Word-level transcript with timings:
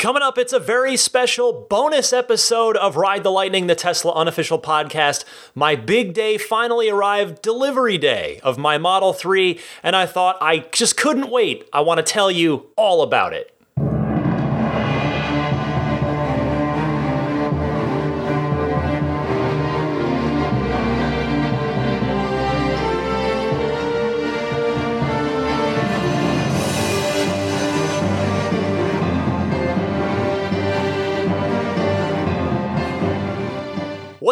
Coming 0.00 0.22
up, 0.22 0.38
it's 0.38 0.54
a 0.54 0.58
very 0.58 0.96
special 0.96 1.66
bonus 1.68 2.14
episode 2.14 2.74
of 2.78 2.96
Ride 2.96 3.22
the 3.22 3.30
Lightning, 3.30 3.66
the 3.66 3.74
Tesla 3.74 4.14
unofficial 4.14 4.58
podcast. 4.58 5.26
My 5.54 5.76
big 5.76 6.14
day 6.14 6.38
finally 6.38 6.88
arrived, 6.88 7.42
delivery 7.42 7.98
day 7.98 8.40
of 8.42 8.56
my 8.56 8.78
Model 8.78 9.12
3, 9.12 9.60
and 9.82 9.94
I 9.94 10.06
thought 10.06 10.38
I 10.40 10.60
just 10.72 10.96
couldn't 10.96 11.30
wait. 11.30 11.68
I 11.70 11.82
want 11.82 11.98
to 11.98 12.02
tell 12.02 12.30
you 12.30 12.68
all 12.76 13.02
about 13.02 13.34
it. 13.34 13.54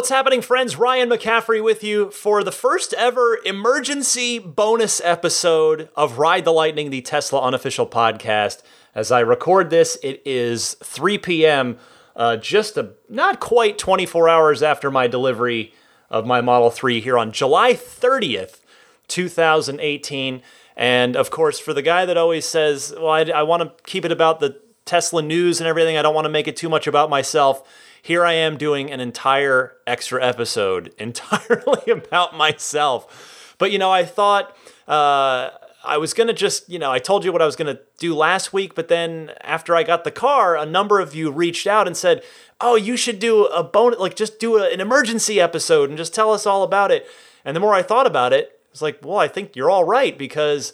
What's 0.08 0.16
happening, 0.16 0.40
friends? 0.40 0.76
Ryan 0.76 1.10
McCaffrey 1.10 1.62
with 1.62 1.84
you 1.84 2.10
for 2.10 2.42
the 2.42 2.50
first 2.50 2.94
ever 2.94 3.40
emergency 3.44 4.38
bonus 4.38 5.02
episode 5.04 5.90
of 5.94 6.16
Ride 6.16 6.46
the 6.46 6.50
Lightning, 6.50 6.88
the 6.88 7.02
Tesla 7.02 7.42
unofficial 7.42 7.86
podcast. 7.86 8.62
As 8.94 9.12
I 9.12 9.20
record 9.20 9.68
this, 9.68 9.98
it 10.02 10.22
is 10.24 10.78
3 10.82 11.18
p.m., 11.18 11.76
uh, 12.16 12.38
just 12.38 12.78
a, 12.78 12.92
not 13.10 13.38
quite 13.38 13.76
24 13.76 14.30
hours 14.30 14.62
after 14.62 14.90
my 14.90 15.08
delivery 15.08 15.74
of 16.08 16.24
my 16.24 16.40
Model 16.40 16.70
3 16.70 17.02
here 17.02 17.18
on 17.18 17.30
July 17.30 17.74
30th, 17.74 18.60
2018. 19.08 20.40
And 20.74 21.16
of 21.16 21.30
course, 21.30 21.58
for 21.58 21.74
the 21.74 21.82
guy 21.82 22.06
that 22.06 22.16
always 22.16 22.46
says, 22.46 22.94
well, 22.96 23.10
I, 23.10 23.24
I 23.24 23.42
want 23.42 23.62
to 23.62 23.84
keep 23.84 24.06
it 24.06 24.12
about 24.12 24.40
the 24.40 24.58
Tesla 24.86 25.20
news 25.20 25.60
and 25.60 25.68
everything, 25.68 25.98
I 25.98 26.02
don't 26.02 26.14
want 26.14 26.24
to 26.24 26.30
make 26.30 26.48
it 26.48 26.56
too 26.56 26.70
much 26.70 26.86
about 26.86 27.10
myself 27.10 27.68
here 28.08 28.24
I 28.24 28.32
am 28.32 28.56
doing 28.56 28.90
an 28.90 29.00
entire 29.00 29.76
extra 29.86 30.24
episode 30.24 30.94
entirely 30.98 31.92
about 31.92 32.34
myself. 32.34 33.54
But 33.58 33.70
you 33.70 33.78
know, 33.78 33.90
I 33.90 34.06
thought 34.06 34.56
uh, 34.88 35.50
I 35.84 35.98
was 35.98 36.14
gonna 36.14 36.32
just, 36.32 36.70
you 36.70 36.78
know, 36.78 36.90
I 36.90 37.00
told 37.00 37.22
you 37.22 37.32
what 37.32 37.42
I 37.42 37.44
was 37.44 37.54
gonna 37.54 37.80
do 37.98 38.14
last 38.14 38.50
week, 38.50 38.74
but 38.74 38.88
then 38.88 39.32
after 39.42 39.76
I 39.76 39.82
got 39.82 40.04
the 40.04 40.10
car, 40.10 40.56
a 40.56 40.64
number 40.64 41.00
of 41.00 41.14
you 41.14 41.30
reached 41.30 41.66
out 41.66 41.86
and 41.86 41.94
said, 41.94 42.22
"Oh, 42.62 42.76
you 42.76 42.96
should 42.96 43.18
do 43.18 43.44
a 43.44 43.62
bonus, 43.62 43.98
like 43.98 44.16
just 44.16 44.40
do 44.40 44.56
a, 44.56 44.72
an 44.72 44.80
emergency 44.80 45.38
episode 45.38 45.90
and 45.90 45.98
just 45.98 46.14
tell 46.14 46.32
us 46.32 46.46
all 46.46 46.62
about 46.62 46.90
it." 46.90 47.06
And 47.44 47.54
the 47.54 47.60
more 47.60 47.74
I 47.74 47.82
thought 47.82 48.06
about 48.06 48.32
it, 48.32 48.58
it's 48.70 48.80
like, 48.80 49.00
well, 49.04 49.18
I 49.18 49.28
think 49.28 49.54
you're 49.54 49.70
all 49.70 49.84
right 49.84 50.16
because 50.16 50.72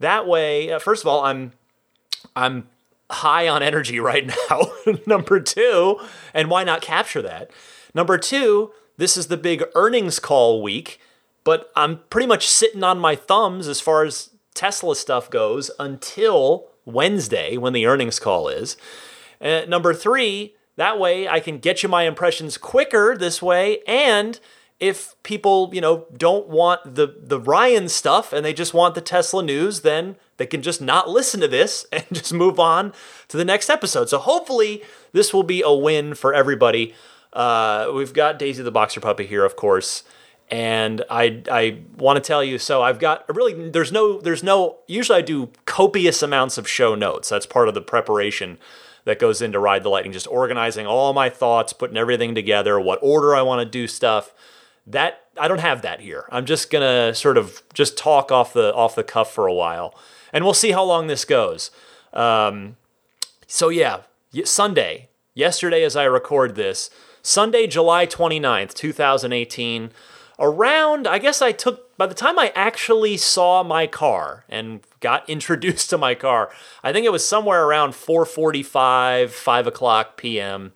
that 0.00 0.26
way, 0.26 0.72
uh, 0.72 0.80
first 0.80 1.04
of 1.04 1.06
all, 1.06 1.22
I'm 1.22 1.52
I'm 2.34 2.66
high 3.12 3.48
on 3.48 3.62
energy 3.62 4.00
right 4.00 4.26
now. 4.26 4.72
Number 5.06 5.40
two, 5.40 5.98
and 6.34 6.50
why 6.50 6.64
not 6.64 6.82
capture 6.82 7.22
that? 7.22 7.50
Number 7.94 8.18
two, 8.18 8.72
this 8.96 9.16
is 9.16 9.26
the 9.26 9.36
big 9.36 9.64
earnings 9.74 10.18
call 10.18 10.62
week, 10.62 11.00
but 11.44 11.70
I'm 11.76 12.00
pretty 12.10 12.26
much 12.26 12.48
sitting 12.48 12.84
on 12.84 12.98
my 12.98 13.16
thumbs 13.16 13.68
as 13.68 13.80
far 13.80 14.04
as 14.04 14.30
Tesla 14.54 14.96
stuff 14.96 15.30
goes 15.30 15.70
until 15.78 16.68
Wednesday 16.84 17.56
when 17.56 17.72
the 17.72 17.86
earnings 17.86 18.18
call 18.18 18.48
is. 18.48 18.76
Uh, 19.40 19.62
number 19.66 19.92
three, 19.94 20.54
that 20.76 20.98
way 20.98 21.28
I 21.28 21.40
can 21.40 21.58
get 21.58 21.82
you 21.82 21.88
my 21.88 22.04
impressions 22.04 22.56
quicker 22.56 23.16
this 23.16 23.42
way 23.42 23.80
and 23.86 24.38
if 24.82 25.14
people, 25.22 25.70
you 25.72 25.80
know, 25.80 26.06
don't 26.14 26.48
want 26.48 26.96
the 26.96 27.14
the 27.16 27.38
Ryan 27.38 27.88
stuff 27.88 28.32
and 28.32 28.44
they 28.44 28.52
just 28.52 28.74
want 28.74 28.96
the 28.96 29.00
Tesla 29.00 29.40
news, 29.40 29.82
then 29.82 30.16
they 30.38 30.46
can 30.46 30.60
just 30.60 30.82
not 30.82 31.08
listen 31.08 31.40
to 31.40 31.46
this 31.46 31.86
and 31.92 32.04
just 32.10 32.34
move 32.34 32.58
on 32.58 32.92
to 33.28 33.36
the 33.36 33.44
next 33.44 33.70
episode. 33.70 34.08
So 34.08 34.18
hopefully 34.18 34.82
this 35.12 35.32
will 35.32 35.44
be 35.44 35.62
a 35.62 35.72
win 35.72 36.14
for 36.14 36.34
everybody. 36.34 36.94
Uh, 37.32 37.92
we've 37.94 38.12
got 38.12 38.40
Daisy 38.40 38.64
the 38.64 38.72
Boxer 38.72 39.00
Puppy 39.00 39.24
here, 39.24 39.44
of 39.44 39.54
course, 39.54 40.02
and 40.50 41.04
I 41.08 41.42
I 41.48 41.78
want 41.96 42.16
to 42.16 42.20
tell 42.20 42.42
you. 42.42 42.58
So 42.58 42.82
I've 42.82 42.98
got 42.98 43.24
really 43.32 43.70
there's 43.70 43.92
no 43.92 44.20
there's 44.20 44.42
no 44.42 44.78
usually 44.88 45.20
I 45.20 45.22
do 45.22 45.50
copious 45.64 46.24
amounts 46.24 46.58
of 46.58 46.66
show 46.66 46.96
notes. 46.96 47.28
That's 47.28 47.46
part 47.46 47.68
of 47.68 47.74
the 47.74 47.82
preparation 47.82 48.58
that 49.04 49.20
goes 49.20 49.40
into 49.40 49.60
Ride 49.60 49.84
the 49.84 49.90
Lightning, 49.90 50.12
just 50.12 50.26
organizing 50.26 50.86
all 50.86 51.12
my 51.12 51.30
thoughts, 51.30 51.72
putting 51.72 51.96
everything 51.96 52.34
together, 52.34 52.80
what 52.80 52.98
order 53.00 53.36
I 53.36 53.42
want 53.42 53.60
to 53.60 53.64
do 53.64 53.86
stuff 53.86 54.34
that 54.86 55.24
I 55.38 55.48
don't 55.48 55.60
have 55.60 55.82
that 55.82 56.00
here. 56.00 56.26
I'm 56.30 56.46
just 56.46 56.70
gonna 56.70 57.14
sort 57.14 57.36
of 57.36 57.62
just 57.74 57.96
talk 57.96 58.32
off 58.32 58.52
the 58.52 58.74
off 58.74 58.94
the 58.94 59.04
cuff 59.04 59.32
for 59.32 59.46
a 59.46 59.54
while, 59.54 59.94
and 60.32 60.44
we'll 60.44 60.54
see 60.54 60.72
how 60.72 60.82
long 60.84 61.06
this 61.06 61.24
goes. 61.24 61.70
Um, 62.12 62.76
so 63.46 63.68
yeah, 63.68 64.00
Sunday, 64.44 65.08
yesterday 65.34 65.82
as 65.82 65.96
I 65.96 66.04
record 66.04 66.54
this, 66.54 66.90
Sunday, 67.22 67.66
July 67.66 68.06
29th, 68.06 68.74
2018. 68.74 69.90
Around, 70.38 71.06
I 71.06 71.18
guess 71.18 71.40
I 71.40 71.52
took, 71.52 71.96
by 71.96 72.06
the 72.06 72.14
time 72.14 72.36
I 72.36 72.52
actually 72.56 73.16
saw 73.16 73.62
my 73.62 73.86
car 73.86 74.44
and 74.48 74.80
got 74.98 75.28
introduced 75.30 75.90
to 75.90 75.98
my 75.98 76.14
car, 76.14 76.50
I 76.82 76.92
think 76.92 77.06
it 77.06 77.12
was 77.12 77.26
somewhere 77.26 77.64
around 77.64 77.92
4.45, 77.92 79.30
5 79.30 79.66
o'clock 79.66 80.16
p.m. 80.16 80.72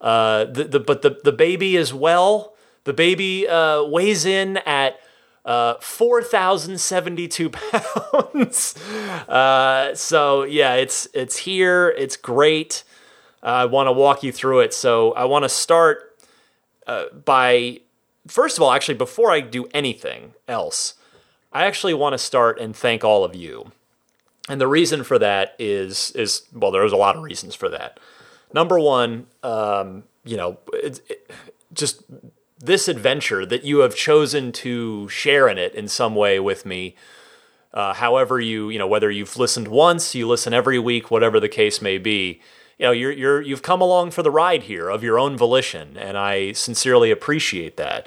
Uh, 0.00 0.46
the, 0.46 0.64
the, 0.64 0.80
but 0.80 1.02
the, 1.02 1.20
the 1.22 1.32
baby 1.32 1.76
is 1.76 1.94
well. 1.94 2.54
The 2.88 2.94
baby 2.94 3.46
uh, 3.46 3.84
weighs 3.84 4.24
in 4.24 4.56
at 4.64 4.98
uh, 5.44 5.74
4,072 5.74 7.50
pounds. 7.50 8.74
uh, 9.28 9.94
so 9.94 10.44
yeah, 10.44 10.72
it's 10.72 11.06
it's 11.12 11.36
here. 11.36 11.90
It's 11.98 12.16
great. 12.16 12.84
I 13.42 13.66
want 13.66 13.88
to 13.88 13.92
walk 13.92 14.22
you 14.22 14.32
through 14.32 14.60
it. 14.60 14.72
So 14.72 15.12
I 15.12 15.26
want 15.26 15.42
to 15.42 15.50
start 15.50 16.18
uh, 16.86 17.10
by 17.26 17.80
first 18.26 18.56
of 18.56 18.62
all, 18.62 18.72
actually, 18.72 18.94
before 18.94 19.30
I 19.30 19.40
do 19.40 19.66
anything 19.74 20.32
else, 20.48 20.94
I 21.52 21.66
actually 21.66 21.92
want 21.92 22.14
to 22.14 22.18
start 22.18 22.58
and 22.58 22.74
thank 22.74 23.04
all 23.04 23.22
of 23.22 23.36
you. 23.36 23.70
And 24.48 24.58
the 24.58 24.66
reason 24.66 25.04
for 25.04 25.18
that 25.18 25.54
is 25.58 26.10
is 26.12 26.44
well, 26.54 26.70
there's 26.70 26.92
a 26.92 26.96
lot 26.96 27.16
of 27.16 27.22
reasons 27.22 27.54
for 27.54 27.68
that. 27.68 28.00
Number 28.54 28.80
one, 28.80 29.26
um, 29.42 30.04
you 30.24 30.38
know, 30.38 30.56
it, 30.72 31.02
it, 31.10 31.30
just 31.74 32.02
this 32.58 32.88
adventure 32.88 33.46
that 33.46 33.64
you 33.64 33.78
have 33.78 33.94
chosen 33.94 34.52
to 34.52 35.08
share 35.08 35.48
in 35.48 35.58
it 35.58 35.74
in 35.74 35.88
some 35.88 36.14
way 36.14 36.40
with 36.40 36.66
me. 36.66 36.94
Uh, 37.72 37.94
however, 37.94 38.40
you 38.40 38.70
you 38.70 38.78
know 38.78 38.86
whether 38.86 39.10
you've 39.10 39.36
listened 39.36 39.68
once, 39.68 40.14
you 40.14 40.26
listen 40.26 40.52
every 40.52 40.78
week, 40.78 41.10
whatever 41.10 41.38
the 41.38 41.48
case 41.48 41.80
may 41.80 41.98
be. 41.98 42.40
You 42.78 42.86
know 42.86 42.92
you're 42.92 43.12
you're 43.12 43.40
you've 43.42 43.62
come 43.62 43.80
along 43.80 44.12
for 44.12 44.22
the 44.22 44.30
ride 44.30 44.64
here 44.64 44.88
of 44.88 45.04
your 45.04 45.18
own 45.18 45.36
volition, 45.36 45.96
and 45.96 46.16
I 46.16 46.52
sincerely 46.52 47.10
appreciate 47.10 47.76
that. 47.76 48.06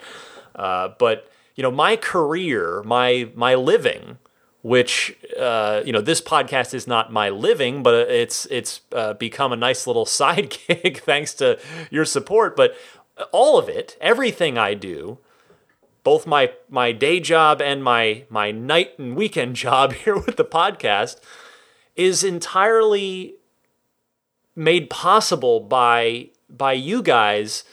Uh, 0.55 0.89
but 0.97 1.29
you 1.55 1.63
know 1.63 1.71
my 1.71 1.95
career, 1.95 2.81
my 2.83 3.29
my 3.35 3.55
living, 3.55 4.17
which 4.63 5.15
uh, 5.39 5.81
you 5.85 5.93
know 5.93 6.01
this 6.01 6.21
podcast 6.21 6.73
is 6.73 6.87
not 6.87 7.11
my 7.11 7.29
living, 7.29 7.83
but 7.83 8.09
it's 8.09 8.45
it's 8.47 8.81
uh, 8.93 9.13
become 9.13 9.51
a 9.51 9.55
nice 9.55 9.87
little 9.87 10.05
side 10.19 10.57
gig 10.67 11.01
thanks 11.01 11.33
to 11.35 11.59
your 11.89 12.05
support. 12.05 12.55
But 12.55 12.75
all 13.31 13.57
of 13.57 13.69
it, 13.69 13.97
everything 14.01 14.57
I 14.57 14.73
do, 14.73 15.19
both 16.03 16.25
my 16.25 16.51
my 16.69 16.91
day 16.91 17.19
job 17.19 17.61
and 17.61 17.83
my 17.83 18.25
my 18.29 18.51
night 18.51 18.97
and 18.97 19.15
weekend 19.15 19.55
job 19.65 19.93
here 19.93 20.17
with 20.17 20.37
the 20.37 20.45
podcast 20.45 21.19
is 21.95 22.23
entirely 22.23 23.35
made 24.55 24.89
possible 24.89 25.59
by 25.59 26.29
by 26.49 26.73
you 26.73 27.01
guys 27.01 27.63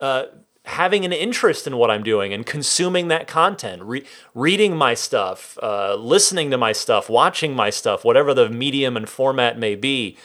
uh, 0.00 0.24
having 0.64 1.04
an 1.04 1.12
interest 1.12 1.66
in 1.66 1.76
what 1.76 1.90
I'm 1.90 2.02
doing 2.02 2.32
and 2.32 2.46
consuming 2.46 3.08
that 3.08 3.26
content, 3.26 3.82
re- 3.82 4.04
reading 4.34 4.76
my 4.76 4.94
stuff, 4.94 5.58
uh, 5.62 5.94
listening 5.94 6.50
to 6.50 6.58
my 6.58 6.72
stuff, 6.72 7.10
watching 7.10 7.54
my 7.54 7.70
stuff, 7.70 8.04
whatever 8.04 8.32
the 8.32 8.48
medium 8.48 8.96
and 8.96 9.08
format 9.08 9.58
may 9.58 9.74
be. 9.74 10.16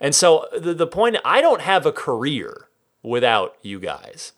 And 0.00 0.14
so 0.14 0.46
the, 0.56 0.74
the 0.74 0.86
point, 0.86 1.16
I 1.24 1.40
don't 1.40 1.60
have 1.60 1.84
a 1.86 1.92
career 1.92 2.63
without 3.04 3.56
you 3.62 3.78
guys. 3.78 4.32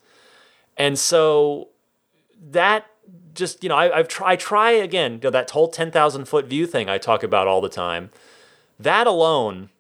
And 0.77 0.99
so 0.99 1.69
that 2.51 2.87
just, 3.33 3.63
you 3.63 3.69
know, 3.69 3.77
I, 3.77 3.97
have 3.97 4.09
tried, 4.09 4.33
I 4.33 4.37
try 4.37 4.71
again, 4.73 5.15
you 5.15 5.21
know, 5.25 5.31
that 5.31 5.51
whole 5.51 5.69
10,000 5.69 6.25
foot 6.27 6.47
view 6.47 6.67
thing 6.67 6.91
I 6.91 6.99
talk 6.99 7.23
about 7.23 7.47
all 7.47 7.61
the 7.61 7.69
time. 7.69 8.11
That 8.79 9.07
alone, 9.07 9.71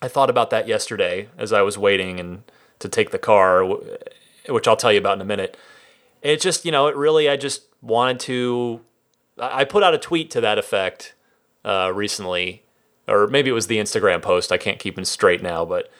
I 0.00 0.08
thought 0.08 0.30
about 0.30 0.50
that 0.50 0.68
yesterday 0.68 1.28
as 1.36 1.52
I 1.52 1.62
was 1.62 1.76
waiting 1.76 2.18
and 2.20 2.42
to 2.78 2.88
take 2.88 3.10
the 3.10 3.18
car, 3.18 3.64
which 4.48 4.66
I'll 4.66 4.76
tell 4.76 4.92
you 4.92 4.98
about 4.98 5.16
in 5.16 5.20
a 5.20 5.26
minute. 5.26 5.56
It 6.22 6.40
just, 6.40 6.64
you 6.64 6.72
know, 6.72 6.86
it 6.86 6.96
really, 6.96 7.28
I 7.28 7.36
just 7.36 7.64
wanted 7.82 8.20
to, 8.20 8.80
I 9.38 9.64
put 9.64 9.82
out 9.82 9.92
a 9.92 9.98
tweet 9.98 10.30
to 10.32 10.40
that 10.40 10.58
effect 10.58 11.14
uh, 11.64 11.92
recently, 11.94 12.62
or 13.08 13.26
maybe 13.26 13.50
it 13.50 13.54
was 13.54 13.66
the 13.66 13.78
Instagram 13.78 14.22
post. 14.22 14.52
I 14.52 14.58
can't 14.58 14.78
keep 14.78 14.94
them 14.94 15.04
straight 15.04 15.42
now, 15.42 15.64
but 15.64 15.90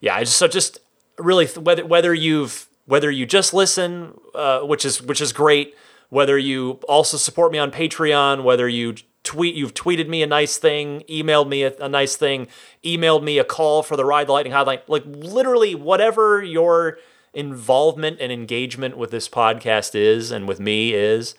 yeah, 0.00 0.16
I 0.16 0.20
just, 0.24 0.36
so 0.36 0.48
just, 0.48 0.80
really 1.18 1.46
whether 1.46 1.84
whether 1.84 2.14
you've 2.14 2.68
whether 2.86 3.10
you 3.10 3.26
just 3.26 3.52
listen, 3.52 4.18
uh, 4.34 4.60
which 4.60 4.84
is 4.84 5.02
which 5.02 5.20
is 5.20 5.32
great, 5.32 5.74
whether 6.08 6.38
you 6.38 6.80
also 6.88 7.16
support 7.16 7.52
me 7.52 7.58
on 7.58 7.70
Patreon, 7.70 8.44
whether 8.44 8.68
you 8.68 8.94
tweet 9.24 9.54
you've 9.56 9.74
tweeted 9.74 10.08
me 10.08 10.22
a 10.22 10.26
nice 10.26 10.56
thing, 10.56 11.02
emailed 11.08 11.48
me 11.48 11.64
a, 11.64 11.74
a 11.80 11.88
nice 11.88 12.16
thing, 12.16 12.46
emailed 12.84 13.22
me 13.22 13.38
a 13.38 13.44
call 13.44 13.82
for 13.82 13.96
the 13.96 14.04
Ride 14.04 14.28
the 14.28 14.32
Lightning 14.32 14.52
hotline. 14.52 14.80
Like 14.86 15.04
literally 15.06 15.74
whatever 15.74 16.42
your 16.42 16.98
involvement 17.34 18.18
and 18.20 18.32
engagement 18.32 18.96
with 18.96 19.10
this 19.10 19.28
podcast 19.28 19.94
is 19.94 20.30
and 20.30 20.48
with 20.48 20.58
me 20.58 20.94
is, 20.94 21.34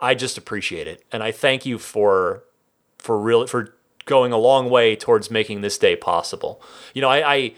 I 0.00 0.14
just 0.14 0.36
appreciate 0.36 0.88
it. 0.88 1.04
And 1.12 1.22
I 1.22 1.30
thank 1.30 1.64
you 1.66 1.78
for 1.78 2.44
for 2.98 3.18
really 3.18 3.46
for 3.46 3.74
going 4.04 4.32
a 4.32 4.38
long 4.38 4.68
way 4.68 4.96
towards 4.96 5.30
making 5.30 5.60
this 5.60 5.78
day 5.78 5.94
possible. 5.94 6.60
You 6.94 7.02
know, 7.02 7.08
I, 7.08 7.34
I 7.34 7.54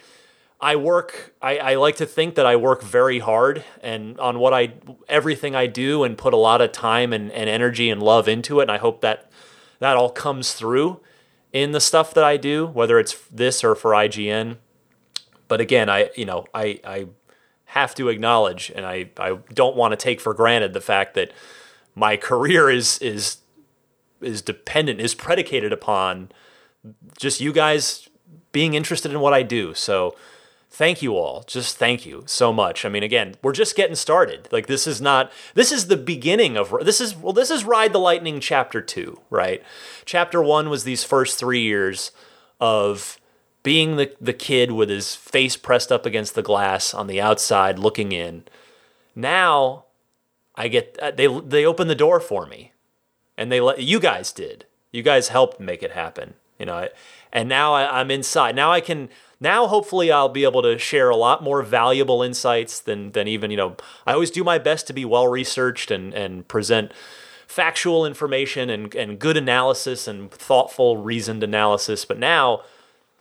I 0.65 0.77
work 0.77 1.35
I, 1.43 1.59
I 1.59 1.75
like 1.75 1.97
to 1.97 2.07
think 2.07 2.37
that 2.37 2.47
I 2.47 2.57
work 2.57 2.83
very 2.83 3.19
hard 3.19 3.63
and 3.83 4.19
on 4.19 4.39
what 4.39 4.55
I 4.55 4.73
everything 5.11 5.55
I 5.55 5.67
do 5.67 6.05
and 6.05 6.17
put 6.17 6.33
a 6.33 6.39
lot 6.39 6.63
of 6.63 6.73
time 6.73 7.13
and, 7.13 7.31
and 7.33 7.51
energy 7.51 7.91
and 7.91 8.03
love 8.03 8.29
into 8.29 8.61
it. 8.61 8.63
And 8.63 8.71
I 8.71 8.79
hope 8.79 9.03
that 9.03 9.31
that 9.81 9.99
all 9.99 10.09
comes 10.09 10.55
through 10.55 11.01
in 11.53 11.73
the 11.73 11.83
stuff 11.83 12.15
that 12.15 12.25
I 12.25 12.39
do, 12.39 12.67
whether 12.67 12.99
it's 12.99 13.15
this 13.31 13.63
or 13.63 13.75
for 13.75 13.91
IGN. 13.91 14.57
But 15.49 15.61
again, 15.61 15.91
I 15.91 16.09
you 16.17 16.25
know, 16.25 16.47
I 16.55 16.81
I 16.83 17.07
have 17.67 17.95
to 17.97 18.09
acknowledge 18.09 18.73
and 18.75 18.87
I, 18.87 19.11
I 19.19 19.37
don't 19.53 19.77
want 19.77 19.93
to 19.93 19.97
take 19.97 20.19
for 20.19 20.33
granted 20.33 20.73
the 20.73 20.81
fact 20.81 21.13
that 21.13 21.31
my 21.95 22.17
career 22.17 22.71
is 22.71 22.99
is 23.01 23.37
is 24.23 24.41
dependent, 24.41 24.99
is 24.99 25.15
predicated 25.15 25.75
upon 25.75 26.33
just 27.19 27.43
you 27.43 27.53
guys 27.53 28.09
being 28.53 28.73
interested 28.73 29.13
in 29.13 29.21
what 29.21 29.35
I 29.35 29.43
do. 29.43 29.75
So 29.75 30.17
thank 30.75 31.03
you 31.03 31.17
all. 31.17 31.45
Just 31.47 31.79
thank 31.79 32.05
you 32.05 32.25
so 32.27 32.53
much. 32.53 32.85
I 32.85 32.89
mean, 32.89 33.05
again, 33.05 33.37
we're 33.43 33.53
just 33.53 33.77
getting 33.77 33.95
started. 33.95 34.49
Like 34.51 34.67
this 34.67 34.87
is 34.87 35.01
not 35.01 35.31
this 35.55 35.71
is 35.71 35.87
the 35.87 35.97
beginning 35.97 36.57
of 36.57 36.75
this 36.83 37.01
is 37.01 37.17
well, 37.17 37.33
this 37.33 37.51
is 37.51 37.65
Ride 37.65 37.93
the 37.93 37.99
Lightning 37.99 38.41
chapter 38.41 38.83
two, 38.83 39.21
right? 39.31 39.63
Chapter 40.05 40.43
one 40.43 40.69
was 40.69 40.85
these 40.85 41.05
first 41.05 41.39
three 41.39 41.63
years 41.63 42.11
of 42.61 43.19
being 43.63 43.97
the, 43.97 44.15
the 44.21 44.33
kid 44.33 44.73
with 44.73 44.91
his 44.91 45.15
face 45.15 45.57
pressed 45.57 45.93
up 45.93 46.05
against 46.05 46.35
the 46.35 46.43
glass 46.43 46.93
on 46.93 47.07
the 47.07 47.21
outside 47.21 47.79
looking 47.79 48.11
in. 48.13 48.43
Now 49.15 49.85
I 50.57 50.67
get 50.67 50.99
uh, 51.01 51.13
they 51.13 51.29
they 51.29 51.65
open 51.65 51.87
the 51.87 51.95
door 51.95 52.19
for 52.19 52.47
me 52.47 52.73
and 53.39 53.51
they 53.51 53.61
let 53.61 53.81
you 53.81 54.01
guys 54.01 54.33
did. 54.33 54.67
You 54.91 55.03
guys 55.03 55.29
helped 55.29 55.61
make 55.61 55.83
it 55.85 55.93
happen, 55.93 56.35
you 56.59 56.67
know. 56.67 56.89
And 57.33 57.49
now 57.49 57.75
I, 57.75 58.01
I'm 58.01 58.11
inside. 58.11 58.57
Now 58.57 58.73
I 58.73 58.81
can. 58.81 59.09
Now 59.41 59.67
hopefully 59.67 60.11
I'll 60.11 60.29
be 60.29 60.45
able 60.45 60.63
to 60.63 60.79
share 60.79 61.11
a 61.11 61.17
lot 61.17 61.43
more 61.43 61.63
valuable 61.63 62.23
insights 62.23 62.81
than 62.81 63.13
than 63.13 63.29
even 63.29 63.51
you 63.51 63.57
know. 63.57 63.77
I 64.07 64.13
always 64.13 64.31
do 64.31 64.45
my 64.45 64.59
best 64.59 64.87
to 64.89 64.93
be 64.93 65.05
well 65.05 65.29
researched 65.29 65.91
and 65.91 66.15
and 66.15 66.47
present 66.49 66.93
factual 67.47 68.07
information 68.07 68.71
and 68.71 68.95
and 68.95 69.19
good 69.19 69.37
analysis 69.37 70.09
and 70.09 70.31
thoughtful 70.31 70.97
reasoned 70.97 71.43
analysis. 71.43 72.05
But 72.05 72.19
now, 72.19 72.63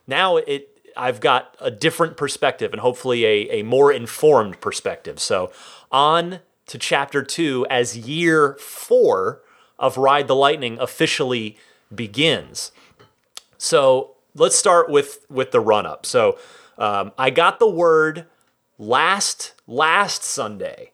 now 0.08 0.38
it 0.38 0.70
I've 0.96 1.20
got 1.20 1.56
a 1.60 1.72
different 1.72 2.18
perspective 2.18 2.72
and 2.72 2.82
hopefully 2.82 3.26
a, 3.26 3.60
a 3.60 3.64
more 3.64 3.92
informed 3.92 4.62
perspective. 4.62 5.20
So 5.20 5.52
on 5.92 6.40
to 6.68 6.78
chapter 6.78 7.24
two 7.24 7.66
as 7.70 7.98
year 7.98 8.56
four 8.60 9.42
of 9.80 9.98
Ride 9.98 10.28
the 10.28 10.36
Lightning 10.36 10.78
officially 10.80 11.58
begins. 11.94 12.72
So 13.58 14.13
let's 14.36 14.56
start 14.56 14.90
with 14.90 15.26
with 15.30 15.52
the 15.52 15.60
run 15.60 15.86
up. 15.86 16.06
So 16.06 16.38
um, 16.78 17.12
I 17.18 17.30
got 17.30 17.60
the 17.60 17.70
word 17.70 18.26
last 18.78 19.54
last 19.68 20.24
Sunday. 20.24 20.92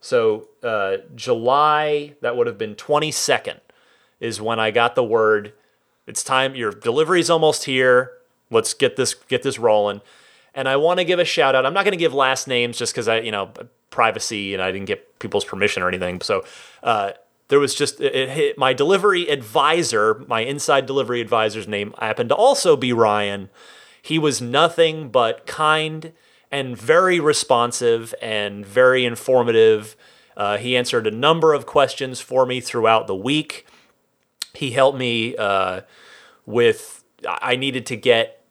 So 0.00 0.48
uh, 0.62 0.98
July 1.14 2.14
that 2.22 2.36
would 2.36 2.46
have 2.46 2.58
been 2.58 2.74
22nd 2.74 3.60
is 4.18 4.40
when 4.40 4.58
I 4.58 4.70
got 4.70 4.94
the 4.94 5.04
word. 5.04 5.52
It's 6.06 6.24
time. 6.24 6.54
Your 6.54 6.72
delivery's 6.72 7.30
almost 7.30 7.64
here. 7.64 8.12
Let's 8.50 8.74
get 8.74 8.96
this 8.96 9.14
get 9.14 9.42
this 9.42 9.58
rolling. 9.58 10.00
And 10.54 10.68
I 10.68 10.76
want 10.76 10.98
to 10.98 11.04
give 11.04 11.20
a 11.20 11.24
shout 11.24 11.54
out. 11.54 11.64
I'm 11.64 11.74
not 11.74 11.84
going 11.84 11.92
to 11.92 11.98
give 11.98 12.12
last 12.12 12.48
names 12.48 12.76
just 12.76 12.92
because 12.92 13.08
I 13.08 13.20
you 13.20 13.30
know 13.30 13.52
privacy 13.90 14.54
and 14.54 14.62
I 14.62 14.72
didn't 14.72 14.86
get 14.86 15.18
people's 15.18 15.44
permission 15.44 15.82
or 15.82 15.88
anything. 15.88 16.20
So 16.20 16.44
uh, 16.82 17.12
there 17.50 17.58
was 17.58 17.74
just 17.74 18.00
it 18.00 18.56
my 18.56 18.72
delivery 18.72 19.28
advisor, 19.28 20.24
my 20.28 20.40
inside 20.40 20.86
delivery 20.86 21.20
advisor's 21.20 21.66
name 21.66 21.92
happened 21.98 22.28
to 22.30 22.34
also 22.34 22.76
be 22.76 22.92
Ryan. 22.92 23.50
He 24.00 24.18
was 24.18 24.40
nothing 24.40 25.10
but 25.10 25.46
kind 25.46 26.12
and 26.50 26.78
very 26.78 27.18
responsive 27.18 28.14
and 28.22 28.64
very 28.64 29.04
informative. 29.04 29.96
Uh, 30.36 30.58
he 30.58 30.76
answered 30.76 31.08
a 31.08 31.10
number 31.10 31.52
of 31.52 31.66
questions 31.66 32.20
for 32.20 32.46
me 32.46 32.60
throughout 32.60 33.08
the 33.08 33.16
week. 33.16 33.66
He 34.54 34.70
helped 34.70 34.96
me 34.96 35.36
uh, 35.36 35.80
with 36.46 37.02
I 37.26 37.56
needed 37.56 37.84
to 37.86 37.96
get 37.96 38.44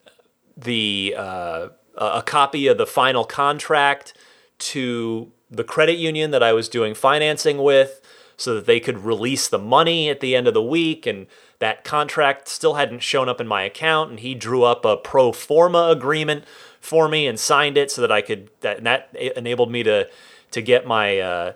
the 0.57 1.16
uh, 1.18 1.69
a 1.95 2.22
copy 2.22 2.68
of 2.68 2.78
the 2.78 2.86
final 2.86 3.24
contract 3.24 4.13
to 4.60 5.31
the 5.50 5.63
credit 5.63 5.98
union 5.98 6.31
that 6.31 6.44
I 6.44 6.52
was 6.52 6.68
doing 6.68 6.94
financing 6.94 7.60
with 7.60 8.02
so 8.40 8.56
that 8.56 8.66
they 8.66 8.80
could 8.80 9.04
release 9.04 9.50
the 9.50 9.60
money 9.60 10.10
at 10.10 10.22
the 10.22 10.34
end 10.34 10.48
of 10.48 10.54
the 10.54 10.64
week. 10.64 11.06
And 11.06 11.28
that 11.60 11.84
contract 11.84 12.48
still 12.48 12.76
hadn't 12.76 13.04
shown 13.04 13.28
up 13.28 13.42
in 13.42 13.48
my 13.48 13.64
account. 13.64 14.12
And 14.12 14.20
he 14.22 14.34
drew 14.34 14.64
up 14.64 14.86
a 14.86 14.96
pro 14.96 15.34
forma 15.34 15.90
agreement 15.90 16.46
for 16.80 17.10
me 17.10 17.28
and 17.28 17.38
signed 17.38 17.78
it 17.78 17.92
so 17.92 18.02
that 18.02 18.14
I 18.14 18.22
could, 18.22 18.50
that, 18.62 18.84
that 18.86 19.14
enabled 19.36 19.70
me 19.70 19.84
to, 19.84 20.10
to 20.52 20.62
get 20.62 20.88
my, 20.88 21.20
uh, 21.20 21.54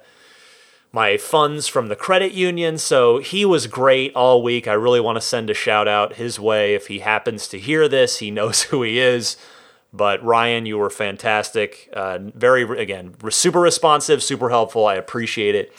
my 0.92 1.16
funds 1.16 1.70
from 1.70 1.88
the 1.88 1.96
credit 1.96 2.34
union. 2.34 2.78
So 2.78 3.20
he 3.20 3.46
was 3.46 3.66
great 3.68 4.14
all 4.14 4.44
week. 4.44 4.68
I 4.68 4.74
really 4.74 5.00
want 5.00 5.16
to 5.16 5.22
send 5.22 5.50
a 5.50 5.54
shout 5.54 5.88
out 5.88 6.16
his 6.16 6.38
way. 6.38 6.76
If 6.76 6.88
he 6.88 7.00
happens 7.00 7.48
to 7.48 7.60
hear 7.60 7.88
this, 7.88 8.20
he 8.20 8.30
knows 8.32 8.64
who 8.64 8.84
he 8.84 9.00
is. 9.00 9.38
But 9.94 10.22
Ryan, 10.22 10.66
you 10.66 10.80
were 10.80 10.90
fantastic. 10.90 11.88
Uh, 11.94 12.18
very, 12.36 12.64
again, 12.78 13.16
super 13.30 13.62
responsive, 13.62 14.22
super 14.22 14.50
helpful. 14.50 14.86
I 14.86 14.96
appreciate 14.96 15.56
it. 15.56 15.72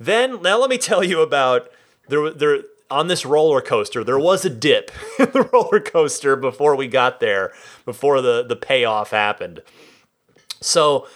Then 0.00 0.40
now 0.40 0.58
let 0.58 0.70
me 0.70 0.78
tell 0.78 1.04
you 1.04 1.20
about 1.20 1.70
there 2.08 2.30
there 2.30 2.62
on 2.90 3.06
this 3.06 3.24
roller 3.24 3.60
coaster. 3.60 4.02
There 4.02 4.18
was 4.18 4.44
a 4.44 4.50
dip 4.50 4.90
in 5.18 5.30
the 5.30 5.48
roller 5.52 5.78
coaster 5.78 6.34
before 6.34 6.74
we 6.74 6.88
got 6.88 7.20
there, 7.20 7.52
before 7.84 8.20
the 8.22 8.42
the 8.42 8.56
payoff 8.56 9.10
happened. 9.10 9.62
So 10.60 11.06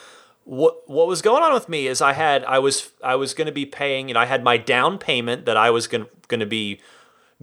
what 0.44 0.88
what 0.88 1.06
was 1.06 1.22
going 1.22 1.42
on 1.42 1.54
with 1.54 1.68
me 1.68 1.86
is 1.86 2.02
I 2.02 2.12
had 2.12 2.44
I 2.44 2.58
was 2.58 2.90
I 3.02 3.16
was 3.16 3.32
going 3.32 3.46
to 3.46 3.52
be 3.52 3.64
paying, 3.64 4.08
you 4.08 4.14
know, 4.14 4.20
I 4.20 4.26
had 4.26 4.44
my 4.44 4.58
down 4.58 4.98
payment 4.98 5.46
that 5.46 5.56
I 5.56 5.70
was 5.70 5.86
going 5.86 6.06
going 6.28 6.40
to 6.40 6.46
be 6.46 6.80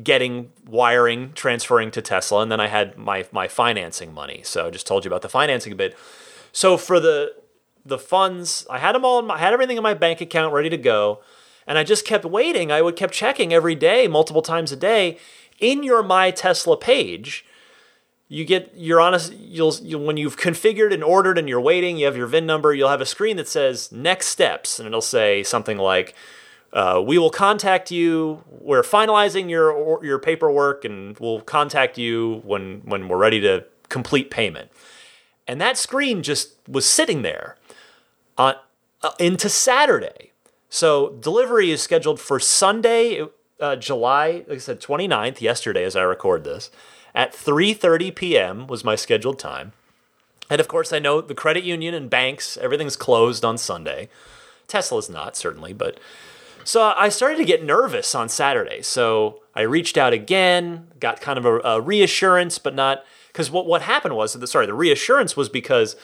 getting 0.01 0.51
wiring 0.67 1.33
transferring 1.33 1.91
to 1.91 2.01
Tesla 2.01 2.41
and 2.41 2.51
then 2.51 2.59
I 2.59 2.67
had 2.67 2.97
my 2.97 3.25
my 3.31 3.47
financing 3.47 4.13
money. 4.13 4.41
So 4.44 4.67
I 4.67 4.69
just 4.69 4.85
told 4.85 5.03
you 5.03 5.09
about 5.09 5.23
the 5.23 5.29
financing 5.29 5.73
a 5.73 5.75
bit. 5.75 5.97
So 6.51 6.77
for 6.77 6.99
the 6.99 7.33
the 7.85 7.97
funds, 7.97 8.66
I 8.69 8.80
had 8.80 8.95
them 8.95 9.06
all, 9.06 9.21
my, 9.21 9.35
I 9.35 9.38
had 9.40 9.54
everything 9.54 9.78
in 9.78 9.83
my 9.83 9.94
bank 9.94 10.21
account 10.21 10.54
ready 10.54 10.69
to 10.69 10.78
go. 10.78 11.21
And 11.68 11.78
I 11.78 11.83
just 11.83 12.06
kept 12.06 12.26
waiting. 12.26 12.71
I 12.71 12.81
would 12.81 12.95
kept 12.95 13.14
checking 13.14 13.54
every 13.54 13.76
day, 13.76 14.07
multiple 14.07 14.42
times 14.42 14.71
a 14.71 14.76
day. 14.76 15.18
In 15.59 15.83
your 15.83 16.02
My 16.02 16.31
Tesla 16.31 16.76
page, 16.76 17.45
you 18.31 18.45
get 18.45 18.71
your 18.78 19.02
honest 19.02 19.33
you'll, 19.33 19.76
you'll, 19.83 20.04
when 20.06 20.16
you've 20.16 20.38
configured 20.38 20.94
and 20.94 21.04
ordered 21.04 21.38
and 21.38 21.50
you're 21.50 21.61
waiting 21.61 21.97
you 21.97 22.06
have 22.06 22.16
your 22.16 22.28
vin 22.28 22.45
number 22.45 22.73
you'll 22.73 22.90
have 22.90 23.02
a 23.02 23.06
screen 23.06 23.35
that 23.35 23.47
says 23.47 23.92
next 23.92 24.28
steps 24.28 24.80
and 24.80 24.88
it'll 24.88 25.02
say 25.02 25.44
something 25.44 25.78
like 25.78 26.16
uh, 26.73 27.04
we 27.06 27.18
will 27.18 27.30
contact 27.30 27.92
you 27.92 28.42
we're 28.47 28.81
finalizing 28.81 29.50
your 29.50 30.04
your 30.04 30.18
paperwork 30.18 30.85
and 30.85 31.19
we'll 31.19 31.42
contact 31.42 31.97
you 31.97 32.42
when 32.45 32.81
when 32.85 33.09
we're 33.09 33.18
ready 33.18 33.42
to 33.42 33.66
complete 33.90 34.31
payment 34.31 34.71
and 35.45 35.59
that 35.59 35.78
screen 35.78 36.23
just 36.23 36.54
was 36.69 36.85
sitting 36.85 37.23
there 37.23 37.57
uh, 38.38 38.54
uh, 39.04 39.11
into 39.19 39.50
Saturday. 39.50 40.31
So 40.69 41.09
delivery 41.19 41.71
is 41.71 41.81
scheduled 41.81 42.19
for 42.19 42.40
Sunday, 42.40 43.26
uh, 43.59 43.76
July, 43.76 44.45
like 44.47 44.57
I 44.57 44.57
said, 44.57 44.80
29th, 44.80 45.42
yesterday 45.42 45.83
as 45.83 45.95
I 45.95 46.04
record 46.04 46.44
this, 46.44 46.71
at 47.14 47.33
3.30 47.33 48.16
p.m. 48.16 48.68
was 48.68 48.83
my 48.83 48.95
scheduled 48.95 49.38
time. 49.38 49.73
And 50.50 50.59
of 50.59 50.68
course, 50.68 50.92
I 50.92 51.00
know 51.00 51.21
the 51.21 51.35
credit 51.35 51.64
union 51.64 51.94
and 51.94 52.09
banks, 52.09 52.57
everything's 52.57 52.95
closed 52.95 53.45
on 53.45 53.57
Sunday. 53.57 54.09
Tesla's 54.68 55.09
not, 55.09 55.35
certainly, 55.35 55.73
but... 55.73 56.00
So 56.64 56.94
I 56.95 57.09
started 57.09 57.38
to 57.38 57.45
get 57.45 57.64
nervous 57.64 58.14
on 58.14 58.30
Saturday. 58.30 58.83
So 58.83 59.42
I 59.56 59.61
reached 59.61 59.97
out 59.97 60.14
again, 60.14 60.90
got 61.00 61.19
kind 61.19 61.40
of 61.40 61.45
a, 61.45 61.59
a 61.61 61.81
reassurance, 61.81 62.59
but 62.59 62.76
not... 62.76 63.04
Because 63.28 63.50
what, 63.50 63.66
what 63.66 63.81
happened 63.81 64.16
was, 64.16 64.33
that 64.33 64.47
sorry, 64.47 64.66
the 64.66 64.73
reassurance 64.73 65.35
was 65.35 65.50
because 65.50 65.95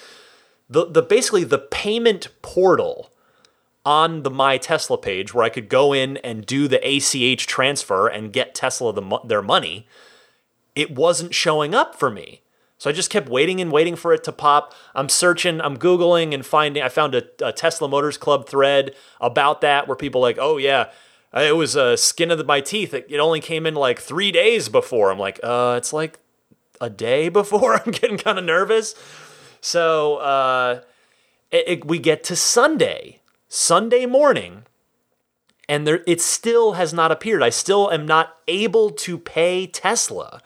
the 0.70 0.86
the 0.86 1.02
basically 1.02 1.44
the 1.44 1.60
payment 1.60 2.28
portal 2.42 3.12
on 3.88 4.24
the 4.24 4.30
my 4.30 4.58
Tesla 4.58 4.98
page 4.98 5.34
where 5.34 5.46
I 5.46 5.50
could 5.50 5.70
go 5.70 5.94
in 5.94 6.18
and 6.18 6.46
do 6.46 6.68
the 6.68 6.86
ACH 6.86 7.48
transfer 7.48 8.10
and 8.10 8.34
get 8.34 8.54
Tesla 8.54 8.92
the, 8.92 9.20
their 9.24 9.42
money, 9.42 9.88
it 10.76 10.94
wasn't 10.94 11.34
showing 11.34 11.74
up 11.74 11.96
for 11.96 12.10
me. 12.10 12.42
So 12.78 12.90
I 12.90 12.94
just 12.94 13.10
kept 13.10 13.30
waiting 13.30 13.62
and 13.62 13.72
waiting 13.72 13.96
for 13.96 14.14
it 14.14 14.26
to 14.26 14.34
pop. 14.34 14.74
I'm 14.94 15.08
searching, 15.08 15.62
I'm 15.62 15.78
Googling 15.78 16.34
and 16.34 16.46
finding, 16.46 16.84
I 16.84 16.90
found 16.90 17.16
a, 17.16 17.24
a 17.42 17.54
Tesla 17.54 17.88
Motors 17.88 18.18
Club 18.18 18.48
thread 18.48 18.94
about 19.22 19.62
that 19.62 19.88
where 19.88 19.96
people 19.96 20.20
like, 20.20 20.38
oh 20.38 20.58
yeah, 20.58 20.90
it 21.34 21.56
was 21.56 21.78
a 21.78 21.96
skin 21.96 22.30
of 22.30 22.38
the, 22.38 22.44
my 22.44 22.60
teeth. 22.60 22.94
It, 22.94 23.08
it 23.10 23.20
only 23.20 23.40
came 23.40 23.66
in 23.66 23.74
like 23.74 24.00
three 24.00 24.34
days 24.34 24.68
before. 24.68 25.12
I'm 25.12 25.18
like, 25.18 25.40
uh, 25.42 25.76
it's 25.78 25.94
like 25.94 26.20
a 26.82 26.90
day 26.90 27.30
before. 27.30 27.82
I'm 27.86 27.92
getting 27.92 28.18
kind 28.18 28.38
of 28.38 28.44
nervous. 28.44 28.96
So 29.62 30.18
uh, 30.18 30.82
it, 31.52 31.64
it, 31.68 31.86
we 31.86 32.00
get 32.00 32.24
to 32.26 32.36
Sunday, 32.36 33.22
Sunday 33.48 34.06
morning, 34.06 34.64
and 35.70 35.86
there 35.86 36.02
it 36.08 36.22
still 36.22 36.74
has 36.74 36.94
not 36.94 37.12
appeared. 37.12 37.44
I 37.44 37.50
still 37.50 37.92
am 37.92 38.06
not 38.06 38.38
able 38.48 38.92
to 38.92 39.18
pay 39.18 39.68
Tesla, 39.68 40.42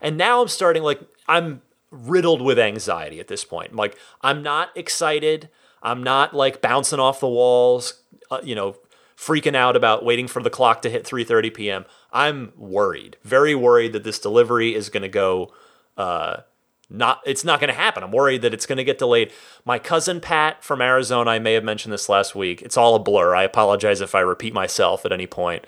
and 0.00 0.16
now 0.16 0.42
I'm 0.42 0.48
starting 0.48 0.82
like 0.82 1.00
I'm 1.28 1.62
riddled 1.90 2.40
with 2.40 2.58
anxiety 2.58 3.20
at 3.20 3.28
this 3.28 3.44
point. 3.44 3.74
Like 3.74 3.96
I'm 4.22 4.42
not 4.42 4.70
excited. 4.76 5.48
I'm 5.82 6.02
not 6.02 6.34
like 6.34 6.62
bouncing 6.62 7.00
off 7.00 7.20
the 7.20 7.28
walls. 7.28 8.02
Uh, 8.30 8.40
you 8.42 8.54
know, 8.54 8.76
freaking 9.16 9.54
out 9.54 9.76
about 9.76 10.04
waiting 10.04 10.26
for 10.26 10.42
the 10.42 10.50
clock 10.50 10.82
to 10.82 10.90
hit 10.90 11.04
3:30 11.04 11.54
p.m. 11.54 11.84
I'm 12.12 12.52
worried, 12.56 13.16
very 13.22 13.54
worried 13.54 13.92
that 13.92 14.04
this 14.04 14.18
delivery 14.18 14.74
is 14.74 14.88
going 14.88 15.02
to 15.02 15.08
go 15.08 15.52
uh, 15.96 16.38
not 16.92 17.20
it's 17.24 17.44
not 17.44 17.58
going 17.58 17.68
to 17.68 17.74
happen. 17.74 18.02
I'm 18.02 18.12
worried 18.12 18.42
that 18.42 18.52
it's 18.52 18.66
going 18.66 18.76
to 18.76 18.84
get 18.84 18.98
delayed. 18.98 19.32
My 19.64 19.78
cousin 19.78 20.20
Pat 20.20 20.62
from 20.62 20.80
Arizona, 20.80 21.30
I 21.30 21.38
may 21.38 21.54
have 21.54 21.64
mentioned 21.64 21.92
this 21.92 22.08
last 22.08 22.34
week. 22.34 22.62
It's 22.62 22.76
all 22.76 22.94
a 22.94 22.98
blur. 22.98 23.34
I 23.34 23.42
apologize 23.42 24.00
if 24.00 24.14
I 24.14 24.20
repeat 24.20 24.52
myself 24.52 25.04
at 25.04 25.12
any 25.12 25.26
point. 25.26 25.66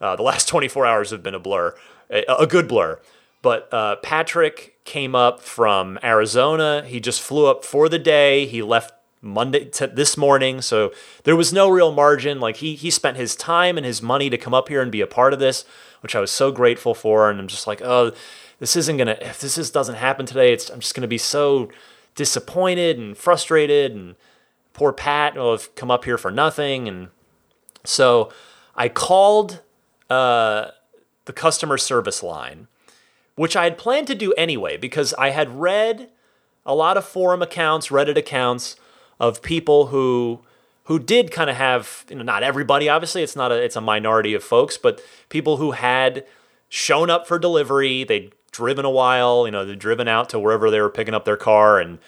Uh, 0.00 0.16
the 0.16 0.22
last 0.22 0.48
24 0.48 0.86
hours 0.86 1.10
have 1.10 1.22
been 1.22 1.34
a 1.34 1.38
blur, 1.38 1.74
a, 2.10 2.24
a 2.38 2.46
good 2.46 2.68
blur. 2.68 2.98
But 3.42 3.72
uh, 3.72 3.96
Patrick 3.96 4.78
came 4.84 5.14
up 5.14 5.40
from 5.40 5.98
Arizona. 6.02 6.84
He 6.86 6.98
just 7.00 7.20
flew 7.20 7.46
up 7.46 7.64
for 7.64 7.88
the 7.88 7.98
day. 7.98 8.46
He 8.46 8.62
left 8.62 8.92
Monday 9.20 9.66
to 9.66 9.86
this 9.86 10.16
morning. 10.16 10.60
So 10.62 10.92
there 11.24 11.36
was 11.36 11.52
no 11.52 11.68
real 11.68 11.92
margin. 11.92 12.40
Like 12.40 12.56
he 12.56 12.74
he 12.74 12.90
spent 12.90 13.16
his 13.16 13.36
time 13.36 13.76
and 13.76 13.84
his 13.84 14.00
money 14.00 14.30
to 14.30 14.38
come 14.38 14.54
up 14.54 14.68
here 14.68 14.80
and 14.80 14.90
be 14.90 15.00
a 15.00 15.06
part 15.06 15.32
of 15.32 15.38
this, 15.38 15.64
which 16.00 16.14
I 16.14 16.20
was 16.20 16.30
so 16.30 16.50
grateful 16.50 16.94
for. 16.94 17.30
And 17.30 17.38
I'm 17.38 17.48
just 17.48 17.66
like, 17.66 17.82
oh, 17.82 18.12
this 18.58 18.76
isn't 18.76 18.96
gonna 18.96 19.18
if 19.20 19.40
this 19.40 19.58
is, 19.58 19.70
doesn't 19.70 19.96
happen 19.96 20.26
today, 20.26 20.52
it's 20.52 20.70
I'm 20.70 20.80
just 20.80 20.94
gonna 20.94 21.08
be 21.08 21.18
so 21.18 21.68
disappointed 22.14 22.98
and 22.98 23.16
frustrated 23.16 23.92
and 23.92 24.16
poor 24.72 24.92
Pat 24.92 25.34
will 25.34 25.52
have 25.52 25.74
come 25.74 25.90
up 25.90 26.04
here 26.04 26.18
for 26.18 26.30
nothing. 26.30 26.88
And 26.88 27.08
so 27.84 28.30
I 28.74 28.88
called 28.88 29.62
uh, 30.10 30.68
the 31.24 31.32
customer 31.32 31.78
service 31.78 32.22
line, 32.22 32.68
which 33.34 33.56
I 33.56 33.64
had 33.64 33.78
planned 33.78 34.06
to 34.08 34.14
do 34.14 34.32
anyway 34.34 34.76
because 34.76 35.14
I 35.14 35.30
had 35.30 35.60
read 35.60 36.10
a 36.64 36.74
lot 36.74 36.96
of 36.96 37.04
forum 37.04 37.42
accounts, 37.42 37.88
Reddit 37.88 38.16
accounts 38.16 38.76
of 39.18 39.42
people 39.42 39.86
who 39.86 40.42
who 40.84 40.98
did 40.98 41.30
kind 41.30 41.50
of 41.50 41.56
have 41.56 42.04
you 42.08 42.16
know 42.16 42.22
not 42.22 42.42
everybody 42.42 42.88
obviously 42.88 43.22
it's 43.22 43.34
not 43.34 43.50
a 43.50 43.54
it's 43.54 43.76
a 43.76 43.80
minority 43.80 44.34
of 44.34 44.44
folks 44.44 44.76
but 44.76 45.00
people 45.28 45.56
who 45.56 45.72
had 45.72 46.24
shown 46.68 47.08
up 47.08 47.26
for 47.26 47.38
delivery 47.38 48.04
they'd 48.04 48.32
driven 48.56 48.84
a 48.84 48.90
while 48.90 49.46
you 49.46 49.52
know 49.52 49.64
they'd 49.64 49.78
driven 49.78 50.08
out 50.08 50.28
to 50.30 50.38
wherever 50.38 50.70
they 50.70 50.80
were 50.80 50.90
picking 50.90 51.14
up 51.14 51.24
their 51.24 51.36
car 51.36 51.78
and 51.78 51.98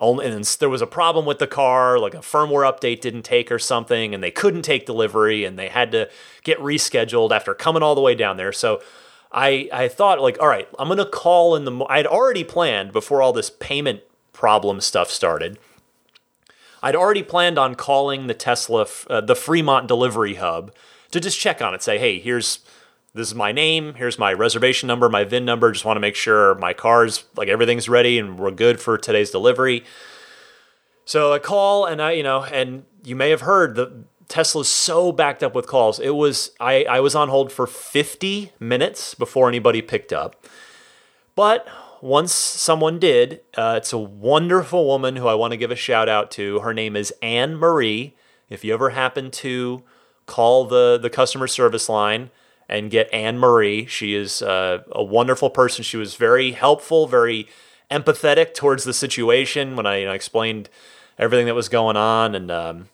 only 0.00 0.26
and 0.26 0.44
there 0.44 0.68
was 0.68 0.82
a 0.82 0.86
problem 0.86 1.26
with 1.26 1.38
the 1.38 1.46
car 1.46 1.98
like 1.98 2.14
a 2.14 2.18
firmware 2.18 2.70
update 2.70 3.00
didn't 3.00 3.22
take 3.22 3.52
or 3.52 3.58
something 3.58 4.14
and 4.14 4.22
they 4.22 4.30
couldn't 4.30 4.62
take 4.62 4.86
delivery 4.86 5.44
and 5.44 5.58
they 5.58 5.68
had 5.68 5.92
to 5.92 6.08
get 6.42 6.58
rescheduled 6.58 7.30
after 7.30 7.52
coming 7.54 7.82
all 7.82 7.94
the 7.94 8.00
way 8.00 8.14
down 8.14 8.36
there 8.36 8.52
so 8.52 8.80
I, 9.30 9.68
I 9.70 9.88
thought 9.88 10.20
like 10.20 10.40
all 10.40 10.48
right 10.48 10.68
i'm 10.78 10.88
gonna 10.88 11.04
call 11.04 11.54
in 11.54 11.64
the 11.64 11.84
i 11.88 11.98
had 11.98 12.06
already 12.06 12.44
planned 12.44 12.92
before 12.92 13.20
all 13.20 13.32
this 13.32 13.50
payment 13.50 14.00
problem 14.32 14.80
stuff 14.80 15.10
started 15.10 15.58
I'd 16.82 16.96
already 16.96 17.22
planned 17.22 17.58
on 17.58 17.74
calling 17.74 18.26
the 18.26 18.34
Tesla, 18.34 18.86
uh, 19.10 19.20
the 19.20 19.34
Fremont 19.34 19.88
delivery 19.88 20.34
hub, 20.34 20.72
to 21.10 21.20
just 21.20 21.38
check 21.38 21.60
on 21.60 21.74
it. 21.74 21.82
Say, 21.82 21.98
hey, 21.98 22.18
here's 22.18 22.60
this 23.14 23.28
is 23.28 23.34
my 23.34 23.52
name, 23.52 23.94
here's 23.94 24.18
my 24.18 24.32
reservation 24.32 24.86
number, 24.86 25.08
my 25.08 25.24
VIN 25.24 25.44
number. 25.44 25.72
Just 25.72 25.84
want 25.84 25.96
to 25.96 26.00
make 26.00 26.14
sure 26.14 26.54
my 26.56 26.72
car's 26.72 27.24
like 27.36 27.48
everything's 27.48 27.88
ready 27.88 28.18
and 28.18 28.38
we're 28.38 28.50
good 28.50 28.80
for 28.80 28.98
today's 28.98 29.30
delivery. 29.30 29.84
So 31.04 31.32
I 31.32 31.38
call 31.38 31.86
and 31.86 32.02
I, 32.02 32.12
you 32.12 32.22
know, 32.22 32.44
and 32.44 32.84
you 33.04 33.16
may 33.16 33.30
have 33.30 33.40
heard 33.42 33.74
the 33.74 34.04
Tesla's 34.28 34.68
so 34.68 35.10
backed 35.10 35.42
up 35.42 35.54
with 35.54 35.66
calls. 35.66 35.98
It 35.98 36.10
was 36.10 36.50
I, 36.60 36.84
I 36.84 37.00
was 37.00 37.14
on 37.14 37.28
hold 37.28 37.50
for 37.50 37.66
50 37.66 38.52
minutes 38.60 39.14
before 39.14 39.48
anybody 39.48 39.80
picked 39.80 40.12
up. 40.12 40.44
But 41.34 41.66
once 42.00 42.32
someone 42.32 42.98
did. 42.98 43.40
Uh, 43.56 43.74
it's 43.76 43.92
a 43.92 43.98
wonderful 43.98 44.86
woman 44.86 45.16
who 45.16 45.26
I 45.26 45.34
want 45.34 45.52
to 45.52 45.56
give 45.56 45.70
a 45.70 45.76
shout 45.76 46.08
out 46.08 46.30
to. 46.32 46.60
Her 46.60 46.74
name 46.74 46.96
is 46.96 47.12
Anne 47.22 47.56
Marie. 47.56 48.14
If 48.48 48.64
you 48.64 48.72
ever 48.74 48.90
happen 48.90 49.30
to 49.32 49.82
call 50.26 50.66
the, 50.66 50.98
the 51.00 51.10
customer 51.10 51.46
service 51.46 51.88
line 51.88 52.30
and 52.68 52.90
get 52.90 53.12
Anne 53.12 53.38
Marie, 53.38 53.86
she 53.86 54.14
is 54.14 54.42
uh, 54.42 54.82
a 54.92 55.02
wonderful 55.02 55.50
person. 55.50 55.82
She 55.82 55.96
was 55.96 56.14
very 56.14 56.52
helpful, 56.52 57.06
very 57.06 57.48
empathetic 57.90 58.54
towards 58.54 58.84
the 58.84 58.92
situation 58.92 59.74
when 59.74 59.86
I 59.86 59.98
you 59.98 60.06
know, 60.06 60.12
explained 60.12 60.68
everything 61.18 61.46
that 61.46 61.54
was 61.54 61.68
going 61.68 61.96
on. 61.96 62.34
And 62.34 62.50
um, 62.50 62.88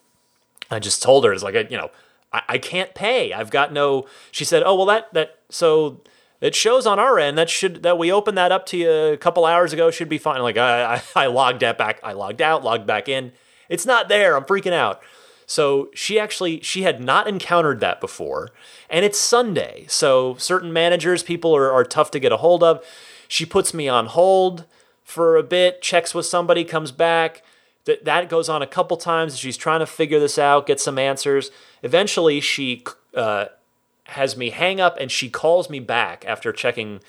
I 0.71 0.79
just 0.79 1.03
told 1.03 1.25
her, 1.25 1.33
it's 1.33 1.43
like, 1.43 1.71
you 1.71 1.77
know, 1.77 1.91
I, 2.33 2.43
I 2.51 2.59
can't 2.59 2.95
pay. 2.95 3.33
I've 3.33 3.51
got 3.51 3.73
no. 3.73 4.07
She 4.31 4.45
said, 4.45 4.63
oh, 4.65 4.77
well, 4.77 4.87
that, 4.87 5.13
that, 5.15 5.39
so 5.49 6.01
it 6.41 6.55
shows 6.55 6.87
on 6.87 6.99
our 6.99 7.19
end 7.19 7.39
that 7.39 7.49
should 7.49 7.83
that 7.85 7.97
we 7.97 8.13
opened 8.13 8.37
that 8.37 8.53
up 8.53 8.67
to 8.67 8.77
you 8.77 8.91
a 8.91 9.17
couple 9.17 9.47
hours 9.47 9.73
ago 9.73 9.91
should 9.91 10.09
be 10.09 10.19
fine. 10.19 10.43
Like 10.43 10.59
I, 10.59 10.97
I, 10.97 11.25
I 11.25 11.27
logged 11.27 11.61
that 11.61 11.79
back, 11.79 12.01
I 12.03 12.13
logged 12.13 12.43
out, 12.43 12.63
logged 12.63 12.87
back 12.87 13.09
in. 13.09 13.33
It's 13.69 13.87
not 13.87 14.09
there. 14.09 14.37
I'm 14.37 14.45
freaking 14.45 14.75
out. 14.75 15.03
So 15.47 15.91
she 15.95 16.19
actually 16.19 16.61
she 16.61 16.83
had 16.83 17.03
not 17.03 17.29
encountered 17.29 17.81
that 17.81 18.01
before, 18.01 18.51
and 18.89 19.05
it's 19.05 19.19
Sunday. 19.19 19.85
So 19.89 20.37
certain 20.39 20.73
managers, 20.73 21.23
people 21.23 21.55
are, 21.55 21.71
are 21.71 21.85
tough 21.85 22.11
to 22.13 22.21
get 22.21 22.33
a 22.33 22.39
hold 22.39 22.63
of. 22.63 22.85
She 23.29 23.45
puts 23.45 23.75
me 23.75 23.89
on 23.89 24.07
hold 24.07 24.65
for 25.03 25.37
a 25.37 25.43
bit, 25.43 25.83
checks 25.83 26.15
with 26.15 26.27
somebody, 26.27 26.65
comes 26.65 26.93
back. 26.93 27.43
That 27.85 28.05
that 28.07 28.29
goes 28.29 28.49
on 28.49 28.63
a 28.63 28.67
couple 28.67 28.97
times. 28.97 29.39
She's 29.39 29.59
trying 29.59 29.81
to 29.81 29.87
figure 29.87 30.19
this 30.19 30.39
out, 30.39 30.67
get 30.67 30.81
some 30.81 30.99
answers. 30.99 31.51
Eventually, 31.83 32.41
she 32.41 32.83
uh, 33.15 33.47
has 34.05 34.37
me 34.37 34.51
hang 34.51 34.81
up 34.81 34.97
and 34.99 35.11
she 35.11 35.29
calls 35.29 35.71
me 35.71 35.81
back 35.81 36.25
after 36.27 36.53
checking 36.53 37.01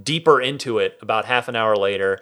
deeper 0.00 0.40
into 0.40 0.78
it 0.78 0.98
about 1.00 1.24
half 1.24 1.48
an 1.48 1.56
hour 1.56 1.76
later 1.76 2.20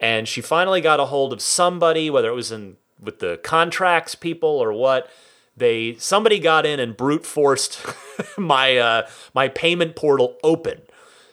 and 0.00 0.26
she 0.26 0.40
finally 0.40 0.80
got 0.80 1.00
a 1.00 1.06
hold 1.06 1.32
of 1.32 1.42
somebody 1.42 2.08
whether 2.08 2.30
it 2.30 2.34
was 2.34 2.52
in 2.52 2.76
with 3.02 3.18
the 3.18 3.38
contracts 3.42 4.14
people 4.14 4.48
or 4.48 4.72
what 4.72 5.10
they 5.56 5.94
somebody 5.98 6.38
got 6.38 6.64
in 6.64 6.80
and 6.80 6.96
brute 6.96 7.26
forced 7.26 7.80
my 8.38 8.76
uh, 8.76 9.08
my 9.34 9.48
payment 9.48 9.96
portal 9.96 10.36
open 10.42 10.80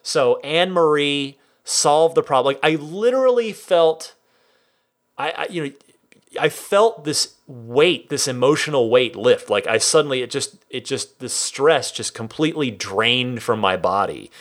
so 0.02 0.40
anne 0.42 0.72
marie 0.72 1.38
solved 1.64 2.16
the 2.16 2.24
problem 2.24 2.54
like 2.54 2.60
i 2.64 2.76
literally 2.76 3.52
felt 3.52 4.16
I, 5.18 5.32
I 5.32 5.48
you 5.50 5.64
know 5.64 5.72
I 6.40 6.50
felt 6.50 7.04
this 7.04 7.36
weight, 7.48 8.10
this 8.10 8.28
emotional 8.28 8.90
weight 8.90 9.16
lift. 9.16 9.50
Like 9.50 9.68
I 9.68 9.78
suddenly, 9.78 10.22
it 10.22 10.30
just, 10.30 10.58
it 10.70 10.86
just, 10.86 11.20
the 11.20 11.30
stress 11.30 11.92
just 11.92 12.14
completely 12.14 12.72
drained 12.72 13.42
from 13.42 13.60
my 13.60 13.78
body. 13.78 14.32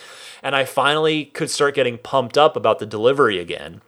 And 0.43 0.55
I 0.55 0.65
finally 0.65 1.25
could 1.25 1.49
start 1.49 1.75
getting 1.75 1.97
pumped 1.97 2.37
up 2.37 2.55
about 2.55 2.79
the 2.79 2.85
delivery 2.85 3.39
again. 3.39 3.81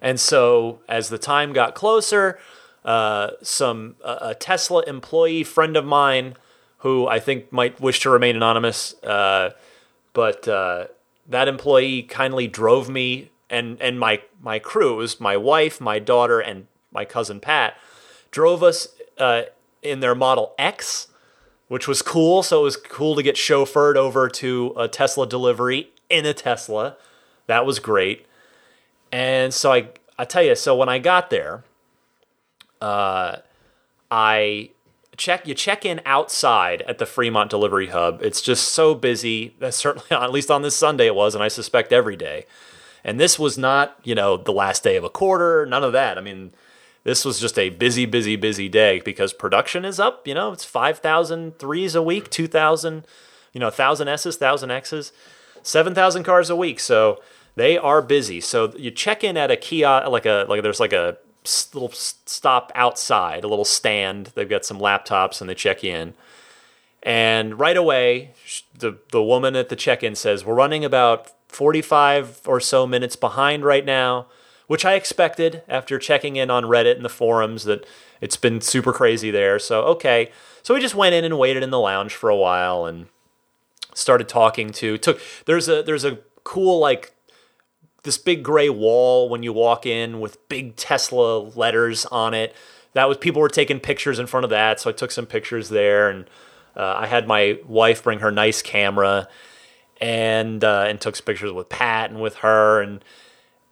And 0.00 0.18
so 0.18 0.80
as 0.88 1.08
the 1.08 1.18
time 1.18 1.52
got 1.52 1.74
closer, 1.74 2.38
uh, 2.84 3.32
some, 3.42 3.96
uh, 4.04 4.18
a 4.20 4.34
Tesla 4.34 4.82
employee 4.86 5.44
friend 5.44 5.76
of 5.76 5.84
mine 5.84 6.34
who 6.78 7.06
I 7.06 7.20
think 7.20 7.52
might 7.52 7.80
wish 7.80 8.00
to 8.00 8.10
remain 8.10 8.36
anonymous, 8.36 8.94
uh, 9.02 9.50
but 10.14 10.48
uh, 10.48 10.86
that 11.28 11.46
employee 11.46 12.02
kindly 12.02 12.48
drove 12.48 12.88
me 12.88 13.30
and 13.50 13.80
and 13.80 13.98
my 13.98 14.22
my 14.40 14.58
crew 14.58 14.94
it 14.94 14.96
was 14.96 15.20
my 15.20 15.36
wife, 15.36 15.80
my 15.80 15.98
daughter, 15.98 16.40
and 16.40 16.68
my 16.92 17.04
cousin 17.04 17.40
Pat, 17.40 17.76
drove 18.30 18.62
us 18.62 18.88
uh, 19.18 19.42
in 19.82 20.00
their 20.00 20.14
Model 20.14 20.54
X, 20.58 21.08
which 21.68 21.86
was 21.86 22.00
cool. 22.00 22.42
So 22.42 22.60
it 22.60 22.64
was 22.64 22.76
cool 22.76 23.14
to 23.16 23.22
get 23.22 23.34
chauffeured 23.34 23.96
over 23.96 24.28
to 24.28 24.72
a 24.76 24.88
Tesla 24.88 25.26
delivery 25.26 25.90
in 26.08 26.24
a 26.24 26.32
Tesla. 26.32 26.96
That 27.46 27.66
was 27.66 27.78
great. 27.78 28.26
And 29.12 29.52
so 29.52 29.72
I, 29.72 29.88
I 30.18 30.24
tell 30.24 30.42
you, 30.42 30.54
so 30.54 30.76
when 30.76 30.88
I 30.88 30.98
got 30.98 31.30
there, 31.30 31.64
uh, 32.80 33.36
I 34.10 34.70
check 35.16 35.46
you 35.46 35.54
check 35.54 35.84
in 35.84 36.00
outside 36.06 36.82
at 36.82 36.98
the 36.98 37.06
Fremont 37.06 37.50
delivery 37.50 37.88
hub. 37.88 38.22
It's 38.22 38.40
just 38.40 38.68
so 38.68 38.94
busy. 38.94 39.54
That's 39.58 39.76
certainly 39.76 40.08
at 40.10 40.32
least 40.32 40.50
on 40.50 40.62
this 40.62 40.76
Sunday 40.76 41.06
it 41.06 41.14
was, 41.14 41.34
and 41.34 41.44
I 41.44 41.48
suspect 41.48 41.92
every 41.92 42.16
day. 42.16 42.46
And 43.04 43.18
this 43.18 43.38
was 43.38 43.56
not, 43.56 43.98
you 44.04 44.14
know, 44.14 44.36
the 44.36 44.52
last 44.52 44.84
day 44.84 44.96
of 44.96 45.04
a 45.04 45.10
quarter, 45.10 45.64
none 45.64 45.84
of 45.84 45.92
that. 45.92 46.18
I 46.18 46.20
mean, 46.20 46.52
this 47.02 47.24
was 47.24 47.40
just 47.40 47.58
a 47.58 47.70
busy, 47.70 48.04
busy, 48.04 48.36
busy 48.36 48.68
day 48.68 49.00
because 49.00 49.32
production 49.32 49.86
is 49.86 49.98
up. 49.98 50.26
You 50.26 50.34
know, 50.34 50.52
it's 50.52 50.64
5,000 50.64 51.58
threes 51.58 51.94
a 51.94 52.02
week, 52.02 52.28
2,000, 52.28 53.06
you 53.54 53.60
know, 53.60 53.66
1,000 53.66 54.08
S's, 54.08 54.34
1,000 54.34 54.70
X's, 54.70 55.12
7,000 55.62 56.24
cars 56.24 56.50
a 56.50 56.56
week. 56.56 56.78
So 56.78 57.22
they 57.60 57.76
are 57.76 58.00
busy. 58.00 58.40
So 58.40 58.72
you 58.78 58.90
check 58.90 59.22
in 59.22 59.36
at 59.36 59.50
a 59.50 59.56
kiosk, 59.56 60.08
like 60.08 60.24
a, 60.24 60.46
like 60.48 60.62
there's 60.62 60.80
like 60.80 60.94
a 60.94 61.18
little 61.74 61.92
stop 61.92 62.72
outside, 62.74 63.44
a 63.44 63.48
little 63.48 63.66
stand. 63.66 64.32
They've 64.34 64.48
got 64.48 64.64
some 64.64 64.78
laptops 64.78 65.42
and 65.42 65.50
they 65.50 65.54
check 65.54 65.84
in. 65.84 66.14
And 67.02 67.58
right 67.58 67.76
away, 67.76 68.32
the, 68.78 68.98
the 69.12 69.22
woman 69.22 69.56
at 69.56 69.68
the 69.68 69.76
check 69.76 70.02
in 70.02 70.14
says, 70.14 70.42
We're 70.42 70.54
running 70.54 70.86
about 70.86 71.32
45 71.48 72.40
or 72.46 72.60
so 72.60 72.86
minutes 72.86 73.14
behind 73.14 73.62
right 73.62 73.84
now, 73.84 74.26
which 74.66 74.86
I 74.86 74.94
expected 74.94 75.62
after 75.68 75.98
checking 75.98 76.36
in 76.36 76.50
on 76.50 76.64
Reddit 76.64 76.96
and 76.96 77.04
the 77.04 77.10
forums 77.10 77.64
that 77.64 77.86
it's 78.22 78.38
been 78.38 78.62
super 78.62 78.94
crazy 78.94 79.30
there. 79.30 79.58
So, 79.58 79.82
okay. 79.82 80.30
So 80.62 80.72
we 80.72 80.80
just 80.80 80.94
went 80.94 81.14
in 81.14 81.26
and 81.26 81.38
waited 81.38 81.62
in 81.62 81.68
the 81.68 81.78
lounge 81.78 82.14
for 82.14 82.30
a 82.30 82.36
while 82.36 82.86
and 82.86 83.08
started 83.92 84.28
talking 84.28 84.70
to 84.70 84.96
took 84.96 85.20
there's 85.46 85.68
a 85.68 85.82
there's 85.82 86.04
a 86.04 86.18
cool 86.44 86.78
like 86.78 87.12
this 88.02 88.18
big 88.18 88.42
gray 88.42 88.68
wall 88.68 89.28
when 89.28 89.42
you 89.42 89.52
walk 89.52 89.86
in 89.86 90.20
with 90.20 90.48
big 90.48 90.76
Tesla 90.76 91.38
letters 91.38 92.06
on 92.06 92.34
it. 92.34 92.54
That 92.92 93.08
was 93.08 93.18
people 93.18 93.40
were 93.40 93.48
taking 93.48 93.78
pictures 93.78 94.18
in 94.18 94.26
front 94.26 94.44
of 94.44 94.50
that, 94.50 94.80
so 94.80 94.90
I 94.90 94.92
took 94.92 95.10
some 95.10 95.26
pictures 95.26 95.68
there, 95.68 96.10
and 96.10 96.24
uh, 96.76 96.94
I 96.98 97.06
had 97.06 97.28
my 97.28 97.58
wife 97.66 98.02
bring 98.02 98.18
her 98.20 98.30
nice 98.30 98.62
camera, 98.62 99.28
and 100.00 100.64
uh, 100.64 100.86
and 100.88 101.00
took 101.00 101.14
some 101.14 101.24
pictures 101.24 101.52
with 101.52 101.68
Pat 101.68 102.10
and 102.10 102.20
with 102.20 102.36
her 102.36 102.80
and 102.80 103.04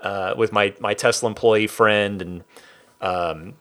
uh, 0.01 0.35
with 0.37 0.53
my 0.53 0.75
my 0.79 0.95
Tesla 0.95 1.29
employee 1.29 1.67
friend, 1.67 2.23
and 2.23 2.45
um, 3.01 3.55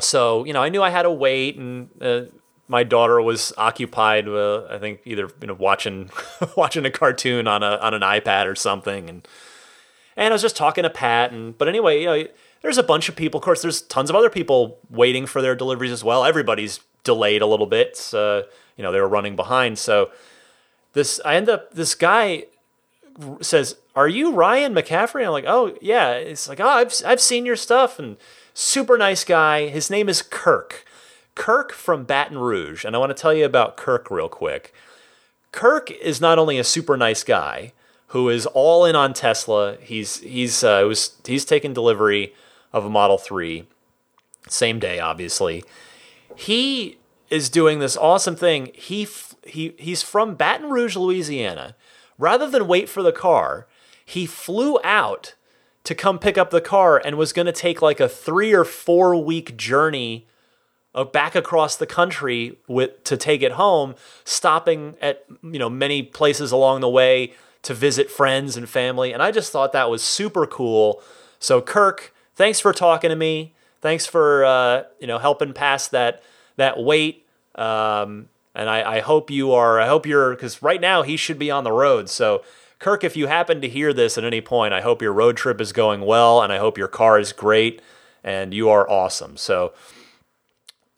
so 0.00 0.44
you 0.44 0.52
know 0.52 0.62
I 0.62 0.68
knew 0.68 0.82
I 0.82 0.90
had 0.90 1.02
to 1.02 1.12
wait, 1.12 1.56
and 1.56 1.88
uh, 2.00 2.22
my 2.66 2.82
daughter 2.82 3.20
was 3.20 3.52
occupied, 3.56 4.26
with, 4.26 4.64
I 4.70 4.78
think 4.78 5.00
either 5.04 5.30
you 5.40 5.46
know 5.46 5.54
watching 5.54 6.10
watching 6.56 6.84
a 6.84 6.90
cartoon 6.90 7.46
on 7.46 7.62
a 7.62 7.76
on 7.76 7.94
an 7.94 8.02
iPad 8.02 8.46
or 8.46 8.56
something, 8.56 9.08
and 9.08 9.28
and 10.16 10.28
I 10.28 10.34
was 10.34 10.42
just 10.42 10.56
talking 10.56 10.84
to 10.84 10.90
Pat, 10.90 11.32
and 11.32 11.56
but 11.56 11.68
anyway, 11.68 12.00
you 12.00 12.06
know, 12.06 12.24
there's 12.62 12.78
a 12.78 12.82
bunch 12.82 13.08
of 13.08 13.16
people. 13.16 13.38
Of 13.38 13.44
course, 13.44 13.62
there's 13.62 13.82
tons 13.82 14.10
of 14.10 14.16
other 14.16 14.30
people 14.30 14.78
waiting 14.90 15.26
for 15.26 15.42
their 15.42 15.54
deliveries 15.54 15.92
as 15.92 16.04
well. 16.04 16.24
Everybody's 16.24 16.80
delayed 17.04 17.42
a 17.42 17.46
little 17.46 17.66
bit. 17.66 18.10
Uh, 18.14 18.42
you 18.76 18.82
know, 18.82 18.92
they 18.92 19.00
were 19.00 19.08
running 19.08 19.36
behind. 19.36 19.78
So 19.78 20.10
this, 20.92 21.20
I 21.24 21.36
end 21.36 21.48
up 21.48 21.72
this 21.74 21.94
guy 21.94 22.44
says, 23.40 23.76
"Are 23.94 24.08
you 24.08 24.32
Ryan 24.32 24.74
McCaffrey?" 24.74 25.24
I'm 25.24 25.32
like, 25.32 25.44
"Oh 25.46 25.76
yeah." 25.80 26.12
It's 26.12 26.48
like, 26.48 26.60
"Oh, 26.60 26.68
I've 26.68 26.94
I've 27.04 27.20
seen 27.20 27.46
your 27.46 27.56
stuff," 27.56 27.98
and 27.98 28.16
super 28.54 28.96
nice 28.96 29.24
guy. 29.24 29.68
His 29.68 29.90
name 29.90 30.08
is 30.08 30.22
Kirk. 30.22 30.84
Kirk 31.34 31.72
from 31.72 32.04
Baton 32.04 32.38
Rouge, 32.38 32.84
and 32.84 32.94
I 32.94 32.98
want 32.98 33.14
to 33.14 33.20
tell 33.20 33.32
you 33.32 33.44
about 33.44 33.76
Kirk 33.76 34.10
real 34.10 34.28
quick. 34.28 34.74
Kirk 35.50 35.90
is 35.90 36.20
not 36.20 36.38
only 36.38 36.58
a 36.58 36.64
super 36.64 36.96
nice 36.96 37.24
guy 37.24 37.72
who 38.12 38.28
is 38.28 38.44
all 38.46 38.84
in 38.84 38.94
on 38.94 39.14
Tesla. 39.14 39.76
He's 39.80 40.20
he's 40.20 40.62
uh, 40.62 40.84
was 40.86 41.16
he's 41.24 41.46
taken 41.46 41.72
delivery 41.72 42.34
of 42.70 42.84
a 42.84 42.90
Model 42.90 43.16
Three, 43.16 43.66
same 44.48 44.78
day, 44.78 45.00
obviously. 45.00 45.64
He 46.36 46.98
is 47.30 47.48
doing 47.48 47.78
this 47.78 47.96
awesome 47.96 48.36
thing. 48.36 48.70
He 48.74 49.08
he 49.44 49.74
he's 49.78 50.02
from 50.02 50.34
Baton 50.34 50.70
Rouge, 50.70 50.94
Louisiana. 50.94 51.74
Rather 52.18 52.48
than 52.48 52.68
wait 52.68 52.88
for 52.90 53.02
the 53.02 53.12
car, 53.12 53.66
he 54.04 54.26
flew 54.26 54.78
out 54.84 55.34
to 55.84 55.94
come 55.94 56.18
pick 56.18 56.36
up 56.36 56.50
the 56.50 56.60
car 56.60 57.00
and 57.02 57.16
was 57.16 57.32
going 57.32 57.46
to 57.46 57.52
take 57.52 57.80
like 57.80 57.98
a 57.98 58.08
three 58.08 58.52
or 58.52 58.64
four 58.64 59.16
week 59.16 59.56
journey 59.56 60.28
uh, 60.94 61.02
back 61.02 61.34
across 61.34 61.76
the 61.76 61.86
country 61.86 62.58
with 62.68 63.02
to 63.04 63.16
take 63.16 63.40
it 63.40 63.52
home, 63.52 63.94
stopping 64.22 64.96
at 65.00 65.24
you 65.42 65.58
know 65.58 65.70
many 65.70 66.02
places 66.02 66.52
along 66.52 66.82
the 66.82 66.90
way 66.90 67.32
to 67.62 67.74
visit 67.74 68.10
friends 68.10 68.56
and 68.56 68.68
family. 68.68 69.12
And 69.12 69.22
I 69.22 69.30
just 69.30 69.52
thought 69.52 69.72
that 69.72 69.90
was 69.90 70.02
super 70.02 70.46
cool. 70.46 71.02
So 71.38 71.60
Kirk, 71.60 72.14
thanks 72.34 72.60
for 72.60 72.72
talking 72.72 73.10
to 73.10 73.16
me. 73.16 73.54
Thanks 73.80 74.06
for 74.06 74.44
uh, 74.44 74.84
you 75.00 75.06
know 75.06 75.18
helping 75.18 75.52
pass 75.52 75.88
that 75.88 76.22
that 76.56 76.82
weight. 76.82 77.26
Um, 77.54 78.28
and 78.54 78.68
I, 78.68 78.96
I 78.96 79.00
hope 79.00 79.30
you 79.30 79.52
are. 79.52 79.80
I 79.80 79.86
hope 79.86 80.06
you're 80.06 80.30
because 80.30 80.62
right 80.62 80.80
now 80.80 81.02
he 81.02 81.16
should 81.16 81.38
be 81.38 81.50
on 81.50 81.64
the 81.64 81.72
road. 81.72 82.08
So 82.08 82.42
Kirk, 82.78 83.04
if 83.04 83.16
you 83.16 83.28
happen 83.28 83.60
to 83.60 83.68
hear 83.68 83.92
this 83.92 84.18
at 84.18 84.24
any 84.24 84.40
point, 84.40 84.74
I 84.74 84.80
hope 84.80 85.02
your 85.02 85.12
road 85.12 85.36
trip 85.36 85.60
is 85.60 85.72
going 85.72 86.00
well, 86.00 86.42
and 86.42 86.52
I 86.52 86.58
hope 86.58 86.76
your 86.76 86.88
car 86.88 87.18
is 87.18 87.32
great, 87.32 87.80
and 88.24 88.52
you 88.52 88.68
are 88.68 88.88
awesome. 88.88 89.36
So 89.36 89.72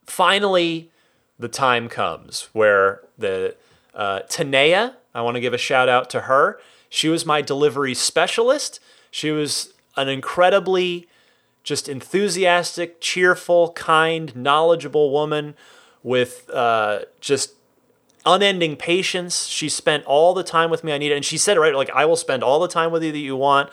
finally, 0.07 0.91
the 1.39 1.49
time 1.49 1.89
comes 1.89 2.49
where 2.53 3.03
the 3.19 3.55
uh, 3.95 4.21
Tanea 4.29 4.95
I 5.15 5.23
want 5.23 5.37
to 5.37 5.41
give 5.41 5.55
a 5.55 5.59
shout 5.59 5.89
out 5.89 6.11
to 6.11 6.23
her. 6.23 6.59
She 6.89 7.09
was 7.09 7.25
my 7.25 7.41
delivery 7.41 7.95
specialist. 7.95 8.81
She 9.11 9.31
was 9.31 9.75
an 9.97 10.09
incredibly 10.09 11.09
just 11.63 11.89
enthusiastic, 11.89 13.01
cheerful, 13.01 13.73
kind, 13.73 14.35
knowledgeable 14.37 15.11
woman 15.11 15.55
with 16.03 16.49
uh, 16.51 17.01
just 17.21 17.55
unending 18.27 18.77
patience. 18.77 19.47
She 19.47 19.69
spent 19.69 20.05
all 20.05 20.35
the 20.35 20.45
time 20.45 20.71
with 20.71 20.85
me 20.85 20.93
I 20.93 20.99
needed, 20.99 21.17
and 21.17 21.25
she 21.25 21.39
said, 21.39 21.59
right, 21.59 21.75
like 21.75 21.91
I 21.91 22.05
will 22.05 22.17
spend 22.17 22.43
all 22.43 22.61
the 22.61 22.69
time 22.69 22.93
with 22.93 23.03
you 23.03 23.13
that 23.13 23.19
you 23.19 23.37
want. 23.37 23.71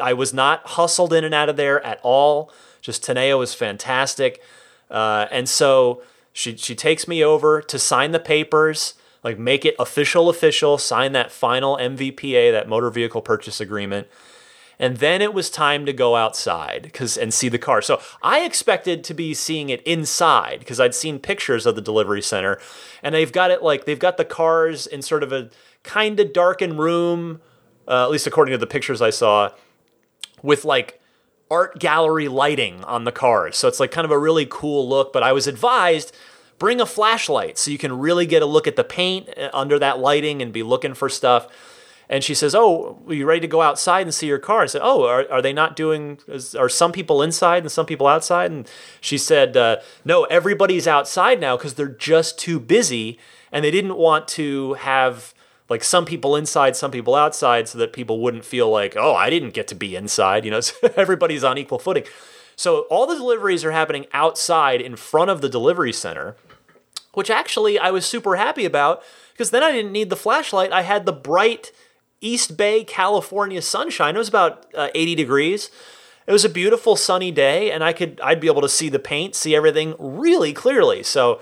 I 0.00 0.12
was 0.12 0.32
not 0.32 0.64
hustled 0.64 1.12
in 1.12 1.24
and 1.24 1.34
out 1.34 1.48
of 1.48 1.56
there 1.56 1.84
at 1.84 1.98
all. 2.02 2.52
Just 2.80 3.02
Tanea 3.02 3.38
was 3.38 3.54
fantastic, 3.54 4.40
uh, 4.90 5.26
and 5.30 5.48
so 5.48 6.02
she 6.32 6.56
she 6.56 6.74
takes 6.74 7.08
me 7.08 7.24
over 7.24 7.62
to 7.62 7.78
sign 7.78 8.12
the 8.12 8.20
papers 8.20 8.94
like 9.24 9.38
make 9.38 9.64
it 9.64 9.74
official 9.78 10.28
official 10.28 10.78
sign 10.78 11.12
that 11.12 11.32
final 11.32 11.76
mvpa 11.78 12.52
that 12.52 12.68
motor 12.68 12.90
vehicle 12.90 13.22
purchase 13.22 13.60
agreement. 13.60 14.06
And 14.76 14.96
then 14.96 15.22
it 15.22 15.32
was 15.32 15.50
time 15.50 15.86
to 15.86 15.92
go 15.92 16.16
outside 16.16 16.82
because 16.82 17.16
and 17.16 17.32
see 17.32 17.48
the 17.48 17.58
car. 17.58 17.80
So 17.80 18.00
i 18.22 18.40
expected 18.40 19.02
to 19.04 19.14
be 19.14 19.32
seeing 19.32 19.70
it 19.70 19.82
inside 19.82 20.58
because 20.60 20.78
i'd 20.78 20.94
seen 20.94 21.18
pictures 21.18 21.66
of 21.66 21.74
the 21.74 21.80
delivery 21.80 22.22
center. 22.22 22.60
And 23.02 23.14
they've 23.14 23.32
got 23.32 23.50
it 23.50 23.62
like 23.62 23.86
they've 23.86 23.98
got 23.98 24.18
the 24.18 24.24
cars 24.24 24.86
in 24.86 25.02
sort 25.02 25.22
of 25.22 25.32
a 25.32 25.50
kind 25.82 26.20
of 26.20 26.32
darkened 26.32 26.78
room 26.78 27.40
uh, 27.88 28.04
at 28.04 28.10
least 28.10 28.26
according 28.26 28.52
to 28.52 28.58
the 28.58 28.66
pictures 28.66 29.02
i 29.02 29.10
saw 29.10 29.50
with 30.42 30.64
like 30.64 31.00
art 31.50 31.78
gallery 31.78 32.26
lighting 32.28 32.82
on 32.84 33.04
the 33.04 33.12
cars. 33.12 33.56
So 33.56 33.68
it's 33.68 33.78
like 33.78 33.90
kind 33.90 34.06
of 34.06 34.10
a 34.10 34.18
really 34.18 34.46
cool 34.48 34.86
look 34.86 35.12
but 35.12 35.22
i 35.22 35.32
was 35.32 35.46
advised 35.46 36.14
bring 36.58 36.80
a 36.80 36.86
flashlight 36.86 37.58
so 37.58 37.70
you 37.70 37.78
can 37.78 37.98
really 37.98 38.26
get 38.26 38.42
a 38.42 38.46
look 38.46 38.66
at 38.66 38.76
the 38.76 38.84
paint 38.84 39.28
uh, 39.36 39.50
under 39.52 39.78
that 39.78 39.98
lighting 39.98 40.42
and 40.42 40.52
be 40.52 40.62
looking 40.62 40.94
for 40.94 41.08
stuff. 41.08 41.48
And 42.08 42.22
she 42.22 42.34
says, 42.34 42.54
"Oh, 42.54 43.02
are 43.08 43.14
you 43.14 43.24
ready 43.24 43.40
to 43.40 43.46
go 43.46 43.62
outside 43.62 44.02
and 44.02 44.14
see 44.14 44.26
your 44.26 44.38
car?" 44.38 44.62
I 44.62 44.66
said, 44.66 44.82
"Oh, 44.84 45.04
are, 45.04 45.26
are 45.30 45.40
they 45.40 45.52
not 45.54 45.74
doing? 45.74 46.18
Are 46.58 46.68
some 46.68 46.92
people 46.92 47.22
inside 47.22 47.62
and 47.62 47.72
some 47.72 47.86
people 47.86 48.06
outside?" 48.06 48.50
And 48.50 48.68
she 49.00 49.16
said, 49.16 49.56
uh, 49.56 49.78
"No, 50.04 50.24
everybody's 50.24 50.86
outside 50.86 51.40
now 51.40 51.56
because 51.56 51.74
they're 51.74 51.88
just 51.88 52.38
too 52.38 52.60
busy, 52.60 53.18
and 53.50 53.64
they 53.64 53.70
didn't 53.70 53.96
want 53.96 54.28
to 54.28 54.74
have 54.74 55.32
like 55.70 55.82
some 55.82 56.04
people 56.04 56.36
inside, 56.36 56.76
some 56.76 56.90
people 56.90 57.14
outside, 57.14 57.68
so 57.68 57.78
that 57.78 57.94
people 57.94 58.20
wouldn't 58.20 58.44
feel 58.44 58.70
like, 58.70 58.96
oh, 58.98 59.14
I 59.14 59.30
didn't 59.30 59.54
get 59.54 59.66
to 59.68 59.74
be 59.74 59.96
inside. 59.96 60.44
You 60.44 60.50
know, 60.50 60.60
so 60.60 60.74
everybody's 60.96 61.42
on 61.42 61.56
equal 61.56 61.78
footing." 61.78 62.04
So 62.56 62.82
all 62.90 63.06
the 63.06 63.16
deliveries 63.16 63.64
are 63.64 63.72
happening 63.72 64.06
outside 64.12 64.80
in 64.80 64.96
front 64.96 65.30
of 65.30 65.40
the 65.40 65.48
delivery 65.48 65.92
center, 65.92 66.36
which 67.12 67.30
actually 67.30 67.78
I 67.78 67.90
was 67.90 68.06
super 68.06 68.36
happy 68.36 68.64
about 68.64 69.02
because 69.32 69.50
then 69.50 69.62
I 69.62 69.72
didn't 69.72 69.92
need 69.92 70.10
the 70.10 70.16
flashlight. 70.16 70.72
I 70.72 70.82
had 70.82 71.06
the 71.06 71.12
bright 71.12 71.72
East 72.20 72.56
Bay, 72.56 72.84
California 72.84 73.60
sunshine. 73.60 74.14
It 74.14 74.18
was 74.18 74.28
about 74.28 74.66
uh, 74.74 74.88
80 74.94 75.14
degrees. 75.14 75.70
It 76.26 76.32
was 76.32 76.44
a 76.44 76.48
beautiful 76.48 76.96
sunny 76.96 77.30
day, 77.30 77.70
and 77.70 77.84
I 77.84 77.92
could 77.92 78.18
I'd 78.22 78.40
be 78.40 78.46
able 78.46 78.62
to 78.62 78.68
see 78.68 78.88
the 78.88 78.98
paint, 78.98 79.34
see 79.34 79.54
everything 79.54 79.94
really 79.98 80.52
clearly. 80.54 81.02
So 81.02 81.40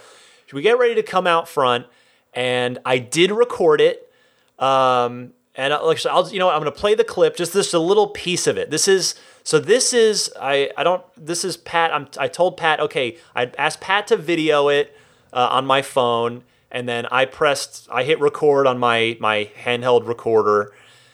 we 0.52 0.60
get 0.60 0.78
ready 0.78 0.94
to 0.96 1.02
come 1.02 1.26
out 1.26 1.48
front, 1.48 1.86
and 2.34 2.78
I 2.84 2.98
did 2.98 3.30
record 3.30 3.80
it. 3.80 4.10
Um, 4.58 5.32
and 5.54 5.72
like 5.82 6.04
I'll 6.06 6.28
you 6.30 6.38
know 6.38 6.50
I'm 6.50 6.60
going 6.60 6.72
to 6.72 6.78
play 6.78 6.94
the 6.94 7.04
clip, 7.04 7.36
just 7.36 7.52
this 7.52 7.72
a 7.72 7.78
little 7.78 8.08
piece 8.08 8.46
of 8.46 8.56
it. 8.56 8.70
This 8.70 8.88
is 8.88 9.14
so 9.44 9.58
this 9.58 9.92
is 9.92 10.32
I 10.40 10.70
I 10.76 10.84
don't 10.84 11.02
this 11.16 11.44
is 11.44 11.56
Pat. 11.56 11.92
I'm, 11.92 12.08
I 12.18 12.28
told 12.28 12.56
Pat 12.56 12.80
okay. 12.80 13.16
I 13.34 13.50
asked 13.58 13.80
Pat 13.80 14.06
to 14.08 14.16
video 14.16 14.68
it 14.68 14.96
uh, 15.32 15.48
on 15.50 15.66
my 15.66 15.82
phone, 15.82 16.44
and 16.70 16.88
then 16.88 17.06
I 17.06 17.24
pressed 17.24 17.88
I 17.90 18.04
hit 18.04 18.20
record 18.20 18.66
on 18.66 18.78
my 18.78 19.16
my 19.20 19.50
handheld 19.64 20.06
recorder, 20.06 20.72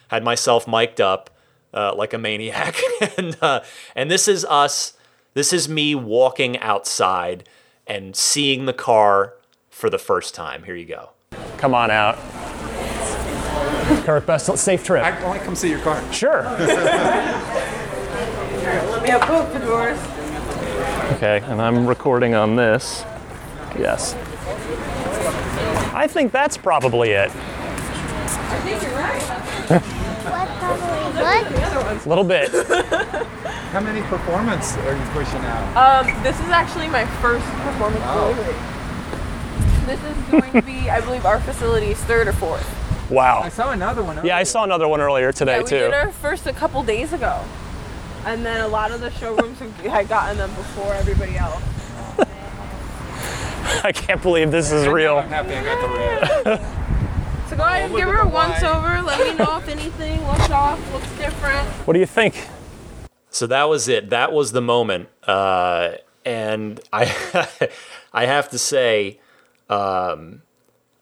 had 0.08 0.24
myself 0.24 0.68
mic'd 0.68 1.00
up 1.00 1.30
uh, 1.72 1.94
like 1.94 2.12
a 2.12 2.18
maniac, 2.18 2.76
and 3.16 3.36
uh, 3.40 3.60
and 3.94 4.10
this 4.10 4.28
is 4.28 4.44
us. 4.44 4.94
This 5.34 5.52
is 5.52 5.68
me 5.68 5.94
walking 5.94 6.58
outside 6.58 7.48
and 7.86 8.16
seeing 8.16 8.66
the 8.66 8.72
car 8.72 9.34
for 9.70 9.88
the 9.88 9.98
first 9.98 10.34
time. 10.34 10.64
Here 10.64 10.74
you 10.74 10.86
go. 10.86 11.10
Come 11.58 11.74
on 11.74 11.90
out. 11.90 12.18
Kirk, 14.04 14.26
best 14.26 14.54
safe 14.58 14.84
trip. 14.84 15.04
I 15.04 15.24
want 15.24 15.38
to 15.38 15.44
come 15.44 15.54
see 15.54 15.70
your 15.70 15.80
car. 15.80 16.02
Sure. 16.12 16.42
Let 19.08 19.22
me 19.22 19.26
have 19.26 19.50
both 19.50 19.52
the 19.54 19.66
doors. 19.66 19.98
Okay, 21.16 21.40
and 21.50 21.62
I'm 21.62 21.86
recording 21.86 22.34
on 22.34 22.56
this. 22.56 23.04
Yes. 23.78 24.12
I 25.94 26.06
think 26.06 26.30
that's 26.30 26.58
probably 26.58 27.12
it. 27.12 27.30
I 27.30 28.60
think 28.64 28.82
you're 28.82 28.92
right. 28.92 29.22
What 30.28 30.48
probably 30.58 31.22
what? 31.22 32.04
A 32.04 32.08
little 32.08 32.22
bit. 32.22 32.50
How 33.70 33.80
many 33.80 34.02
performance 34.08 34.76
are 34.76 34.94
you 34.94 35.02
pushing 35.12 35.40
out? 35.40 36.04
Um, 36.06 36.22
this 36.22 36.38
is 36.40 36.48
actually 36.50 36.88
my 36.88 37.06
first 37.22 37.46
performance 37.46 38.04
Wow. 38.04 38.32
delivery. 38.34 38.54
this 39.86 40.04
is 40.04 40.30
going 40.30 40.52
to 40.52 40.60
be, 40.62 40.90
I 40.90 41.00
believe, 41.00 41.24
our 41.24 41.40
facility's 41.40 41.98
third 42.04 42.28
or 42.28 42.34
fourth. 42.34 43.10
Wow. 43.10 43.40
I 43.40 43.48
saw 43.48 43.72
another 43.72 44.02
one. 44.02 44.18
Earlier. 44.18 44.32
Yeah, 44.32 44.36
I 44.36 44.42
saw 44.42 44.64
another 44.64 44.86
one 44.86 45.00
earlier 45.00 45.32
today 45.32 45.52
yeah, 45.56 45.62
we 45.62 45.68
too. 45.70 45.78
did 45.78 45.94
our 45.94 46.12
first 46.12 46.46
a 46.46 46.52
couple 46.52 46.82
days 46.82 47.14
ago, 47.14 47.42
and 48.28 48.44
then 48.44 48.60
a 48.60 48.68
lot 48.68 48.90
of 48.90 49.00
the 49.00 49.10
showrooms 49.12 49.58
have- 49.58 49.76
had 49.80 50.08
gotten 50.08 50.36
them 50.36 50.54
before 50.54 50.92
everybody 50.94 51.36
else. 51.36 51.62
I 53.84 53.90
can't 53.92 54.20
believe 54.20 54.50
this 54.50 54.70
is 54.70 54.86
real. 54.86 55.16
I'm 55.16 55.28
happy 55.28 55.54
I 55.54 55.64
got 55.64 55.80
the 55.80 55.88
red. 56.54 56.60
So 57.48 57.56
go 57.56 57.62
ahead 57.62 57.86
and 57.86 57.96
give 57.96 58.06
her 58.06 58.18
a 58.18 58.28
once 58.28 58.62
over. 58.62 59.00
Let 59.00 59.26
me 59.26 59.34
know 59.42 59.56
if 59.56 59.68
anything 59.68 60.26
looks 60.26 60.50
off, 60.50 60.92
looks 60.92 61.10
different. 61.16 61.66
What 61.86 61.94
do 61.94 62.00
you 62.00 62.06
think? 62.06 62.46
So 63.30 63.46
that 63.46 63.64
was 63.64 63.88
it. 63.88 64.10
That 64.10 64.32
was 64.32 64.52
the 64.52 64.60
moment. 64.60 65.08
Uh, 65.26 65.92
and 66.26 66.80
I, 66.92 67.48
I 68.12 68.26
have 68.26 68.50
to 68.50 68.58
say, 68.58 69.20
um, 69.70 70.42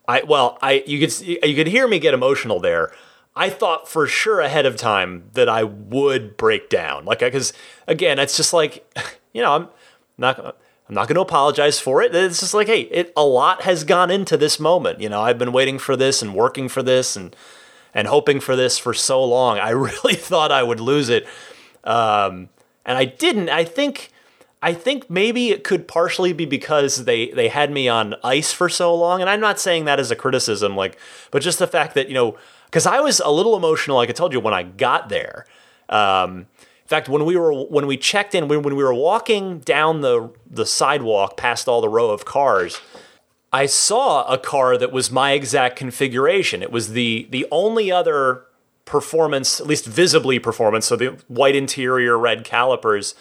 I 0.06 0.22
well, 0.22 0.58
I 0.62 0.84
you 0.86 1.00
could 1.00 1.20
you 1.20 1.56
could 1.56 1.66
hear 1.66 1.88
me 1.88 1.98
get 1.98 2.14
emotional 2.14 2.60
there. 2.60 2.92
I 3.36 3.50
thought 3.50 3.88
for 3.88 4.06
sure 4.06 4.40
ahead 4.40 4.66
of 4.66 4.76
time 4.76 5.30
that 5.34 5.48
I 5.48 5.62
would 5.62 6.36
break 6.36 6.68
down, 6.68 7.04
like 7.04 7.20
because 7.20 7.52
again, 7.86 8.18
it's 8.18 8.36
just 8.36 8.52
like, 8.52 8.84
you 9.32 9.42
know, 9.42 9.52
I'm 9.52 9.68
not. 10.18 10.56
I'm 10.88 10.94
not 10.94 11.08
going 11.08 11.16
to 11.16 11.20
apologize 11.20 11.80
for 11.80 12.00
it. 12.00 12.14
It's 12.14 12.38
just 12.38 12.54
like, 12.54 12.68
hey, 12.68 12.82
it 12.82 13.12
a 13.16 13.24
lot 13.24 13.62
has 13.62 13.82
gone 13.82 14.08
into 14.08 14.36
this 14.36 14.60
moment. 14.60 15.00
You 15.00 15.08
know, 15.08 15.20
I've 15.20 15.36
been 15.36 15.50
waiting 15.50 15.80
for 15.80 15.96
this 15.96 16.22
and 16.22 16.32
working 16.32 16.68
for 16.68 16.80
this 16.80 17.16
and 17.16 17.34
and 17.92 18.06
hoping 18.06 18.38
for 18.38 18.54
this 18.54 18.78
for 18.78 18.94
so 18.94 19.24
long. 19.24 19.58
I 19.58 19.70
really 19.70 20.14
thought 20.14 20.52
I 20.52 20.62
would 20.62 20.78
lose 20.78 21.08
it 21.08 21.26
um, 21.86 22.48
and 22.84 22.98
I 22.98 23.04
didn't. 23.04 23.48
I 23.48 23.64
think, 23.64 24.10
I 24.60 24.74
think 24.74 25.08
maybe 25.08 25.50
it 25.50 25.64
could 25.64 25.88
partially 25.88 26.32
be 26.32 26.44
because 26.44 27.04
they 27.04 27.30
they 27.30 27.48
had 27.48 27.70
me 27.70 27.88
on 27.88 28.16
ice 28.22 28.52
for 28.52 28.68
so 28.68 28.94
long, 28.94 29.20
and 29.20 29.30
I'm 29.30 29.40
not 29.40 29.60
saying 29.60 29.86
that 29.86 30.00
as 30.00 30.10
a 30.10 30.16
criticism, 30.16 30.76
like, 30.76 30.98
but 31.30 31.42
just 31.42 31.58
the 31.58 31.66
fact 31.66 31.94
that 31.94 32.08
you 32.08 32.14
know, 32.14 32.36
because 32.66 32.86
I 32.86 33.00
was 33.00 33.20
a 33.20 33.30
little 33.30 33.56
emotional, 33.56 33.96
like 33.96 34.10
I 34.10 34.12
told 34.12 34.32
you 34.32 34.40
when 34.40 34.54
I 34.54 34.62
got 34.62 35.08
there. 35.08 35.46
Um, 35.88 36.46
in 36.86 36.88
fact, 36.88 37.08
when 37.08 37.24
we 37.24 37.36
were 37.36 37.52
when 37.52 37.86
we 37.86 37.96
checked 37.96 38.34
in, 38.34 38.46
when, 38.46 38.62
when 38.62 38.76
we 38.76 38.84
were 38.84 38.94
walking 38.94 39.58
down 39.60 40.02
the 40.02 40.30
the 40.48 40.66
sidewalk 40.66 41.36
past 41.36 41.66
all 41.66 41.80
the 41.80 41.88
row 41.88 42.10
of 42.10 42.24
cars, 42.24 42.80
I 43.52 43.66
saw 43.66 44.24
a 44.32 44.38
car 44.38 44.76
that 44.78 44.92
was 44.92 45.10
my 45.10 45.32
exact 45.32 45.76
configuration. 45.76 46.62
It 46.62 46.70
was 46.70 46.90
the 46.90 47.26
the 47.30 47.46
only 47.50 47.90
other 47.90 48.44
performance, 48.84 49.60
at 49.60 49.66
least 49.66 49.84
visibly 49.84 50.38
performance, 50.38 50.86
so 50.86 50.94
the 50.94 51.18
white 51.26 51.56
interior, 51.56 52.16
red 52.16 52.44
calipers 52.44 53.14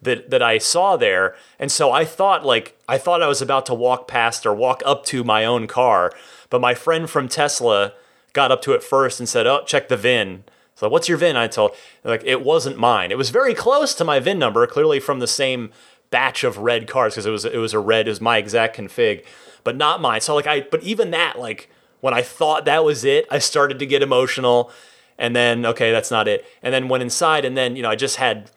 that 0.00 0.30
that 0.30 0.42
I 0.42 0.58
saw 0.58 0.96
there. 0.96 1.36
And 1.58 1.70
so 1.70 1.92
I 1.92 2.04
thought 2.04 2.44
like 2.44 2.78
I 2.88 2.98
thought 2.98 3.22
I 3.22 3.28
was 3.28 3.42
about 3.42 3.66
to 3.66 3.74
walk 3.74 4.08
past 4.08 4.46
or 4.46 4.54
walk 4.54 4.82
up 4.86 5.04
to 5.06 5.24
my 5.24 5.44
own 5.44 5.66
car, 5.66 6.12
but 6.48 6.60
my 6.60 6.74
friend 6.74 7.08
from 7.08 7.28
Tesla 7.28 7.92
got 8.32 8.52
up 8.52 8.62
to 8.62 8.72
it 8.72 8.82
first 8.82 9.20
and 9.20 9.28
said, 9.28 9.46
"Oh, 9.46 9.62
check 9.64 9.88
the 9.88 9.96
VIN." 9.96 10.44
So 10.74 10.88
what's 10.88 11.08
your 11.08 11.18
VIN? 11.18 11.36
I 11.36 11.46
told 11.46 11.72
like 12.04 12.22
it 12.24 12.42
wasn't 12.42 12.78
mine. 12.78 13.10
It 13.10 13.18
was 13.18 13.30
very 13.30 13.54
close 13.54 13.94
to 13.94 14.04
my 14.04 14.18
VIN 14.18 14.38
number, 14.38 14.66
clearly 14.66 14.98
from 14.98 15.18
the 15.20 15.26
same 15.26 15.70
batch 16.10 16.42
of 16.42 16.58
red 16.58 16.88
cars 16.88 17.14
because 17.14 17.26
it 17.26 17.30
was 17.30 17.44
it 17.44 17.58
was 17.58 17.74
a 17.74 17.78
red, 17.78 18.06
it 18.06 18.10
was 18.10 18.20
my 18.20 18.38
exact 18.38 18.76
config, 18.76 19.24
but 19.64 19.76
not 19.76 20.00
mine. 20.00 20.20
So 20.20 20.34
like 20.34 20.46
I 20.46 20.62
but 20.62 20.82
even 20.82 21.10
that 21.10 21.38
like 21.38 21.70
when 22.00 22.14
I 22.14 22.22
thought 22.22 22.64
that 22.64 22.84
was 22.84 23.04
it, 23.04 23.26
I 23.30 23.38
started 23.38 23.78
to 23.78 23.86
get 23.86 24.02
emotional 24.02 24.70
and 25.18 25.36
then 25.36 25.66
okay, 25.66 25.92
that's 25.92 26.10
not 26.10 26.26
it. 26.28 26.44
And 26.62 26.72
then 26.72 26.88
went 26.88 27.02
inside 27.02 27.44
and 27.44 27.56
then, 27.56 27.76
you 27.76 27.82
know, 27.82 27.90
I 27.90 27.96
just 27.96 28.16
had 28.16 28.50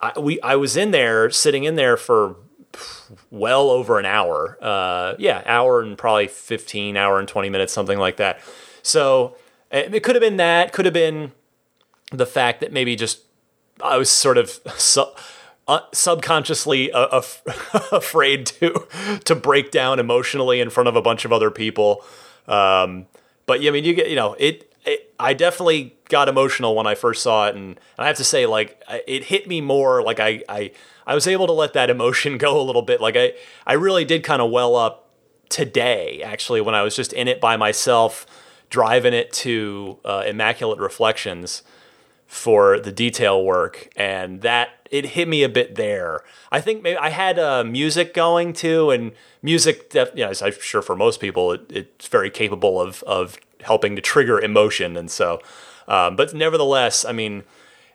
I, 0.00 0.18
we 0.18 0.40
I 0.42 0.56
was 0.56 0.76
in 0.76 0.90
there 0.90 1.30
sitting 1.30 1.64
in 1.64 1.76
there 1.76 1.96
for 1.96 2.36
well 3.30 3.70
over 3.70 3.98
an 3.98 4.04
hour. 4.04 4.58
Uh, 4.60 5.14
yeah, 5.18 5.42
hour 5.46 5.80
and 5.80 5.96
probably 5.96 6.26
15, 6.26 6.96
hour 6.96 7.18
and 7.18 7.28
20 7.28 7.48
minutes, 7.50 7.72
something 7.72 7.98
like 7.98 8.16
that. 8.16 8.40
So 8.88 9.36
it 9.70 9.94
it 9.94 10.02
could 10.02 10.14
have 10.14 10.22
been 10.22 10.38
that, 10.38 10.72
could 10.72 10.84
have 10.84 10.94
been 10.94 11.32
the 12.10 12.26
fact 12.26 12.60
that 12.60 12.72
maybe 12.72 12.96
just 12.96 13.20
I 13.82 13.96
was 13.98 14.10
sort 14.10 14.38
of 14.38 14.60
su- 14.76 15.12
uh, 15.66 15.80
subconsciously 15.92 16.90
uh, 16.92 17.06
af- 17.12 17.42
afraid 17.92 18.46
to 18.46 18.86
to 19.24 19.34
break 19.34 19.70
down 19.70 19.98
emotionally 19.98 20.60
in 20.60 20.70
front 20.70 20.88
of 20.88 20.96
a 20.96 21.02
bunch 21.02 21.24
of 21.24 21.32
other 21.32 21.50
people. 21.50 22.04
Um, 22.46 23.06
but 23.46 23.60
yeah, 23.60 23.70
I 23.70 23.72
mean, 23.74 23.84
you 23.84 23.94
get 23.94 24.08
you 24.08 24.16
know 24.16 24.34
it, 24.38 24.72
it. 24.84 25.14
I 25.20 25.34
definitely 25.34 25.94
got 26.08 26.28
emotional 26.28 26.74
when 26.74 26.86
I 26.86 26.94
first 26.94 27.22
saw 27.22 27.48
it, 27.48 27.54
and 27.54 27.78
I 27.98 28.06
have 28.06 28.16
to 28.16 28.24
say, 28.24 28.46
like, 28.46 28.82
it 29.06 29.24
hit 29.24 29.46
me 29.46 29.60
more. 29.60 30.02
Like 30.02 30.18
I 30.20 30.42
I 30.48 30.72
I 31.06 31.14
was 31.14 31.26
able 31.26 31.46
to 31.46 31.52
let 31.52 31.74
that 31.74 31.90
emotion 31.90 32.38
go 32.46 32.58
a 32.58 32.64
little 32.64 32.82
bit. 32.82 33.00
Like 33.00 33.16
I 33.16 33.34
I 33.66 33.74
really 33.74 34.06
did 34.06 34.24
kind 34.24 34.40
of 34.40 34.50
well 34.50 34.76
up 34.76 35.04
today 35.50 36.22
actually 36.22 36.60
when 36.60 36.74
I 36.74 36.82
was 36.82 36.94
just 36.94 37.12
in 37.14 37.26
it 37.28 37.40
by 37.40 37.56
myself, 37.56 38.26
driving 38.70 39.14
it 39.14 39.32
to 39.32 39.98
uh, 40.04 40.24
Immaculate 40.26 40.78
Reflections 40.78 41.62
for 42.26 42.78
the 42.78 42.92
detail 42.92 43.42
work, 43.42 43.88
and 43.96 44.42
that 44.42 44.68
it 44.90 45.06
hit 45.06 45.28
me 45.28 45.42
a 45.42 45.48
bit 45.48 45.76
there. 45.76 46.22
I 46.52 46.60
think 46.60 46.82
maybe 46.82 46.98
I 46.98 47.08
had 47.08 47.38
uh, 47.38 47.64
music 47.64 48.12
going 48.12 48.52
too, 48.52 48.90
and 48.90 49.12
music, 49.42 49.90
def- 49.90 50.12
you 50.14 50.24
know, 50.24 50.30
as 50.30 50.42
I'm 50.42 50.52
sure 50.60 50.82
for 50.82 50.94
most 50.94 51.20
people, 51.20 51.52
it, 51.52 51.62
it's 51.70 52.08
very 52.08 52.30
capable 52.30 52.80
of 52.80 53.02
of 53.04 53.38
helping 53.62 53.96
to 53.96 54.02
trigger 54.02 54.38
emotion, 54.40 54.96
and 54.96 55.10
so. 55.10 55.40
Um, 55.88 56.16
but 56.16 56.34
nevertheless, 56.34 57.06
I 57.06 57.12
mean, 57.12 57.44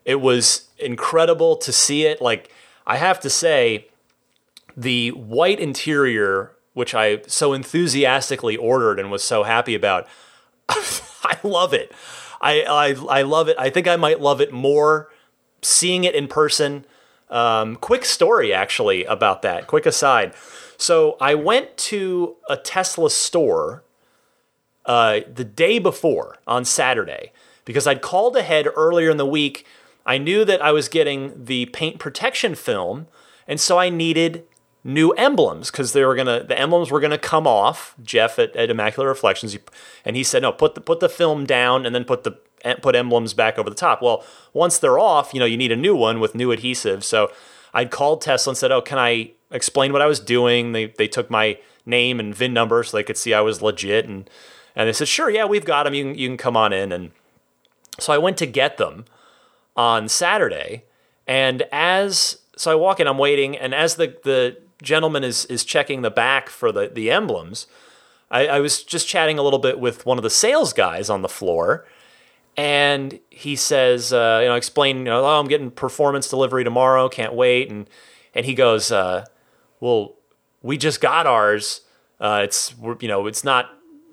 it 0.03 0.19
was 0.19 0.67
incredible 0.79 1.55
to 1.57 1.71
see 1.71 2.05
it. 2.05 2.19
Like 2.19 2.51
I 2.88 2.97
have 2.97 3.19
to 3.19 3.29
say, 3.29 3.88
the 4.75 5.09
white 5.12 5.59
interior, 5.59 6.53
which 6.73 6.95
I 6.95 7.21
so 7.27 7.53
enthusiastically 7.53 8.57
ordered 8.57 8.99
and 8.99 9.12
was 9.12 9.23
so 9.23 9.43
happy 9.43 9.75
about, 9.75 10.07
I 10.69 11.38
love 11.43 11.73
it. 11.73 11.91
I, 12.41 12.62
I 12.62 13.19
I 13.19 13.21
love 13.21 13.47
it. 13.47 13.56
I 13.58 13.69
think 13.69 13.88
I 13.88 13.95
might 13.95 14.19
love 14.19 14.41
it 14.41 14.52
more 14.52 15.10
seeing 15.62 16.04
it 16.04 16.13
in 16.15 16.28
person. 16.28 16.86
Um, 17.30 17.78
quick 17.78 18.06
story 18.06 18.54
actually 18.54 19.06
about 19.06 19.41
that. 19.41 19.65
Quick 19.67 19.86
aside. 19.86 20.34
So 20.78 21.17
I 21.21 21.36
went 21.36 21.78
to 21.78 22.36
a 22.49 22.58
Tesla 22.58 23.10
store 23.10 23.84
uh, 24.86 25.21
the 25.34 25.45
day 25.45 25.80
before 25.80 26.38
on 26.45 26.65
Saturday 26.65 27.32
because 27.65 27.88
I'd 27.88 28.02
called 28.02 28.36
ahead 28.36 28.67
earlier 28.76 29.10
in 29.10 29.17
the 29.17 29.26
week. 29.26 29.65
I 30.06 30.17
knew 30.17 30.43
that 30.43 30.62
I 30.62 30.71
was 30.71 30.89
getting 30.89 31.45
the 31.45 31.67
paint 31.67 31.97
protection 31.97 32.56
film, 32.56 33.08
and 33.47 33.60
so 33.60 33.80
I 33.80 33.89
needed 33.89 34.45
new 34.84 35.12
emblems 35.12 35.72
because 35.72 35.93
they 35.93 36.04
were 36.04 36.15
gonna 36.15 36.43
the 36.43 36.60
emblems 36.60 36.91
were 36.91 37.00
gonna 37.00 37.17
come 37.17 37.48
off. 37.48 37.96
Jeff 38.02 38.38
at, 38.38 38.56
at 38.56 38.69
Immaculate 38.69 39.08
Reflections, 39.08 39.54
he- 39.54 39.60
and 40.04 40.15
he 40.15 40.24
said, 40.24 40.41
"No, 40.41 40.52
put 40.52 40.76
the 40.76 40.82
put 40.82 41.00
the 41.00 41.10
film 41.10 41.46
down 41.46 41.86
and 41.86 41.96
then 41.96 42.04
put 42.04 42.24
the 42.24 42.38
put 42.82 42.96
emblems 42.96 43.34
back 43.34 43.58
over 43.58 43.69
the 43.69 43.76
top." 43.76 44.02
Well, 44.02 44.24
once 44.54 44.78
they're 44.78 45.00
off, 45.00 45.34
you 45.34 45.39
know, 45.39 45.46
you 45.46 45.58
need 45.58 45.72
a 45.72 45.78
new 45.78 45.96
one 45.96 46.19
with 46.19 46.36
new 46.36 46.52
adhesive. 46.52 47.04
So 47.04 47.32
I'd 47.74 47.91
called 47.91 48.22
Tesla 48.22 48.52
and 48.52 48.58
said, 48.58 48.72
"Oh, 48.72 48.82
can 48.82 48.98
I 49.00 49.32
explain 49.52 49.93
what 49.93 50.02
I 50.02 50.06
was 50.08 50.19
doing?" 50.19 50.74
They 50.74 50.88
they 50.88 51.08
took 51.08 51.30
my 51.30 51.58
name 51.86 52.19
and 52.19 52.36
VIN 52.36 52.54
number 52.54 52.84
so 52.84 52.98
they 52.98 53.04
could 53.04 53.17
see 53.17 53.34
I 53.34 53.41
was 53.41 53.62
legit, 53.62 54.06
and 54.06 54.30
and 54.76 54.88
they 54.88 54.93
said, 54.93 55.08
"Sure, 55.08 55.30
yeah, 55.30 55.46
we've 55.46 55.65
got 55.65 55.84
them. 55.84 55.93
You 55.93 56.04
can 56.04 56.15
you 56.15 56.28
can 56.28 56.38
come 56.38 56.58
on 56.58 56.74
in." 56.74 56.91
And 56.91 57.12
so 58.00 58.12
I 58.12 58.17
went 58.17 58.38
to 58.38 58.46
get 58.46 58.78
them 58.78 59.06
on 59.78 60.08
Saturday, 60.10 60.84
and 61.26 61.63
as 61.72 62.39
so 62.56 62.72
I 62.72 62.76
walk 62.76 63.00
in, 63.00 63.08
I'm 63.08 63.17
waiting, 63.17 63.58
and 63.58 63.74
as 63.74 63.96
the 63.96 64.15
the 64.24 64.58
gentleman 64.84 65.24
is 65.24 65.46
is 65.46 65.65
checking 65.65 66.02
the 66.02 66.12
back 66.12 66.50
for 66.50 66.72
the 66.72 66.91
the 66.93 67.10
emblems, 67.10 67.67
I, 68.30 68.48
I 68.48 68.60
was 68.60 68.84
just 68.84 69.08
chatting 69.08 69.38
a 69.38 69.43
little 69.43 69.60
bit 69.60 69.80
with 69.80 70.06
one 70.06 70.17
of 70.17 70.24
the 70.24 70.30
sales 70.30 70.74
guys 70.74 71.10
on 71.10 71.22
the 71.22 71.30
floor, 71.30 71.86
and 72.58 73.19
he 73.30 73.56
says, 73.56 74.12
uh, 74.12 74.39
you 74.41 74.48
know, 74.48 74.56
explain, 74.56 74.98
you 74.98 75.04
know, 75.06 75.24
oh, 75.24 75.39
I'm 75.39 75.48
getting 75.48 75.72
performance 75.72 76.28
delivery 76.30 76.63
tomorrow, 76.63 77.10
can't 77.10 77.34
wait, 77.34 77.69
and 77.69 77.88
and 78.34 78.46
he 78.46 78.56
goes, 78.56 78.91
uh, 78.91 79.26
well, 79.80 80.15
we 80.62 80.78
just 80.78 81.02
got 81.02 81.28
ours. 81.28 81.82
Uh, 82.19 82.41
it's 82.43 82.74
you 83.00 83.08
know, 83.08 83.28
it's 83.28 83.43
not 83.43 83.69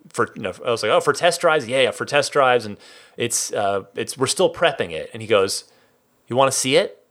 for 0.08 0.30
you 0.34 0.42
know. 0.42 0.52
I 0.64 0.70
was 0.70 0.82
like, 0.82 0.92
oh, 0.92 1.00
for 1.00 1.12
test 1.12 1.40
drives, 1.40 1.66
yeah, 1.66 1.82
yeah, 1.82 1.90
for 1.90 2.04
test 2.04 2.32
drives, 2.32 2.66
and 2.66 2.76
it's 3.16 3.52
uh, 3.52 3.84
it's 3.94 4.18
we're 4.18 4.26
still 4.26 4.52
prepping 4.52 4.90
it. 4.90 5.10
And 5.12 5.22
he 5.22 5.28
goes, 5.28 5.64
you 6.28 6.36
want 6.36 6.52
to 6.52 6.58
see 6.58 6.76
it? 6.76 7.02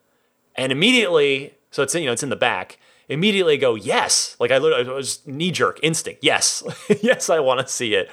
And 0.56 0.72
immediately, 0.72 1.56
so 1.72 1.84
it's 1.84 1.96
you 1.96 2.06
know 2.06 2.12
it's 2.12 2.24
in 2.24 2.30
the 2.30 2.36
back. 2.36 2.78
Immediately 3.10 3.58
go 3.58 3.76
yes, 3.76 4.36
like 4.40 4.52
I 4.52 4.60
literally 4.60 4.88
I 4.88 4.94
was 4.94 5.26
knee 5.26 5.52
jerk 5.52 5.80
instinct. 5.82 6.24
Yes, 6.24 6.64
yes, 7.02 7.30
I 7.30 7.40
want 7.40 7.60
to 7.60 7.68
see 7.68 7.96
it. 7.96 8.10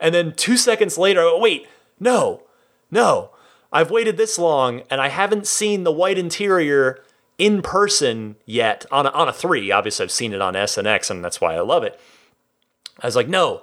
And 0.00 0.14
then 0.14 0.32
two 0.32 0.58
seconds 0.58 0.98
later, 0.98 1.20
I 1.20 1.24
go, 1.24 1.38
wait, 1.38 1.66
no, 1.98 2.42
no, 2.90 3.30
I've 3.72 3.90
waited 3.90 4.16
this 4.16 4.38
long 4.38 4.82
and 4.90 5.00
I 5.00 5.08
haven't 5.08 5.46
seen 5.46 5.84
the 5.84 5.92
white 5.92 6.18
interior 6.18 7.02
in 7.38 7.62
person 7.62 8.36
yet 8.44 8.84
on 8.92 9.06
a, 9.06 9.10
on 9.10 9.28
a 9.28 9.32
three. 9.32 9.70
Obviously, 9.72 10.04
I've 10.04 10.10
seen 10.10 10.32
it 10.32 10.40
on 10.40 10.54
S 10.54 10.78
and 10.78 10.86
X, 10.86 11.10
and 11.10 11.24
that's 11.24 11.40
why 11.40 11.54
I 11.54 11.60
love 11.60 11.82
it. 11.82 11.98
I 13.00 13.06
was 13.06 13.16
like, 13.16 13.28
no, 13.28 13.62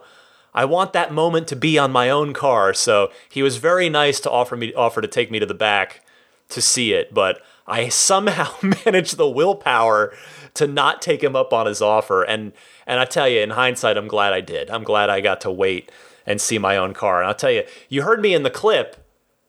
I 0.53 0.65
want 0.65 0.93
that 0.93 1.13
moment 1.13 1.47
to 1.49 1.55
be 1.55 1.77
on 1.77 1.91
my 1.91 2.09
own 2.09 2.33
car. 2.33 2.73
So 2.73 3.11
he 3.29 3.41
was 3.41 3.57
very 3.57 3.89
nice 3.89 4.19
to 4.21 4.31
offer 4.31 4.57
me 4.57 4.73
offer 4.73 5.01
to 5.01 5.07
take 5.07 5.31
me 5.31 5.39
to 5.39 5.45
the 5.45 5.53
back 5.53 6.03
to 6.49 6.61
see 6.61 6.91
it, 6.93 7.13
but 7.13 7.41
I 7.67 7.89
somehow 7.89 8.53
managed 8.85 9.17
the 9.17 9.29
willpower 9.29 10.13
to 10.55 10.67
not 10.67 11.01
take 11.01 11.23
him 11.23 11.35
up 11.35 11.53
on 11.53 11.65
his 11.65 11.81
offer. 11.81 12.23
And 12.23 12.53
and 12.85 12.99
I 12.99 13.05
tell 13.05 13.27
you, 13.27 13.41
in 13.41 13.51
hindsight, 13.51 13.97
I'm 13.97 14.07
glad 14.07 14.33
I 14.33 14.41
did. 14.41 14.69
I'm 14.69 14.83
glad 14.83 15.09
I 15.09 15.21
got 15.21 15.41
to 15.41 15.51
wait 15.51 15.91
and 16.25 16.39
see 16.39 16.57
my 16.57 16.77
own 16.77 16.93
car. 16.93 17.19
And 17.19 17.27
I'll 17.27 17.35
tell 17.35 17.51
you, 17.51 17.63
you 17.89 18.03
heard 18.03 18.21
me 18.21 18.33
in 18.33 18.43
the 18.43 18.49
clip 18.49 18.97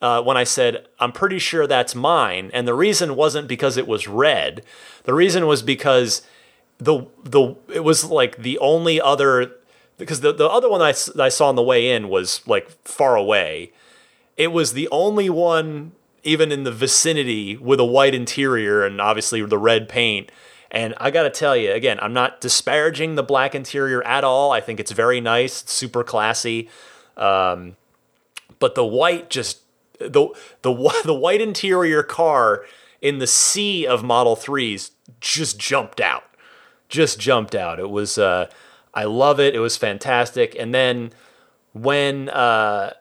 uh, 0.00 0.22
when 0.22 0.36
I 0.36 0.44
said 0.44 0.86
I'm 0.98 1.12
pretty 1.12 1.38
sure 1.38 1.66
that's 1.66 1.94
mine, 1.94 2.50
and 2.52 2.66
the 2.66 2.74
reason 2.74 3.14
wasn't 3.14 3.48
because 3.48 3.76
it 3.76 3.86
was 3.86 4.08
red. 4.08 4.64
The 5.04 5.14
reason 5.14 5.46
was 5.46 5.62
because 5.62 6.22
the 6.78 7.06
the 7.22 7.54
it 7.72 7.84
was 7.84 8.04
like 8.04 8.38
the 8.38 8.58
only 8.58 9.00
other 9.00 9.52
because 9.98 10.20
the 10.20 10.32
the 10.32 10.48
other 10.48 10.68
one 10.68 10.82
i 10.82 10.90
saw 10.92 11.48
on 11.48 11.54
the 11.54 11.62
way 11.62 11.90
in 11.90 12.08
was 12.08 12.46
like 12.46 12.68
far 12.84 13.14
away. 13.14 13.72
It 14.36 14.48
was 14.48 14.72
the 14.72 14.88
only 14.90 15.30
one 15.30 15.92
even 16.22 16.52
in 16.52 16.64
the 16.64 16.72
vicinity 16.72 17.56
with 17.56 17.80
a 17.80 17.84
white 17.84 18.14
interior 18.14 18.84
and 18.84 19.00
obviously 19.00 19.44
the 19.44 19.58
red 19.58 19.88
paint. 19.88 20.30
And 20.70 20.94
I 20.98 21.10
got 21.10 21.24
to 21.24 21.30
tell 21.30 21.56
you 21.56 21.72
again, 21.72 21.98
I'm 22.00 22.14
not 22.14 22.40
disparaging 22.40 23.14
the 23.14 23.22
black 23.22 23.54
interior 23.54 24.02
at 24.04 24.24
all. 24.24 24.52
I 24.52 24.60
think 24.60 24.80
it's 24.80 24.92
very 24.92 25.20
nice, 25.20 25.64
super 25.66 26.02
classy. 26.02 26.70
Um, 27.16 27.76
but 28.58 28.74
the 28.74 28.84
white 28.84 29.28
just 29.28 29.58
the 29.98 30.28
the 30.62 30.72
the 31.04 31.14
white 31.14 31.40
interior 31.40 32.02
car 32.02 32.64
in 33.00 33.18
the 33.18 33.26
sea 33.26 33.86
of 33.86 34.02
Model 34.02 34.36
3s 34.36 34.92
just 35.20 35.58
jumped 35.58 36.00
out. 36.00 36.24
Just 36.88 37.18
jumped 37.18 37.54
out. 37.54 37.78
It 37.78 37.90
was 37.90 38.16
uh 38.16 38.48
I 38.94 39.04
love 39.04 39.40
it. 39.40 39.54
It 39.54 39.60
was 39.60 39.76
fantastic. 39.76 40.54
And 40.58 40.74
then 40.74 41.10
when 41.72 42.28
uh 42.30 42.92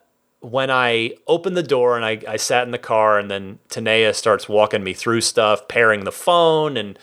when 0.41 0.71
I 0.71 1.13
opened 1.27 1.56
the 1.56 1.63
door 1.63 1.95
and 1.95 2.04
I, 2.04 2.19
I 2.27 2.36
sat 2.36 2.65
in 2.65 2.71
the 2.71 2.77
car 2.77 3.17
and 3.17 3.30
then 3.30 3.60
Tanea 3.69 4.13
starts 4.13 4.49
walking 4.49 4.84
me 4.84 4.93
through 4.93 5.21
stuff, 5.21 5.67
pairing 5.67 6.04
the 6.04 6.12
phone 6.12 6.77
and 6.77 6.97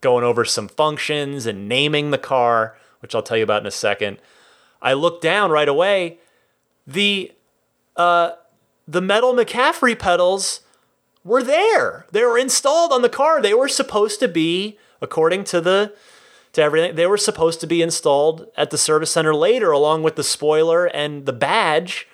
going 0.00 0.24
over 0.24 0.44
some 0.44 0.68
functions 0.68 1.44
and 1.44 1.68
naming 1.68 2.10
the 2.10 2.18
car, 2.18 2.76
which 3.00 3.14
I'll 3.14 3.22
tell 3.22 3.36
you 3.36 3.42
about 3.42 3.62
in 3.62 3.66
a 3.66 3.72
second. 3.72 4.18
I 4.80 4.92
looked 4.92 5.22
down 5.22 5.50
right 5.50 5.68
away. 5.68 6.18
The 6.86 7.32
uh, 7.96 8.32
the 8.86 9.00
metal 9.00 9.34
McCaffrey 9.34 9.98
pedals 9.98 10.60
were 11.24 11.42
there. 11.42 12.06
They 12.12 12.22
were 12.22 12.38
installed 12.38 12.92
on 12.92 13.02
the 13.02 13.08
car. 13.08 13.40
They 13.40 13.54
were 13.54 13.68
supposed 13.68 14.20
to 14.20 14.28
be, 14.28 14.78
according 15.00 15.44
to 15.44 15.60
the 15.60 15.94
to 16.52 16.62
everything, 16.62 16.94
they 16.94 17.06
were 17.06 17.16
supposed 17.16 17.60
to 17.60 17.66
be 17.66 17.82
installed 17.82 18.46
at 18.56 18.70
the 18.70 18.78
service 18.78 19.10
center 19.10 19.34
later, 19.34 19.72
along 19.72 20.04
with 20.04 20.14
the 20.14 20.22
spoiler 20.22 20.86
and 20.86 21.26
the 21.26 21.32
badge. 21.32 22.06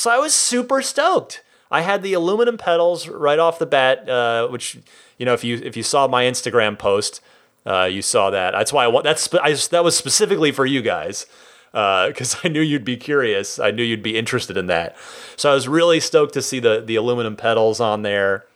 So 0.00 0.10
I 0.10 0.16
was 0.16 0.32
super 0.32 0.80
stoked. 0.80 1.42
I 1.70 1.82
had 1.82 2.02
the 2.02 2.14
aluminum 2.14 2.56
pedals 2.56 3.06
right 3.06 3.38
off 3.38 3.58
the 3.58 3.66
bat, 3.66 4.08
uh, 4.08 4.48
which 4.48 4.78
you 5.18 5.26
know 5.26 5.34
if 5.34 5.44
you 5.44 5.60
if 5.62 5.76
you 5.76 5.82
saw 5.82 6.08
my 6.08 6.24
Instagram 6.24 6.78
post, 6.78 7.20
uh, 7.66 7.84
you 7.84 8.00
saw 8.00 8.30
that. 8.30 8.52
That's 8.52 8.72
why 8.72 8.84
I 8.84 8.86
want 8.86 9.04
that's 9.04 9.28
I, 9.34 9.52
that 9.52 9.84
was 9.84 9.94
specifically 9.94 10.52
for 10.52 10.64
you 10.64 10.80
guys 10.80 11.26
because 11.70 12.34
I 12.42 12.48
knew 12.48 12.62
you'd 12.62 12.82
be 12.82 12.96
curious. 12.96 13.58
I 13.58 13.72
knew 13.72 13.82
you'd 13.82 14.02
be 14.02 14.16
interested 14.16 14.56
in 14.56 14.68
that. 14.68 14.96
So 15.36 15.50
I 15.50 15.54
was 15.54 15.68
really 15.68 16.00
stoked 16.00 16.32
to 16.32 16.40
see 16.40 16.60
the 16.60 16.80
the 16.80 16.96
aluminum 16.96 17.36
pedals 17.36 17.78
on 17.78 18.00
there. 18.00 18.46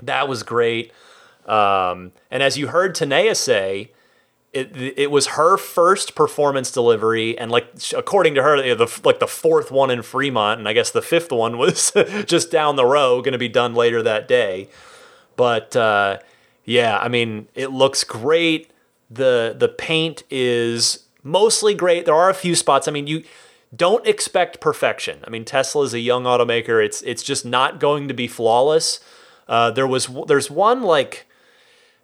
That 0.00 0.28
was 0.28 0.44
great. 0.44 0.92
Um, 1.44 2.12
and 2.30 2.40
as 2.40 2.56
you 2.56 2.68
heard 2.68 2.94
Tanea 2.94 3.34
say, 3.34 3.90
it 4.52 4.74
it 4.76 5.10
was 5.10 5.28
her 5.28 5.56
first 5.56 6.14
performance 6.14 6.70
delivery, 6.70 7.38
and 7.38 7.50
like 7.50 7.68
according 7.96 8.34
to 8.34 8.42
her, 8.42 8.74
the 8.74 9.00
like 9.04 9.18
the 9.18 9.26
fourth 9.26 9.70
one 9.70 9.90
in 9.90 10.02
Fremont, 10.02 10.58
and 10.58 10.68
I 10.68 10.72
guess 10.72 10.90
the 10.90 11.02
fifth 11.02 11.30
one 11.30 11.58
was 11.58 11.92
just 12.24 12.50
down 12.50 12.76
the 12.76 12.86
row, 12.86 13.20
going 13.20 13.32
to 13.32 13.38
be 13.38 13.48
done 13.48 13.74
later 13.74 14.02
that 14.02 14.26
day. 14.26 14.68
But 15.36 15.76
uh, 15.76 16.18
yeah, 16.64 16.98
I 16.98 17.08
mean, 17.08 17.48
it 17.54 17.70
looks 17.70 18.04
great. 18.04 18.70
the 19.10 19.54
The 19.56 19.68
paint 19.68 20.24
is 20.30 21.04
mostly 21.22 21.74
great. 21.74 22.06
There 22.06 22.14
are 22.14 22.30
a 22.30 22.34
few 22.34 22.54
spots. 22.54 22.88
I 22.88 22.90
mean, 22.90 23.06
you 23.06 23.24
don't 23.76 24.06
expect 24.06 24.60
perfection. 24.60 25.20
I 25.26 25.30
mean, 25.30 25.44
Tesla 25.44 25.84
is 25.84 25.92
a 25.92 26.00
young 26.00 26.24
automaker. 26.24 26.84
It's 26.84 27.02
it's 27.02 27.22
just 27.22 27.44
not 27.44 27.80
going 27.80 28.08
to 28.08 28.14
be 28.14 28.26
flawless. 28.26 29.00
Uh, 29.46 29.70
there 29.70 29.86
was 29.86 30.08
there's 30.26 30.50
one 30.50 30.82
like 30.82 31.26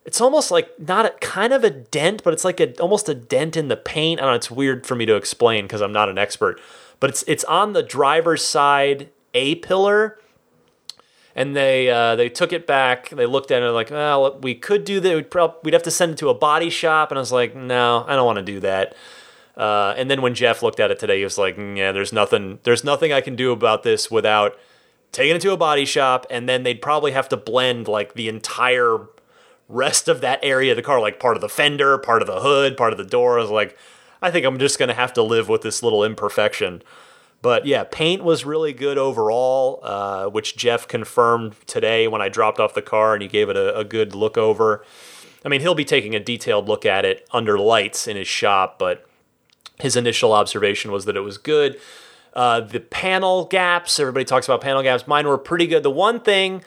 it's 0.04 0.20
almost 0.20 0.50
like 0.50 0.68
not 0.78 1.06
a 1.06 1.10
kind 1.20 1.52
of 1.52 1.64
a 1.64 1.70
dent, 1.70 2.22
but 2.22 2.32
it's 2.32 2.44
like 2.44 2.60
a 2.60 2.74
almost 2.80 3.08
a 3.08 3.14
dent 3.14 3.56
in 3.56 3.68
the 3.68 3.76
paint. 3.76 4.20
I 4.20 4.24
know. 4.24 4.32
It's 4.32 4.50
weird 4.50 4.86
for 4.86 4.94
me 4.94 5.06
to 5.06 5.16
explain 5.16 5.64
because 5.64 5.80
I'm 5.80 5.92
not 5.92 6.08
an 6.08 6.18
expert, 6.18 6.60
but 7.00 7.10
it's 7.10 7.24
it's 7.26 7.44
on 7.44 7.72
the 7.72 7.82
driver's 7.82 8.44
side 8.44 9.08
A 9.32 9.54
pillar, 9.56 10.18
and 11.34 11.56
they 11.56 11.88
uh, 11.88 12.16
they 12.16 12.28
took 12.28 12.52
it 12.52 12.66
back. 12.66 13.08
They 13.08 13.26
looked 13.26 13.50
at 13.50 13.62
it 13.62 13.70
like, 13.70 13.90
well, 13.90 14.38
we 14.40 14.54
could 14.54 14.84
do 14.84 15.00
that. 15.00 15.14
We'd, 15.14 15.30
prob- 15.30 15.56
we'd 15.62 15.74
have 15.74 15.82
to 15.84 15.90
send 15.90 16.12
it 16.12 16.18
to 16.18 16.28
a 16.28 16.34
body 16.34 16.70
shop, 16.70 17.10
and 17.10 17.18
I 17.18 17.20
was 17.20 17.32
like, 17.32 17.56
no, 17.56 18.04
I 18.06 18.14
don't 18.14 18.26
want 18.26 18.38
to 18.38 18.44
do 18.44 18.60
that. 18.60 18.94
Uh, 19.56 19.94
and 19.96 20.10
then 20.10 20.20
when 20.20 20.34
Jeff 20.34 20.62
looked 20.62 20.80
at 20.80 20.90
it 20.90 20.98
today, 20.98 21.18
he 21.18 21.24
was 21.24 21.38
like, 21.38 21.56
"Mm, 21.56 21.76
yeah, 21.76 21.92
there's 21.92 22.12
nothing, 22.12 22.58
there's 22.64 22.82
nothing 22.82 23.12
I 23.12 23.20
can 23.20 23.36
do 23.36 23.52
about 23.52 23.84
this 23.84 24.10
without 24.10 24.58
taking 25.12 25.36
it 25.36 25.42
to 25.42 25.52
a 25.52 25.56
body 25.56 25.84
shop, 25.84 26.26
and 26.28 26.48
then 26.48 26.64
they'd 26.64 26.82
probably 26.82 27.12
have 27.12 27.28
to 27.28 27.36
blend 27.36 27.86
like 27.86 28.14
the 28.14 28.28
entire 28.28 28.98
rest 29.68 30.08
of 30.08 30.20
that 30.20 30.40
area 30.42 30.72
of 30.72 30.76
the 30.76 30.82
car, 30.82 31.00
like 31.00 31.18
part 31.18 31.36
of 31.36 31.40
the 31.40 31.48
fender, 31.48 31.98
part 31.98 32.22
of 32.22 32.28
the 32.28 32.40
hood, 32.40 32.76
part 32.76 32.92
of 32.92 32.98
the 32.98 33.04
door. 33.04 33.38
I 33.38 33.42
was 33.42 33.50
like, 33.50 33.76
I 34.20 34.30
think 34.30 34.46
I'm 34.46 34.58
just 34.58 34.78
gonna 34.78 34.94
have 34.94 35.12
to 35.14 35.22
live 35.22 35.48
with 35.48 35.62
this 35.62 35.82
little 35.82 36.04
imperfection. 36.04 36.82
But 37.42 37.66
yeah, 37.66 37.84
paint 37.84 38.24
was 38.24 38.46
really 38.46 38.72
good 38.72 38.96
overall, 38.96 39.80
uh, 39.82 40.26
which 40.26 40.56
Jeff 40.56 40.88
confirmed 40.88 41.54
today 41.66 42.08
when 42.08 42.22
I 42.22 42.30
dropped 42.30 42.58
off 42.58 42.72
the 42.72 42.80
car 42.80 43.12
and 43.12 43.22
he 43.22 43.28
gave 43.28 43.50
it 43.50 43.56
a, 43.56 43.78
a 43.78 43.84
good 43.84 44.14
look 44.14 44.38
over. 44.38 44.82
I 45.44 45.50
mean, 45.50 45.60
he'll 45.60 45.74
be 45.74 45.84
taking 45.84 46.14
a 46.14 46.20
detailed 46.20 46.68
look 46.68 46.86
at 46.86 47.04
it 47.04 47.28
under 47.32 47.58
lights 47.58 48.08
in 48.08 48.16
his 48.16 48.26
shop, 48.26 48.78
but 48.78 49.06
his 49.78 49.94
initial 49.94 50.32
observation 50.32 50.90
was 50.90 51.04
that 51.04 51.16
it 51.16 51.20
was 51.20 51.36
good. 51.36 51.78
Uh, 52.32 52.60
the 52.60 52.80
panel 52.80 53.44
gaps, 53.44 54.00
everybody 54.00 54.24
talks 54.24 54.48
about 54.48 54.60
panel 54.60 54.82
gaps. 54.82 55.06
Mine 55.06 55.26
were 55.26 55.36
pretty 55.36 55.66
good. 55.66 55.82
The 55.82 55.90
one 55.90 56.20
thing, 56.20 56.64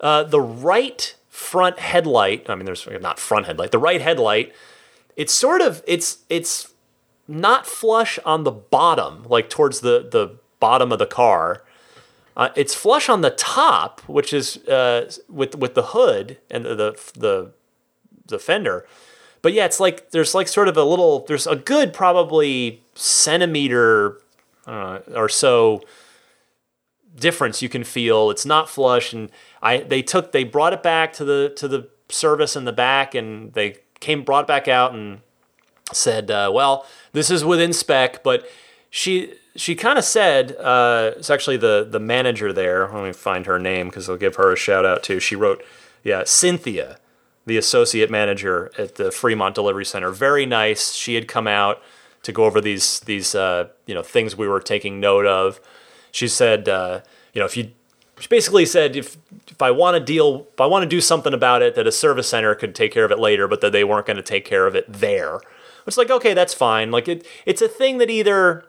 uh, 0.00 0.24
the 0.24 0.40
right 0.40 1.14
front 1.30 1.78
headlight, 1.78 2.50
I 2.50 2.54
mean, 2.54 2.66
there's 2.66 2.86
not 3.00 3.18
front 3.18 3.46
headlight, 3.46 3.70
the 3.70 3.78
right 3.78 4.02
headlight, 4.02 4.52
it's 5.16 5.32
sort 5.32 5.62
of, 5.62 5.82
it's, 5.86 6.18
it's 6.28 6.74
not 7.26 7.66
flush 7.66 8.18
on 8.26 8.44
the 8.44 8.50
bottom, 8.50 9.24
like 9.28 9.48
towards 9.48 9.80
the, 9.80 10.06
the 10.10 10.36
bottom 10.58 10.92
of 10.92 10.98
the 10.98 11.06
car. 11.06 11.64
Uh, 12.36 12.50
it's 12.56 12.74
flush 12.74 13.08
on 13.08 13.22
the 13.22 13.30
top, 13.30 14.00
which 14.02 14.32
is 14.32 14.58
uh, 14.68 15.10
with 15.28 15.56
with 15.56 15.74
the 15.74 15.82
hood 15.82 16.38
and 16.50 16.64
the, 16.64 17.12
the 17.14 17.52
the 18.26 18.38
fender. 18.38 18.86
But 19.42 19.52
yeah, 19.52 19.64
it's 19.64 19.80
like 19.80 20.10
there's 20.12 20.34
like 20.34 20.48
sort 20.48 20.68
of 20.68 20.76
a 20.76 20.84
little 20.84 21.24
there's 21.26 21.46
a 21.46 21.56
good 21.56 21.92
probably 21.92 22.82
centimeter 22.94 24.20
uh, 24.66 25.00
or 25.14 25.28
so 25.28 25.82
difference 27.16 27.62
you 27.62 27.68
can 27.68 27.84
feel. 27.84 28.30
It's 28.30 28.46
not 28.46 28.68
flush, 28.68 29.12
and 29.12 29.30
I 29.62 29.78
they 29.78 30.02
took 30.02 30.32
they 30.32 30.44
brought 30.44 30.72
it 30.72 30.82
back 30.82 31.12
to 31.14 31.24
the 31.24 31.52
to 31.56 31.68
the 31.68 31.88
service 32.08 32.56
in 32.56 32.64
the 32.64 32.72
back, 32.72 33.14
and 33.14 33.52
they 33.52 33.76
came 34.00 34.22
brought 34.22 34.46
back 34.46 34.68
out 34.68 34.94
and 34.94 35.20
said, 35.92 36.30
uh, 36.30 36.50
"Well, 36.52 36.86
this 37.12 37.30
is 37.30 37.44
within 37.44 37.72
spec," 37.72 38.22
but 38.22 38.48
she 38.90 39.34
she 39.56 39.74
kind 39.74 39.98
of 39.98 40.04
said 40.04 40.56
uh, 40.56 41.12
it's 41.16 41.30
actually 41.30 41.56
the 41.56 41.86
the 41.88 42.00
manager 42.00 42.52
there. 42.52 42.88
Let 42.92 43.04
me 43.04 43.12
find 43.12 43.46
her 43.46 43.58
name 43.58 43.88
because 43.88 44.08
I'll 44.08 44.16
give 44.16 44.36
her 44.36 44.52
a 44.52 44.56
shout 44.56 44.84
out 44.84 45.02
too. 45.02 45.20
She 45.20 45.36
wrote, 45.36 45.64
"Yeah, 46.02 46.24
Cynthia." 46.24 46.98
The 47.46 47.56
associate 47.56 48.10
manager 48.10 48.70
at 48.78 48.96
the 48.96 49.10
Fremont 49.10 49.54
Delivery 49.54 49.84
Center, 49.84 50.10
very 50.10 50.44
nice. 50.44 50.92
She 50.92 51.14
had 51.14 51.26
come 51.26 51.48
out 51.48 51.82
to 52.22 52.32
go 52.32 52.44
over 52.44 52.60
these 52.60 53.00
these 53.00 53.34
uh, 53.34 53.68
you 53.86 53.94
know 53.94 54.02
things 54.02 54.36
we 54.36 54.46
were 54.46 54.60
taking 54.60 55.00
note 55.00 55.26
of. 55.26 55.60
She 56.12 56.28
said, 56.28 56.68
uh, 56.68 57.00
you 57.32 57.40
know, 57.40 57.46
if 57.46 57.56
you 57.56 57.70
she 58.20 58.28
basically 58.28 58.66
said 58.66 58.96
if 58.96 59.16
if 59.48 59.62
I 59.62 59.70
want 59.70 59.96
to 59.96 60.00
deal, 60.00 60.46
if 60.52 60.60
I 60.60 60.66
want 60.66 60.82
to 60.82 60.88
do 60.88 61.00
something 61.00 61.32
about 61.32 61.62
it, 61.62 61.74
that 61.74 61.86
a 61.86 61.92
service 61.92 62.28
center 62.28 62.54
could 62.54 62.74
take 62.74 62.92
care 62.92 63.04
of 63.04 63.10
it 63.10 63.18
later, 63.18 63.48
but 63.48 63.60
that 63.62 63.72
they 63.72 63.82
weren't 63.82 64.06
going 64.06 64.18
to 64.18 64.22
take 64.22 64.44
care 64.44 64.66
of 64.66 64.74
it 64.74 64.90
there. 64.92 65.40
It's 65.86 65.96
like 65.96 66.10
okay, 66.10 66.34
that's 66.34 66.54
fine. 66.54 66.90
Like 66.90 67.08
it, 67.08 67.26
it's 67.46 67.62
a 67.62 67.68
thing 67.68 67.98
that 67.98 68.10
either 68.10 68.66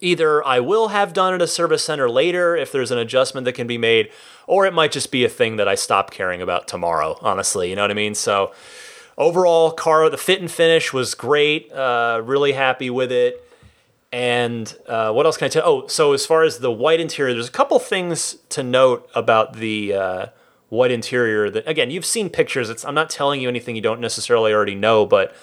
either 0.00 0.44
I 0.46 0.60
will 0.60 0.88
have 0.88 1.12
done 1.12 1.34
at 1.34 1.42
a 1.42 1.46
service 1.46 1.84
center 1.84 2.08
later 2.08 2.56
if 2.56 2.70
there's 2.70 2.90
an 2.90 2.98
adjustment 2.98 3.44
that 3.46 3.54
can 3.54 3.66
be 3.66 3.78
made, 3.78 4.10
or 4.46 4.66
it 4.66 4.74
might 4.74 4.92
just 4.92 5.10
be 5.10 5.24
a 5.24 5.28
thing 5.28 5.56
that 5.56 5.68
I 5.68 5.74
stop 5.74 6.10
caring 6.10 6.42
about 6.42 6.68
tomorrow. 6.68 7.18
Honestly, 7.20 7.70
you 7.70 7.76
know 7.76 7.82
what 7.82 7.90
I 7.90 7.94
mean. 7.94 8.14
So 8.14 8.52
overall, 9.16 9.70
car 9.70 10.08
the 10.10 10.18
fit 10.18 10.40
and 10.40 10.50
finish 10.50 10.92
was 10.92 11.14
great. 11.14 11.72
Uh, 11.72 12.22
really 12.24 12.52
happy 12.52 12.90
with 12.90 13.12
it. 13.12 13.47
And 14.10 14.74
uh, 14.86 15.12
what 15.12 15.26
else 15.26 15.36
can 15.36 15.46
I 15.46 15.48
tell? 15.48 15.62
Oh, 15.66 15.86
so 15.86 16.12
as 16.12 16.24
far 16.24 16.42
as 16.42 16.58
the 16.58 16.70
white 16.70 16.98
interior, 16.98 17.34
there's 17.34 17.48
a 17.48 17.52
couple 17.52 17.78
things 17.78 18.38
to 18.50 18.62
note 18.62 19.08
about 19.14 19.54
the 19.54 19.92
uh, 19.92 20.26
white 20.70 20.90
interior. 20.90 21.50
That 21.50 21.68
again, 21.68 21.90
you've 21.90 22.06
seen 22.06 22.30
pictures. 22.30 22.70
It's, 22.70 22.84
I'm 22.84 22.94
not 22.94 23.10
telling 23.10 23.40
you 23.40 23.48
anything 23.48 23.76
you 23.76 23.82
don't 23.82 24.00
necessarily 24.00 24.52
already 24.52 24.74
know, 24.74 25.04
but 25.04 25.34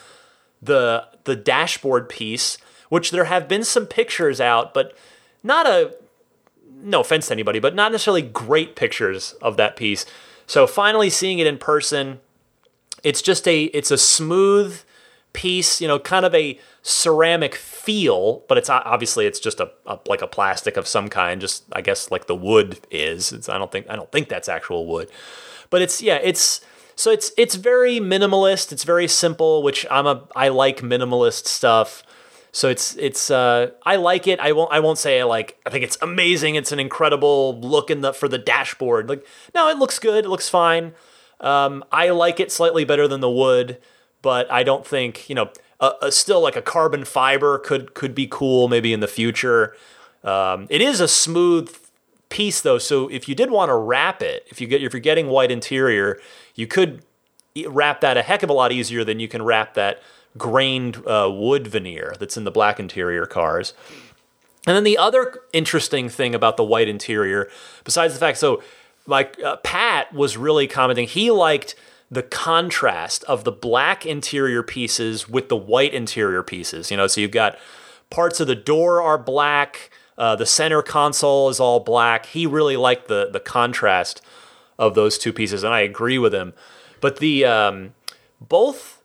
the 0.62 1.08
the 1.26 1.36
dashboard 1.36 2.10
piece, 2.10 2.58
which 2.90 3.12
there 3.12 3.26
have 3.26 3.48
been 3.48 3.64
some 3.64 3.86
pictures 3.86 4.42
out, 4.42 4.74
but 4.74 4.98
not 5.44 5.68
a 5.68 5.96
no 6.76 7.02
offense 7.02 7.28
to 7.28 7.34
anybody, 7.34 7.60
but 7.60 7.76
not 7.76 7.92
necessarily 7.92 8.22
great 8.22 8.76
pictures 8.76 9.34
of 9.42 9.58
that 9.58 9.76
piece. 9.76 10.06
So 10.48 10.68
finally 10.68 11.10
seeing 11.10 11.40
it 11.40 11.48
in 11.48 11.58
person, 11.58 12.20
it's 13.04 13.22
just 13.22 13.48
a 13.48 13.66
it's 13.66 13.92
a 13.92 13.98
smooth 13.98 14.82
piece, 15.36 15.82
you 15.82 15.88
know, 15.88 16.00
kind 16.00 16.26
of 16.26 16.34
a 16.34 16.58
ceramic 16.82 17.54
feel, 17.54 18.44
but 18.48 18.58
it's 18.58 18.70
obviously 18.70 19.28
it's 19.28 19.40
just 19.40 19.60
a, 19.60 19.70
a 19.86 20.00
like 20.08 20.22
a 20.22 20.28
plastic 20.28 20.78
of 20.78 20.88
some 20.88 21.10
kind, 21.10 21.42
just 21.42 21.66
I 21.74 21.82
guess 21.82 22.10
like 22.10 22.28
the 22.28 22.36
wood 22.36 22.80
is. 22.90 23.32
It's, 23.32 23.50
I 23.50 23.58
don't 23.58 23.72
think 23.72 23.88
I 23.90 23.96
don't 23.96 24.12
think 24.12 24.30
that's 24.30 24.50
actual 24.50 24.88
wood, 24.88 25.10
but 25.70 25.82
it's 25.82 26.02
yeah, 26.02 26.20
it's 26.24 26.62
so 26.96 27.12
it's 27.12 27.32
it's 27.38 27.56
very 27.56 28.00
minimalist. 28.00 28.72
It's 28.72 28.84
very 28.84 29.08
simple, 29.08 29.62
which 29.62 29.86
I'm 29.92 30.08
a 30.08 30.24
I 30.36 30.48
like 30.48 30.80
minimalist 30.80 31.46
stuff. 31.46 32.04
So 32.52 32.70
it's 32.70 32.96
it's 32.96 33.30
uh, 33.30 33.72
I 33.84 33.98
like 33.98 34.28
it. 34.28 34.40
I 34.40 34.54
won't 34.54 34.72
I 34.72 34.80
won't 34.80 34.98
say 34.98 35.20
I 35.20 35.24
like 35.26 35.60
I 35.66 35.70
think 35.70 35.84
it's 35.84 35.98
amazing. 36.02 36.56
It's 36.56 36.72
an 36.72 36.80
incredible 36.80 37.60
look 37.60 37.92
in 37.92 38.00
the 38.00 38.14
for 38.14 38.30
the 38.30 38.38
dashboard. 38.38 39.10
Like 39.10 39.26
no, 39.54 39.68
it 39.70 39.78
looks 39.78 40.00
good. 40.00 40.24
It 40.24 40.30
looks 40.30 40.48
fine. 40.48 40.94
Um, 41.42 41.84
I 41.92 42.12
like 42.12 42.40
it 42.40 42.52
slightly 42.52 42.86
better 42.86 43.10
than 43.10 43.20
the 43.20 43.30
wood, 43.30 43.78
but 44.26 44.52
I 44.52 44.64
don't 44.64 44.86
think 44.86 45.30
you 45.30 45.36
know. 45.36 45.52
Uh, 45.78 45.92
uh, 46.02 46.10
still, 46.10 46.40
like 46.42 46.56
a 46.56 46.62
carbon 46.62 47.06
fiber 47.06 47.60
could 47.60 47.94
could 47.94 48.16
be 48.16 48.26
cool 48.26 48.68
maybe 48.68 48.92
in 48.92 49.02
the 49.02 49.08
future. 49.08 49.76
Um, 50.24 50.66
it 50.70 50.82
is 50.82 51.00
a 51.00 51.08
smooth 51.08 51.70
piece 52.30 52.62
though, 52.62 52.80
so 52.80 53.08
if 53.10 53.30
you 53.30 53.36
did 53.36 53.52
want 53.52 53.70
to 53.70 53.76
wrap 53.76 54.24
it, 54.24 54.48
if 54.48 54.60
you 54.60 54.68
get 54.68 54.82
if 54.82 54.94
you're 54.94 55.02
getting 55.02 55.28
white 55.28 55.52
interior, 55.52 56.18
you 56.56 56.66
could 56.66 57.04
wrap 57.68 58.02
that 58.02 58.18
a 58.18 58.24
heck 58.24 58.42
of 58.42 58.50
a 58.50 58.54
lot 58.54 58.72
easier 58.72 59.04
than 59.04 59.20
you 59.20 59.28
can 59.28 59.44
wrap 59.44 59.76
that 59.76 60.02
grained 60.38 61.06
uh, 61.06 61.30
wood 61.32 61.68
veneer 61.68 62.16
that's 62.20 62.36
in 62.38 62.46
the 62.46 62.52
black 62.52 62.80
interior 62.80 63.26
cars. 63.26 63.74
And 64.66 64.76
then 64.76 64.86
the 64.86 64.98
other 64.98 65.42
interesting 65.54 66.10
thing 66.10 66.34
about 66.34 66.58
the 66.58 66.64
white 66.64 66.88
interior, 66.88 67.48
besides 67.84 68.14
the 68.14 68.20
fact, 68.20 68.40
so 68.40 68.64
like 69.06 69.40
uh, 69.44 69.58
Pat 69.58 70.14
was 70.14 70.36
really 70.36 70.68
commenting, 70.68 71.08
he 71.08 71.30
liked 71.30 71.76
the 72.10 72.24
contrast 72.24 73.24
of 73.26 73.44
the 73.44 73.52
black 73.52 74.06
interior 74.06 74.64
pieces 74.64 75.28
with 75.28 75.50
the 75.50 75.56
white 75.56 75.94
interior 75.94 76.44
pieces. 76.44 76.92
You 76.92 76.98
know, 76.98 77.08
so 77.08 77.22
you've 77.22 77.32
got 77.32 77.58
parts 78.10 78.40
of 78.40 78.48
the 78.48 78.56
door 78.56 79.02
are 79.02 79.18
black, 79.18 79.90
uh, 80.18 80.36
the 80.36 80.46
center 80.46 80.82
console 80.82 81.50
is 81.50 81.60
all 81.60 81.80
black. 81.80 82.28
He 82.28 82.46
really 82.46 82.78
liked 82.78 83.08
the 83.08 83.30
the 83.32 83.40
contrast 83.40 84.22
of 84.78 84.96
those 84.96 85.18
two 85.18 85.34
pieces, 85.34 85.64
and 85.64 85.74
I 85.74 85.82
agree 85.82 86.18
with 86.18 86.34
him. 86.34 86.54
But 87.02 87.18
the 87.20 87.46
um, 87.46 87.94
both 88.40 89.02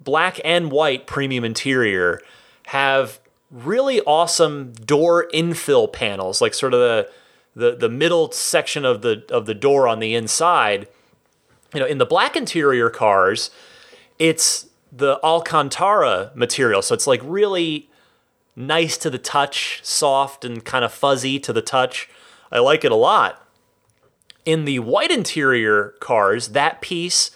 black 0.00 0.40
and 0.44 0.70
white 0.70 1.06
premium 1.06 1.44
interior 1.44 2.20
have 2.66 3.20
really 3.50 4.00
awesome 4.02 4.72
door 4.72 5.28
infill 5.32 5.92
panels, 5.92 6.40
like 6.40 6.54
sort 6.54 6.74
of 6.74 6.80
the 6.80 7.10
the, 7.54 7.76
the 7.76 7.88
middle 7.88 8.32
section 8.32 8.84
of 8.84 9.02
the 9.02 9.24
of 9.30 9.46
the 9.46 9.54
door 9.54 9.86
on 9.86 10.00
the 10.00 10.14
inside. 10.14 10.88
You 11.74 11.80
know, 11.80 11.86
in 11.86 11.98
the 11.98 12.06
black 12.06 12.36
interior 12.36 12.90
cars, 12.90 13.50
it's 14.18 14.66
the 14.92 15.20
Alcantara 15.22 16.30
material, 16.34 16.82
so 16.82 16.94
it's 16.94 17.06
like 17.06 17.20
really 17.22 17.90
nice 18.54 18.96
to 18.98 19.10
the 19.10 19.18
touch, 19.18 19.80
soft 19.82 20.44
and 20.44 20.64
kind 20.64 20.84
of 20.84 20.92
fuzzy 20.92 21.38
to 21.40 21.52
the 21.52 21.62
touch. 21.62 22.08
I 22.50 22.60
like 22.60 22.84
it 22.84 22.92
a 22.92 22.96
lot. 22.96 23.46
In 24.44 24.64
the 24.64 24.78
white 24.78 25.10
interior 25.10 25.94
cars, 26.00 26.48
that 26.48 26.80
piece 26.80 27.30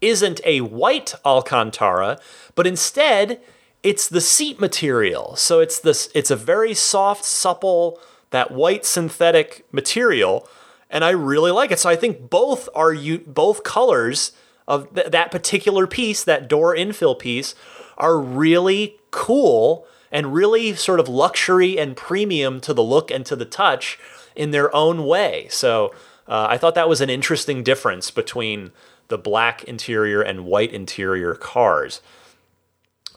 isn't 0.00 0.40
a 0.44 0.60
white 0.60 1.14
Alcantara, 1.24 2.18
but 2.54 2.66
instead 2.66 3.40
it's 3.82 4.08
the 4.08 4.20
seat 4.20 4.60
material. 4.60 5.36
So 5.36 5.60
it's 5.60 5.80
this 5.80 6.10
it's 6.14 6.30
a 6.30 6.36
very 6.36 6.74
soft, 6.74 7.24
supple, 7.24 7.98
that 8.30 8.50
white 8.50 8.84
synthetic 8.84 9.66
material, 9.72 10.48
and 10.90 11.04
I 11.04 11.10
really 11.10 11.50
like 11.50 11.70
it. 11.70 11.78
So 11.78 11.88
I 11.88 11.96
think 11.96 12.28
both 12.28 12.68
are 12.74 12.92
you 12.92 13.18
both 13.18 13.62
colors 13.62 14.32
of 14.66 14.92
th- 14.94 15.08
that 15.08 15.30
particular 15.30 15.86
piece, 15.86 16.24
that 16.24 16.48
door 16.48 16.74
infill 16.74 17.18
piece, 17.18 17.54
are 17.96 18.18
really 18.18 18.96
cool 19.10 19.86
and 20.12 20.34
really 20.34 20.74
sort 20.74 21.00
of 21.00 21.08
luxury 21.08 21.78
and 21.78 21.96
premium 21.96 22.60
to 22.60 22.74
the 22.74 22.82
look 22.82 23.10
and 23.10 23.24
to 23.26 23.36
the 23.36 23.44
touch 23.44 23.98
in 24.34 24.50
their 24.50 24.74
own 24.74 25.06
way. 25.06 25.46
So 25.50 25.94
uh, 26.26 26.46
I 26.50 26.58
thought 26.58 26.74
that 26.74 26.88
was 26.88 27.00
an 27.00 27.10
interesting 27.10 27.62
difference 27.62 28.10
between 28.10 28.72
the 29.08 29.18
black 29.18 29.64
interior 29.64 30.22
and 30.22 30.44
white 30.44 30.72
interior 30.72 31.34
cars. 31.34 32.00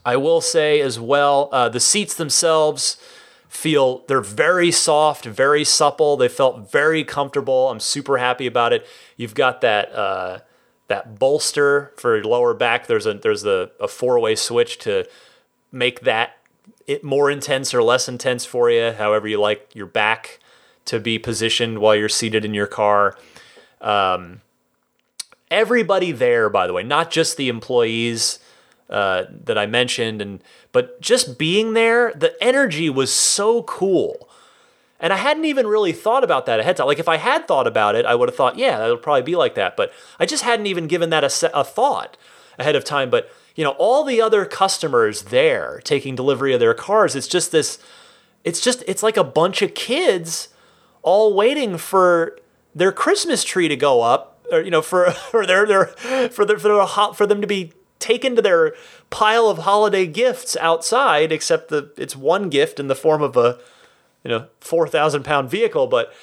I 0.05 0.17
will 0.17 0.41
say 0.41 0.81
as 0.81 0.99
well, 0.99 1.49
uh, 1.51 1.69
the 1.69 1.79
seats 1.79 2.13
themselves 2.13 2.97
feel 3.53 4.03
they're 4.07 4.19
very 4.19 4.71
soft, 4.71 5.25
very 5.25 5.63
supple. 5.63 6.17
They 6.17 6.27
felt 6.27 6.71
very 6.71 7.03
comfortable. 7.03 7.69
I'm 7.69 7.79
super 7.79 8.17
happy 8.17 8.47
about 8.47 8.73
it. 8.73 8.85
You've 9.15 9.35
got 9.35 9.61
that 9.61 9.93
uh, 9.93 10.39
that 10.87 11.19
bolster 11.19 11.93
for 11.97 12.15
your 12.15 12.25
lower 12.25 12.55
back. 12.55 12.87
There's 12.87 13.05
a 13.05 13.13
there's 13.13 13.45
a, 13.45 13.69
a 13.79 13.87
four 13.87 14.19
way 14.19 14.35
switch 14.35 14.79
to 14.79 15.07
make 15.71 16.01
that 16.01 16.37
it 16.87 17.03
more 17.03 17.29
intense 17.29 17.75
or 17.75 17.83
less 17.83 18.09
intense 18.09 18.43
for 18.43 18.71
you, 18.71 18.91
however 18.91 19.27
you 19.27 19.39
like 19.39 19.69
your 19.75 19.85
back 19.85 20.39
to 20.85 20.99
be 20.99 21.19
positioned 21.19 21.77
while 21.77 21.95
you're 21.95 22.09
seated 22.09 22.43
in 22.43 22.55
your 22.55 22.67
car. 22.67 23.17
Um, 23.81 24.41
everybody 25.51 26.11
there, 26.11 26.49
by 26.49 26.65
the 26.65 26.73
way, 26.73 26.81
not 26.81 27.11
just 27.11 27.37
the 27.37 27.49
employees 27.49 28.39
uh, 28.93 29.25
that 29.45 29.57
I 29.57 29.65
mentioned, 29.65 30.21
and 30.21 30.41
but 30.71 31.01
just 31.01 31.39
being 31.39 31.73
there, 31.73 32.13
the 32.13 32.35
energy 32.41 32.89
was 32.91 33.11
so 33.11 33.63
cool. 33.63 34.29
And 34.99 35.11
I 35.11 35.17
hadn't 35.17 35.45
even 35.45 35.67
really 35.67 35.91
thought 35.91 36.23
about 36.23 36.45
that 36.45 36.59
ahead 36.59 36.71
of 36.71 36.77
time. 36.77 36.87
Like 36.87 36.99
if 36.99 37.09
I 37.09 37.17
had 37.17 37.47
thought 37.47 37.67
about 37.67 37.95
it, 37.95 38.05
I 38.05 38.15
would 38.15 38.29
have 38.29 38.35
thought, 38.37 38.57
yeah, 38.57 38.77
that 38.77 38.87
would 38.87 39.01
probably 39.01 39.23
be 39.23 39.35
like 39.35 39.55
that. 39.55 39.75
But 39.75 39.91
I 40.19 40.25
just 40.25 40.43
hadn't 40.43 40.67
even 40.67 40.87
given 40.87 41.09
that 41.09 41.23
a, 41.23 41.59
a 41.59 41.63
thought 41.63 42.15
ahead 42.57 42.75
of 42.75 42.85
time. 42.85 43.09
But 43.09 43.29
you 43.55 43.63
know, 43.63 43.71
all 43.71 44.03
the 44.03 44.21
other 44.21 44.45
customers 44.45 45.23
there 45.23 45.81
taking 45.83 46.15
delivery 46.15 46.53
of 46.53 46.59
their 46.59 46.73
cars, 46.75 47.15
it's 47.15 47.27
just 47.27 47.51
this. 47.51 47.79
It's 48.43 48.61
just 48.61 48.83
it's 48.87 49.01
like 49.01 49.17
a 49.17 49.23
bunch 49.23 49.61
of 49.61 49.73
kids 49.73 50.49
all 51.01 51.33
waiting 51.33 51.77
for 51.77 52.37
their 52.75 52.91
Christmas 52.91 53.43
tree 53.43 53.67
to 53.67 53.75
go 53.75 54.01
up, 54.01 54.45
or 54.51 54.61
you 54.61 54.71
know, 54.71 54.83
for 54.83 55.11
for 55.31 55.45
their 55.45 55.65
their 55.65 55.87
for 55.87 56.45
their 56.45 56.59
for, 56.59 56.67
their, 56.69 57.13
for 57.13 57.25
them 57.25 57.41
to 57.41 57.47
be 57.47 57.73
taken 58.03 58.35
to 58.35 58.41
their 58.41 58.75
pile 59.09 59.47
of 59.47 59.59
holiday 59.59 60.05
gifts 60.05 60.55
outside. 60.57 61.31
Except 61.31 61.69
the 61.69 61.91
it's 61.97 62.15
one 62.15 62.49
gift 62.49 62.79
in 62.79 62.87
the 62.87 62.95
form 62.95 63.21
of 63.21 63.37
a 63.37 63.59
you 64.23 64.29
know 64.29 64.47
four 64.59 64.87
thousand 64.87 65.23
pound 65.23 65.49
vehicle, 65.49 65.87
but 65.87 66.13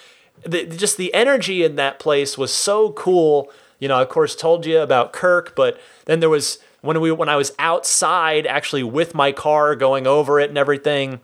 the, 0.47 0.65
just 0.65 0.97
the 0.97 1.13
energy 1.13 1.65
in 1.65 1.77
that 1.77 1.99
place 1.99 2.39
was 2.39 2.53
so 2.53 2.93
cool. 2.93 3.51
You 3.79 3.89
know, 3.89 3.97
I, 3.97 4.03
of 4.03 4.09
course, 4.09 4.37
told 4.37 4.67
you 4.67 4.79
about 4.79 5.13
Kirk, 5.13 5.57
but 5.57 5.81
then 6.05 6.21
there 6.21 6.29
was 6.29 6.59
when 6.83 7.01
we 7.01 7.11
when 7.11 7.29
I 7.29 7.37
was 7.37 7.53
outside 7.59 8.47
actually 8.47 8.83
with 8.83 9.15
my 9.15 9.33
car 9.33 9.75
going 9.75 10.07
over 10.07 10.39
it 10.39 10.51
and 10.51 10.59
everything. 10.59 11.21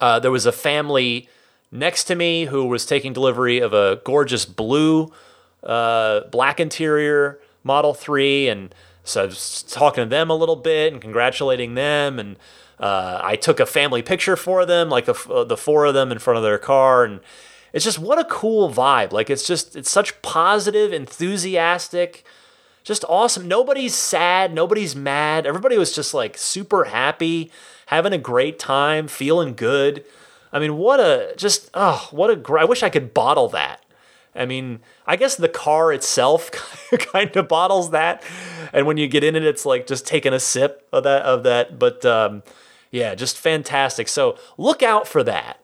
Uh, 0.00 0.18
there 0.18 0.30
was 0.30 0.46
a 0.46 0.52
family 0.52 1.28
next 1.70 2.04
to 2.04 2.14
me 2.14 2.46
who 2.46 2.66
was 2.66 2.86
taking 2.86 3.12
delivery 3.12 3.58
of 3.58 3.72
a 3.72 4.00
gorgeous 4.04 4.44
blue, 4.44 5.12
uh, 5.62 6.20
black 6.30 6.60
interior 6.60 7.40
Model 7.64 7.94
3. 7.94 8.48
And 8.48 8.74
so 9.04 9.22
I 9.22 9.26
was 9.26 9.62
talking 9.62 10.04
to 10.04 10.08
them 10.08 10.30
a 10.30 10.34
little 10.34 10.56
bit 10.56 10.92
and 10.92 11.00
congratulating 11.00 11.74
them. 11.74 12.18
And 12.18 12.36
uh, 12.78 13.20
I 13.22 13.36
took 13.36 13.60
a 13.60 13.66
family 13.66 14.02
picture 14.02 14.36
for 14.36 14.66
them, 14.66 14.88
like 14.88 15.06
the, 15.06 15.14
uh, 15.30 15.44
the 15.44 15.56
four 15.56 15.86
of 15.86 15.94
them 15.94 16.12
in 16.12 16.18
front 16.18 16.36
of 16.36 16.42
their 16.42 16.58
car. 16.58 17.04
And 17.04 17.20
it's 17.72 17.84
just 17.84 17.98
what 17.98 18.18
a 18.18 18.24
cool 18.24 18.70
vibe. 18.70 19.12
Like 19.12 19.30
it's 19.30 19.46
just, 19.46 19.76
it's 19.76 19.90
such 19.90 20.20
positive, 20.22 20.92
enthusiastic, 20.92 22.24
just 22.84 23.04
awesome. 23.06 23.46
Nobody's 23.46 23.94
sad. 23.94 24.54
Nobody's 24.54 24.96
mad. 24.96 25.46
Everybody 25.46 25.76
was 25.76 25.94
just 25.94 26.14
like 26.14 26.38
super 26.38 26.84
happy, 26.84 27.50
having 27.86 28.14
a 28.14 28.18
great 28.18 28.58
time, 28.58 29.08
feeling 29.08 29.54
good. 29.54 30.04
I 30.52 30.58
mean, 30.58 30.78
what 30.78 30.98
a 30.98 31.34
just 31.36 31.68
oh, 31.74 32.08
what 32.10 32.30
a 32.30 32.36
great. 32.36 32.62
I 32.62 32.64
wish 32.64 32.82
I 32.82 32.88
could 32.88 33.12
bottle 33.12 33.48
that. 33.50 33.84
I 34.38 34.46
mean, 34.46 34.80
I 35.06 35.16
guess 35.16 35.36
the 35.36 35.48
car 35.48 35.92
itself 35.92 36.50
kind 36.98 37.34
of 37.36 37.48
bottles 37.48 37.90
that, 37.90 38.22
and 38.72 38.86
when 38.86 38.96
you 38.96 39.08
get 39.08 39.24
in 39.24 39.36
it, 39.36 39.44
it's 39.44 39.66
like 39.66 39.86
just 39.86 40.06
taking 40.06 40.32
a 40.32 40.40
sip 40.40 40.86
of 40.92 41.04
that 41.04 41.22
of 41.22 41.42
that. 41.42 41.78
But 41.78 42.04
um, 42.04 42.42
yeah, 42.90 43.14
just 43.14 43.36
fantastic. 43.36 44.08
So 44.08 44.38
look 44.56 44.82
out 44.82 45.08
for 45.08 45.22
that 45.24 45.60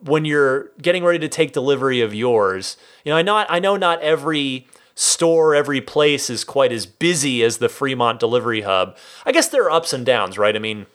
when 0.00 0.24
you're 0.24 0.70
getting 0.80 1.04
ready 1.04 1.18
to 1.20 1.28
take 1.28 1.52
delivery 1.52 2.00
of 2.00 2.14
yours. 2.14 2.76
You 3.04 3.10
know, 3.10 3.16
I 3.16 3.22
know 3.22 3.36
I 3.48 3.58
know 3.58 3.76
not 3.76 4.00
every 4.00 4.66
store, 4.94 5.54
every 5.54 5.80
place 5.80 6.28
is 6.28 6.44
quite 6.44 6.72
as 6.72 6.86
busy 6.86 7.42
as 7.42 7.58
the 7.58 7.68
Fremont 7.68 8.20
delivery 8.20 8.62
hub. 8.62 8.96
I 9.24 9.32
guess 9.32 9.48
there 9.48 9.64
are 9.64 9.70
ups 9.70 9.92
and 9.92 10.04
downs, 10.04 10.38
right? 10.38 10.54
I 10.54 10.58
mean, 10.58 10.86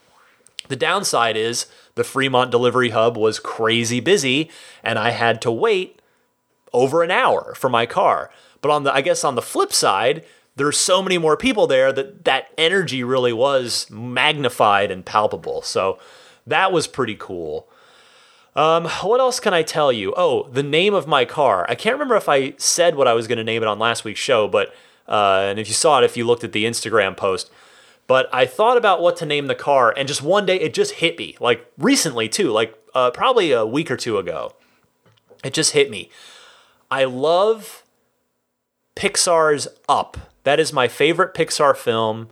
the 0.68 0.76
downside 0.76 1.38
is 1.38 1.66
the 1.96 2.04
Fremont 2.04 2.52
delivery 2.52 2.90
hub 2.90 3.18
was 3.18 3.40
crazy 3.40 4.00
busy 4.00 4.50
and 4.84 5.00
I 5.00 5.12
had 5.12 5.42
to 5.44 5.52
wait 5.52 5.97
over 6.74 7.04
an 7.04 7.12
hour 7.12 7.54
for 7.56 7.70
my 7.70 7.86
car. 7.86 8.30
But 8.62 8.72
on 8.72 8.84
the 8.84 8.94
I 8.94 9.02
guess 9.02 9.24
on 9.24 9.36
the 9.36 9.42
flip 9.42 9.74
side, 9.74 10.26
there's 10.56 10.78
so 10.78 11.02
many 11.02 11.18
more 11.18 11.38
people 11.38 11.68
there 11.68 11.92
that 11.94 12.26
that 12.26 12.48
energy 12.58 13.04
really 13.04 13.34
was 13.34 13.90
magnified 13.90 14.92
and 14.92 15.06
palpable. 15.06 15.62
So 15.62 16.00
that 16.46 16.72
was 16.72 16.88
pretty 16.88 17.16
cool. 17.16 17.70
Um, 18.56 18.86
what 19.04 19.20
else 19.20 19.40
can 19.40 19.54
I 19.54 19.62
tell 19.62 19.92
you? 19.92 20.16
Oh, 20.18 20.50
the 20.50 20.64
name 20.64 20.96
of 20.96 21.06
my 21.06 21.26
car. 21.26 21.68
I 21.70 21.76
can't 21.76 21.94
remember 21.94 22.16
if 22.16 22.28
I 22.28 22.56
said 22.58 22.96
what 22.96 23.08
I 23.08 23.14
was 23.14 23.28
going 23.28 23.38
to 23.38 23.44
name 23.44 23.62
it 23.62 23.68
on 23.68 23.78
last 23.78 24.04
week's 24.04 24.20
show, 24.20 24.48
but 24.48 24.74
uh, 25.08 25.46
and 25.50 25.60
if 25.60 25.68
you 25.68 25.76
saw 25.76 26.00
it, 26.00 26.06
if 26.06 26.18
you 26.18 26.26
looked 26.26 26.44
at 26.44 26.54
the 26.54 26.66
Instagram 26.66 27.16
post, 27.16 27.52
but 28.08 28.28
I 28.34 28.48
thought 28.48 28.78
about 28.78 29.00
what 29.00 29.16
to 29.18 29.28
name 29.28 29.46
the 29.46 29.56
car, 29.56 29.94
and 29.96 30.08
just 30.08 30.24
one 30.24 30.48
day 30.48 30.60
it 30.60 30.74
just 30.74 30.94
hit 30.94 31.20
me, 31.20 31.38
like 31.40 31.72
recently 31.78 32.28
too, 32.28 32.50
like 32.50 32.74
uh, 32.96 33.12
probably 33.12 33.52
a 33.52 33.64
week 33.64 33.92
or 33.92 33.98
two 33.98 34.18
ago. 34.18 34.54
It 35.44 35.54
just 35.54 35.74
hit 35.74 35.92
me. 35.92 36.10
I 36.90 37.04
love 37.04 37.84
Pixar's 38.96 39.68
Up. 39.90 40.18
That 40.44 40.60
is 40.60 40.72
my 40.72 40.88
favorite 40.88 41.34
Pixar 41.34 41.76
film. 41.76 42.30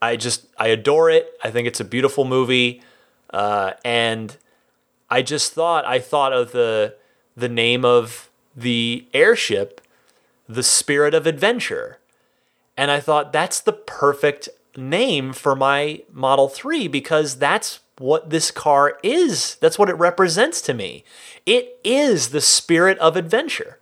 I 0.00 0.16
just 0.16 0.46
I 0.58 0.68
adore 0.68 1.10
it. 1.10 1.32
I 1.42 1.50
think 1.50 1.66
it's 1.66 1.80
a 1.80 1.84
beautiful 1.84 2.24
movie, 2.24 2.82
uh, 3.30 3.72
and 3.84 4.36
I 5.10 5.22
just 5.22 5.52
thought 5.52 5.84
I 5.84 5.98
thought 5.98 6.32
of 6.32 6.52
the 6.52 6.94
the 7.36 7.48
name 7.48 7.84
of 7.84 8.30
the 8.56 9.06
airship, 9.12 9.80
the 10.48 10.62
Spirit 10.62 11.12
of 11.12 11.26
Adventure, 11.26 11.98
and 12.76 12.90
I 12.90 13.00
thought 13.00 13.32
that's 13.32 13.60
the 13.60 13.72
perfect 13.72 14.48
name 14.76 15.32
for 15.32 15.54
my 15.54 16.02
Model 16.12 16.48
Three 16.48 16.86
because 16.88 17.36
that's 17.36 17.80
what 17.98 18.30
this 18.30 18.50
car 18.50 18.98
is. 19.02 19.56
That's 19.56 19.78
what 19.78 19.90
it 19.90 19.94
represents 19.94 20.62
to 20.62 20.72
me. 20.72 21.04
It 21.44 21.78
is 21.84 22.30
the 22.30 22.40
spirit 22.40 22.96
of 22.98 23.16
adventure. 23.16 23.79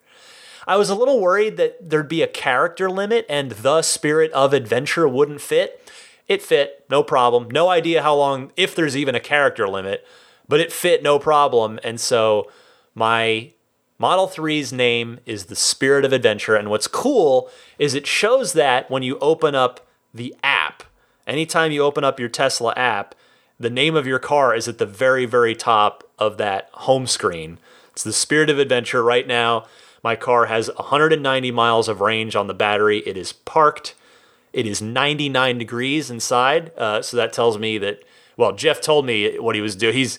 I 0.69 0.77
was 0.77 0.91
a 0.91 0.95
little 0.95 1.19
worried 1.19 1.57
that 1.57 1.89
there'd 1.89 2.09
be 2.09 2.21
a 2.21 2.29
character 2.29 2.91
limit 2.91 3.25
and 3.27 3.53
the 3.53 3.81
spirit 3.81 4.31
of 4.33 4.53
adventure 4.53 5.09
wouldn't 5.09 5.41
fit. 5.41 5.91
It 6.29 6.43
fit, 6.43 6.85
no 6.91 7.03
problem. 7.03 7.51
No 7.51 7.71
idea 7.71 8.03
how 8.03 8.14
long, 8.14 8.53
if 8.55 8.75
there's 8.75 8.95
even 8.95 9.14
a 9.14 9.21
character 9.21 9.66
limit, 9.66 10.07
but 10.47 10.61
it 10.61 10.71
fit 10.71 11.03
no 11.03 11.19
problem. 11.19 11.81
And 11.83 11.99
so 11.99 12.51
my 12.95 13.53
Model 13.99 14.29
3's 14.29 14.71
name 14.71 15.21
is 15.25 15.47
the 15.47 15.57
Spirit 15.57 16.05
of 16.05 16.12
Adventure. 16.12 16.55
And 16.55 16.69
what's 16.69 16.87
cool 16.87 17.51
is 17.79 17.95
it 17.95 18.07
shows 18.07 18.53
that 18.53 18.91
when 18.91 19.03
you 19.03 19.19
open 19.21 19.55
up 19.55 19.89
the 20.12 20.37
app, 20.43 20.83
anytime 21.27 21.73
you 21.73 21.83
open 21.83 22.05
up 22.05 22.21
your 22.21 22.29
Tesla 22.29 22.75
app, 22.77 23.14
the 23.59 23.71
name 23.71 23.97
of 23.97 24.07
your 24.07 24.19
car 24.19 24.55
is 24.55 24.69
at 24.69 24.77
the 24.77 24.87
very, 24.87 25.25
very 25.25 25.55
top 25.55 26.05
of 26.19 26.37
that 26.37 26.69
home 26.75 27.07
screen. 27.07 27.59
It's 27.93 28.05
the 28.05 28.12
Spirit 28.12 28.51
of 28.51 28.59
Adventure 28.59 29.03
right 29.03 29.27
now. 29.27 29.64
My 30.03 30.16
car 30.16 30.46
has 30.46 30.70
190 30.76 31.51
miles 31.51 31.88
of 31.88 32.01
range 32.01 32.36
on 32.36 32.46
the 32.46 32.55
battery. 32.55 32.99
It 33.01 33.16
is 33.16 33.32
parked. 33.32 33.94
It 34.53 34.66
is 34.66 34.80
99 34.80 35.59
degrees 35.59 36.11
inside. 36.11 36.72
Uh, 36.76 37.03
so 37.03 37.16
that 37.16 37.32
tells 37.32 37.59
me 37.59 37.78
that, 37.78 38.03
well, 38.36 38.53
Jeff 38.53 38.80
told 38.80 39.05
me 39.05 39.38
what 39.38 39.55
he 39.55 39.61
was 39.61 39.76
doing. 39.76 39.94
He's, 39.94 40.18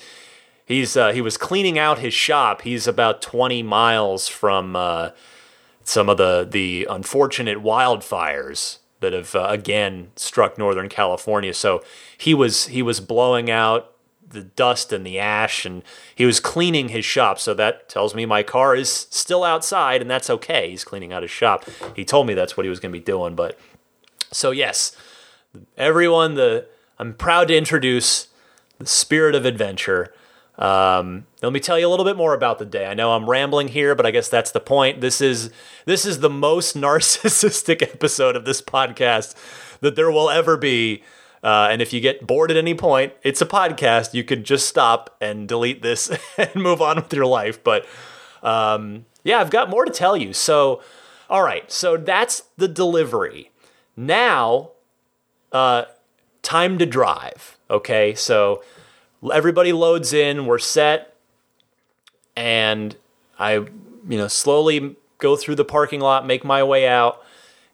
he's, 0.66 0.96
uh, 0.96 1.12
he 1.12 1.22
was 1.22 1.38
cleaning 1.38 1.80
out 1.80 2.00
his 2.00 2.14
shop. 2.14 2.62
He's 2.62 2.88
about 2.88 3.22
20 3.22 3.64
miles 3.64 4.28
from 4.28 4.76
uh, 4.76 5.12
some 5.84 6.10
of 6.10 6.18
the, 6.18 6.48
the 6.50 6.88
unfortunate 6.90 7.60
wildfires 7.60 8.80
that 9.00 9.14
have 9.14 9.36
uh, 9.36 9.48
again 9.50 10.12
struck 10.16 10.58
Northern 10.58 10.90
California. 10.90 11.54
So 11.54 11.84
he 12.18 12.34
was 12.34 12.68
he 12.68 12.82
was 12.82 13.00
blowing 13.00 13.50
out 13.50 13.94
the 14.30 14.44
dust 14.44 14.94
and 14.94 15.06
the 15.06 15.20
ash, 15.20 15.66
and 15.66 15.84
he 16.16 16.26
was 16.26 16.40
cleaning 16.40 16.90
his 16.90 17.06
shop. 17.06 17.40
So 17.40 17.54
that 17.56 17.90
tells 17.90 18.14
me 18.14 18.26
my 18.26 18.44
car 18.44 18.76
is 18.76 18.92
still 19.10 19.44
outside, 19.44 20.02
and 20.02 20.10
that's 20.10 20.30
okay. 20.30 20.70
He's 20.70 20.84
cleaning 20.84 21.12
out 21.12 21.24
his 21.24 21.32
shop. 21.32 21.66
He 21.96 22.06
told 22.06 22.28
me 22.28 22.34
that's 22.34 22.56
what 22.56 22.66
he 22.66 22.70
was 22.70 22.80
going 22.80 22.92
to 22.92 23.00
be 23.00 23.04
doing. 23.04 23.36
But 23.36 23.60
so 24.32 24.52
yes, 24.52 24.96
everyone, 25.78 26.36
the 26.36 26.68
I'm 26.98 27.14
proud 27.14 27.48
to 27.48 27.58
introduce 27.58 28.28
the 28.78 28.86
spirit 28.86 29.36
of 29.36 29.46
adventure. 29.46 30.14
Um, 30.58 31.26
let 31.42 31.54
me 31.54 31.62
tell 31.62 31.80
you 31.80 31.88
a 31.88 31.90
little 31.90 32.04
bit 32.04 32.18
more 32.18 32.34
about 32.34 32.60
the 32.60 32.66
day. 32.66 32.86
I 32.86 32.94
know 32.94 33.14
I'm 33.14 33.30
rambling 33.30 33.70
here, 33.70 33.96
but 33.96 34.06
I 34.06 34.12
guess 34.12 34.28
that's 34.28 34.52
the 34.52 34.60
point. 34.60 35.00
This 35.00 35.22
is 35.22 35.52
this 35.86 36.06
is 36.06 36.20
the 36.20 36.30
most 36.30 36.76
narcissistic 36.78 37.82
episode 37.82 38.36
of 38.36 38.46
this 38.46 38.62
podcast 38.62 39.36
that 39.80 39.96
there 39.96 40.12
will 40.12 40.30
ever 40.30 40.58
be. 40.58 41.04
Uh, 41.44 41.70
and 41.72 41.82
if 41.82 41.94
you 41.94 42.02
get 42.02 42.26
bored 42.26 42.52
at 42.52 42.58
any 42.58 42.74
point, 42.74 43.14
it's 43.24 43.42
a 43.42 43.46
podcast. 43.46 44.14
You 44.14 44.24
could 44.24 44.44
just 44.44 44.68
stop 44.68 45.16
and 45.22 45.48
delete 45.48 45.82
this 45.82 46.12
and 46.38 46.56
move 46.56 46.82
on 46.82 46.98
with 46.98 47.14
your 47.14 47.26
life. 47.26 47.64
But 47.64 47.86
um, 48.44 49.06
yeah, 49.24 49.40
I've 49.40 49.50
got 49.50 49.70
more 49.70 49.86
to 49.86 49.92
tell 49.92 50.18
you. 50.18 50.34
So, 50.34 50.82
all 51.30 51.44
right. 51.44 51.72
So 51.72 51.98
that's 51.98 52.44
the 52.58 52.68
delivery. 52.68 53.52
Now, 53.96 54.72
uh, 55.52 55.86
time 56.42 56.78
to 56.78 56.86
drive. 56.86 57.58
Okay. 57.70 58.16
So 58.16 58.64
everybody 59.32 59.72
loads 59.72 60.14
in. 60.14 60.46
We're 60.46 60.60
set. 60.60 61.16
And 62.36 62.96
I, 63.38 63.54
you 63.54 64.18
know, 64.18 64.28
slowly 64.28 64.96
go 65.18 65.36
through 65.36 65.56
the 65.56 65.66
parking 65.66 66.00
lot, 66.00 66.26
make 66.26 66.44
my 66.44 66.64
way 66.64 66.88
out. 66.88 67.22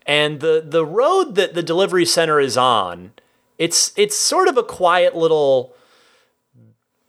And 0.05 0.39
the, 0.39 0.63
the 0.63 0.86
road 0.86 1.36
that 1.36 1.55
the 1.55 1.63
delivery 1.63 2.05
center 2.05 2.39
is 2.39 2.57
on 2.57 3.13
it's 3.57 3.93
it's 3.97 4.15
sort 4.15 4.47
of 4.47 4.57
a 4.57 4.63
quiet 4.63 5.15
little 5.15 5.75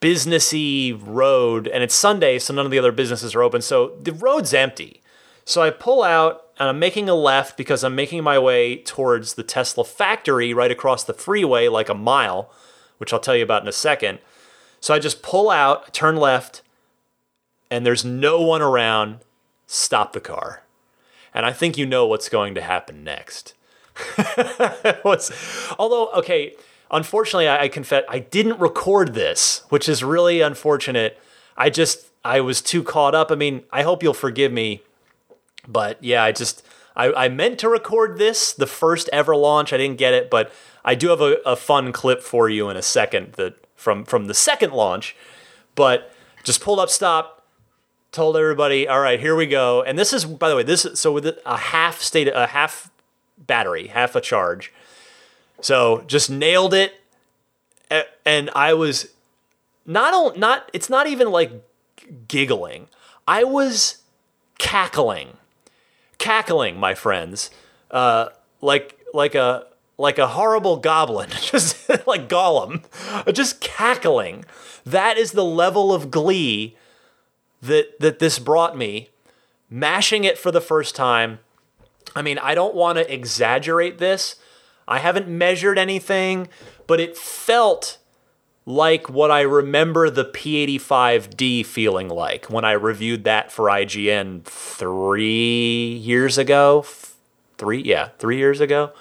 businessy 0.00 0.98
road, 1.04 1.66
and 1.68 1.82
it's 1.82 1.94
Sunday, 1.94 2.38
so 2.38 2.54
none 2.54 2.64
of 2.64 2.70
the 2.70 2.78
other 2.78 2.92
businesses 2.92 3.34
are 3.34 3.42
open. 3.42 3.62
So 3.62 3.96
the 4.00 4.12
road's 4.12 4.54
empty. 4.54 5.02
So 5.44 5.62
I 5.62 5.70
pull 5.70 6.02
out 6.02 6.46
and 6.58 6.68
I'm 6.68 6.78
making 6.78 7.08
a 7.08 7.14
left 7.14 7.56
because 7.56 7.84
I'm 7.84 7.94
making 7.94 8.24
my 8.24 8.38
way 8.38 8.76
towards 8.76 9.34
the 9.34 9.42
Tesla 9.42 9.84
factory 9.84 10.52
right 10.52 10.70
across 10.70 11.04
the 11.04 11.14
freeway, 11.14 11.68
like 11.68 11.88
a 11.88 11.94
mile, 11.94 12.50
which 12.98 13.12
I'll 13.12 13.20
tell 13.20 13.36
you 13.36 13.44
about 13.44 13.62
in 13.62 13.68
a 13.68 13.72
second. 13.72 14.18
So 14.80 14.94
I 14.94 14.98
just 14.98 15.22
pull 15.22 15.50
out, 15.50 15.92
turn 15.92 16.16
left, 16.16 16.62
and 17.70 17.84
there's 17.84 18.04
no 18.04 18.40
one 18.40 18.62
around. 18.62 19.18
Stop 19.66 20.12
the 20.12 20.20
car. 20.20 20.62
And 21.34 21.44
I 21.44 21.52
think 21.52 21.76
you 21.76 21.86
know 21.86 22.06
what's 22.06 22.28
going 22.28 22.54
to 22.54 22.62
happen 22.62 23.04
next. 23.04 23.54
was, 25.04 25.32
although, 25.78 26.08
okay, 26.12 26.54
unfortunately, 26.90 27.48
I, 27.48 27.64
I 27.64 27.68
confess 27.68 28.04
I 28.08 28.18
didn't 28.18 28.60
record 28.60 29.14
this, 29.14 29.64
which 29.68 29.88
is 29.88 30.04
really 30.04 30.40
unfortunate. 30.40 31.20
I 31.56 31.70
just 31.70 32.10
I 32.24 32.40
was 32.40 32.60
too 32.60 32.82
caught 32.82 33.14
up. 33.14 33.30
I 33.30 33.34
mean, 33.34 33.64
I 33.72 33.82
hope 33.82 34.02
you'll 34.02 34.14
forgive 34.14 34.52
me, 34.52 34.82
but 35.66 36.02
yeah, 36.02 36.22
I 36.22 36.32
just 36.32 36.66
I, 36.94 37.12
I 37.12 37.28
meant 37.28 37.58
to 37.60 37.68
record 37.68 38.18
this 38.18 38.52
the 38.52 38.66
first 38.66 39.08
ever 39.12 39.36
launch. 39.36 39.72
I 39.72 39.76
didn't 39.76 39.98
get 39.98 40.14
it, 40.14 40.30
but 40.30 40.52
I 40.84 40.94
do 40.94 41.08
have 41.08 41.20
a, 41.20 41.36
a 41.44 41.56
fun 41.56 41.92
clip 41.92 42.22
for 42.22 42.48
you 42.48 42.68
in 42.68 42.76
a 42.76 42.82
second 42.82 43.34
that 43.34 43.56
from 43.74 44.04
from 44.04 44.26
the 44.26 44.34
second 44.34 44.72
launch. 44.72 45.16
But 45.74 46.12
just 46.42 46.60
pulled 46.60 46.78
up 46.78 46.88
stop, 46.88 47.44
told 48.12 48.36
everybody, 48.36 48.88
all 48.88 49.00
right, 49.00 49.20
here 49.20 49.36
we 49.36 49.46
go. 49.46 49.82
And 49.82 49.98
this 49.98 50.12
is 50.12 50.24
by 50.24 50.48
the 50.48 50.56
way, 50.56 50.62
this 50.62 50.84
is 50.84 50.98
so 50.98 51.12
with 51.12 51.26
a 51.44 51.56
half 51.56 52.00
state 52.00 52.28
a 52.28 52.46
half 52.46 52.90
battery, 53.38 53.88
half 53.88 54.14
a 54.14 54.20
charge. 54.20 54.72
So 55.60 56.04
just 56.06 56.30
nailed 56.30 56.74
it. 56.74 57.00
And 58.24 58.50
I 58.54 58.74
was 58.74 59.08
not 59.86 60.36
not 60.36 60.68
it's 60.72 60.90
not 60.90 61.06
even 61.06 61.30
like 61.30 61.52
giggling. 62.28 62.88
I 63.28 63.44
was 63.44 63.98
cackling. 64.58 65.36
Cackling, 66.18 66.78
my 66.78 66.94
friends. 66.94 67.50
Uh, 67.90 68.30
like 68.60 68.98
like 69.14 69.34
a 69.34 69.66
like 69.98 70.18
a 70.18 70.28
horrible 70.28 70.76
goblin, 70.76 71.30
just 71.40 71.88
like 72.06 72.28
Gollum, 72.28 72.84
just 73.32 73.60
cackling. 73.60 74.44
That 74.84 75.16
is 75.16 75.32
the 75.32 75.44
level 75.44 75.92
of 75.92 76.10
glee 76.10 76.76
that 77.62 77.98
that 78.00 78.18
this 78.18 78.38
brought 78.38 78.76
me. 78.76 79.10
Mashing 79.68 80.22
it 80.22 80.38
for 80.38 80.52
the 80.52 80.60
first 80.60 80.94
time, 80.94 81.40
I 82.14 82.22
mean, 82.22 82.38
I 82.38 82.54
don't 82.54 82.74
want 82.74 82.98
to 82.98 83.12
exaggerate 83.12 83.98
this. 83.98 84.36
I 84.88 84.98
haven't 85.00 85.28
measured 85.28 85.78
anything, 85.78 86.48
but 86.86 87.00
it 87.00 87.16
felt 87.16 87.98
like 88.64 89.08
what 89.08 89.30
I 89.30 89.42
remember 89.42 90.10
the 90.10 90.24
P85D 90.24 91.64
feeling 91.64 92.08
like 92.08 92.46
when 92.46 92.64
I 92.64 92.72
reviewed 92.72 93.24
that 93.24 93.52
for 93.52 93.66
IGN 93.66 94.44
three 94.44 95.94
years 95.94 96.36
ago. 96.36 96.84
Three, 97.58 97.82
yeah, 97.82 98.08
three 98.18 98.36
years 98.36 98.60
ago. 98.60 98.92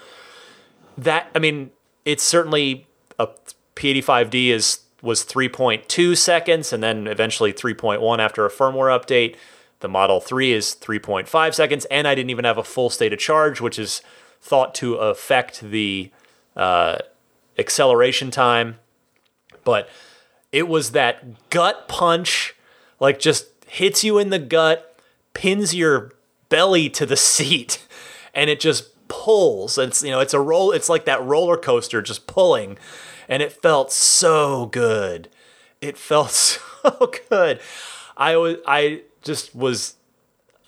That, 0.96 1.28
I 1.34 1.40
mean, 1.40 1.72
it's 2.04 2.22
certainly 2.22 2.86
a 3.18 3.28
P85D 3.74 4.48
is 4.48 4.80
was 5.02 5.24
3.2 5.24 6.16
seconds 6.16 6.72
and 6.72 6.82
then 6.82 7.06
eventually 7.06 7.52
3.1 7.52 8.18
after 8.18 8.46
a 8.46 8.50
firmware 8.50 8.98
update. 8.98 9.36
The 9.80 9.88
Model 9.88 10.20
3 10.20 10.52
is 10.52 10.74
3.5 10.80 11.54
seconds, 11.54 11.84
and 11.86 12.08
I 12.08 12.14
didn't 12.14 12.30
even 12.30 12.44
have 12.44 12.58
a 12.58 12.64
full 12.64 12.90
state 12.90 13.12
of 13.12 13.18
charge, 13.18 13.60
which 13.60 13.78
is 13.78 14.02
thought 14.40 14.74
to 14.76 14.94
affect 14.94 15.60
the 15.60 16.10
uh, 16.56 16.98
acceleration 17.58 18.30
time. 18.30 18.78
But 19.64 19.88
it 20.52 20.68
was 20.68 20.92
that 20.92 21.50
gut 21.50 21.88
punch, 21.88 22.54
like 23.00 23.18
just 23.18 23.48
hits 23.66 24.02
you 24.04 24.18
in 24.18 24.30
the 24.30 24.38
gut, 24.38 24.98
pins 25.34 25.74
your 25.74 26.12
belly 26.48 26.88
to 26.90 27.04
the 27.04 27.16
seat, 27.16 27.86
and 28.34 28.48
it 28.48 28.60
just 28.60 28.90
pulls. 29.08 29.76
It's 29.76 30.02
you 30.02 30.10
know, 30.10 30.20
it's 30.20 30.34
a 30.34 30.40
roll. 30.40 30.72
It's 30.72 30.88
like 30.88 31.04
that 31.04 31.22
roller 31.22 31.56
coaster 31.56 32.00
just 32.00 32.26
pulling, 32.26 32.78
and 33.28 33.42
it 33.42 33.52
felt 33.52 33.92
so 33.92 34.66
good. 34.66 35.28
it 35.80 35.98
felt 35.98 36.30
so 36.30 37.12
good. 37.28 37.60
I 38.16 38.36
was 38.36 38.56
I 38.66 39.02
just 39.26 39.54
was 39.54 39.96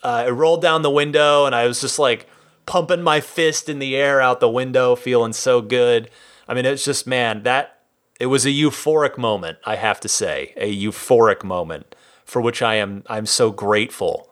uh, 0.02 0.24
I 0.26 0.30
rolled 0.30 0.61
down 0.61 0.82
the 0.82 0.90
window 0.90 1.46
and 1.46 1.54
I 1.54 1.66
was 1.66 1.80
just 1.80 1.98
like 1.98 2.26
pumping 2.66 3.02
my 3.02 3.20
fist 3.20 3.68
in 3.68 3.78
the 3.78 3.96
air 3.96 4.20
out 4.20 4.40
the 4.40 4.48
window, 4.48 4.94
feeling 4.94 5.32
so 5.32 5.62
good. 5.62 6.11
I 6.46 6.54
mean, 6.54 6.66
it's 6.66 6.84
just 6.84 7.06
man, 7.06 7.44
that 7.44 7.80
it 8.20 8.26
was 8.26 8.44
a 8.44 8.50
euphoric 8.50 9.16
moment. 9.16 9.59
I 9.64 9.76
have 9.76 10.00
to 10.00 10.09
say, 10.09 10.52
a 10.56 10.74
euphoric 10.74 11.44
moment 11.44 11.94
for 12.24 12.42
which 12.42 12.61
I 12.61 12.74
am 12.74 13.04
I'm 13.09 13.26
so 13.26 13.50
grateful 13.50 14.28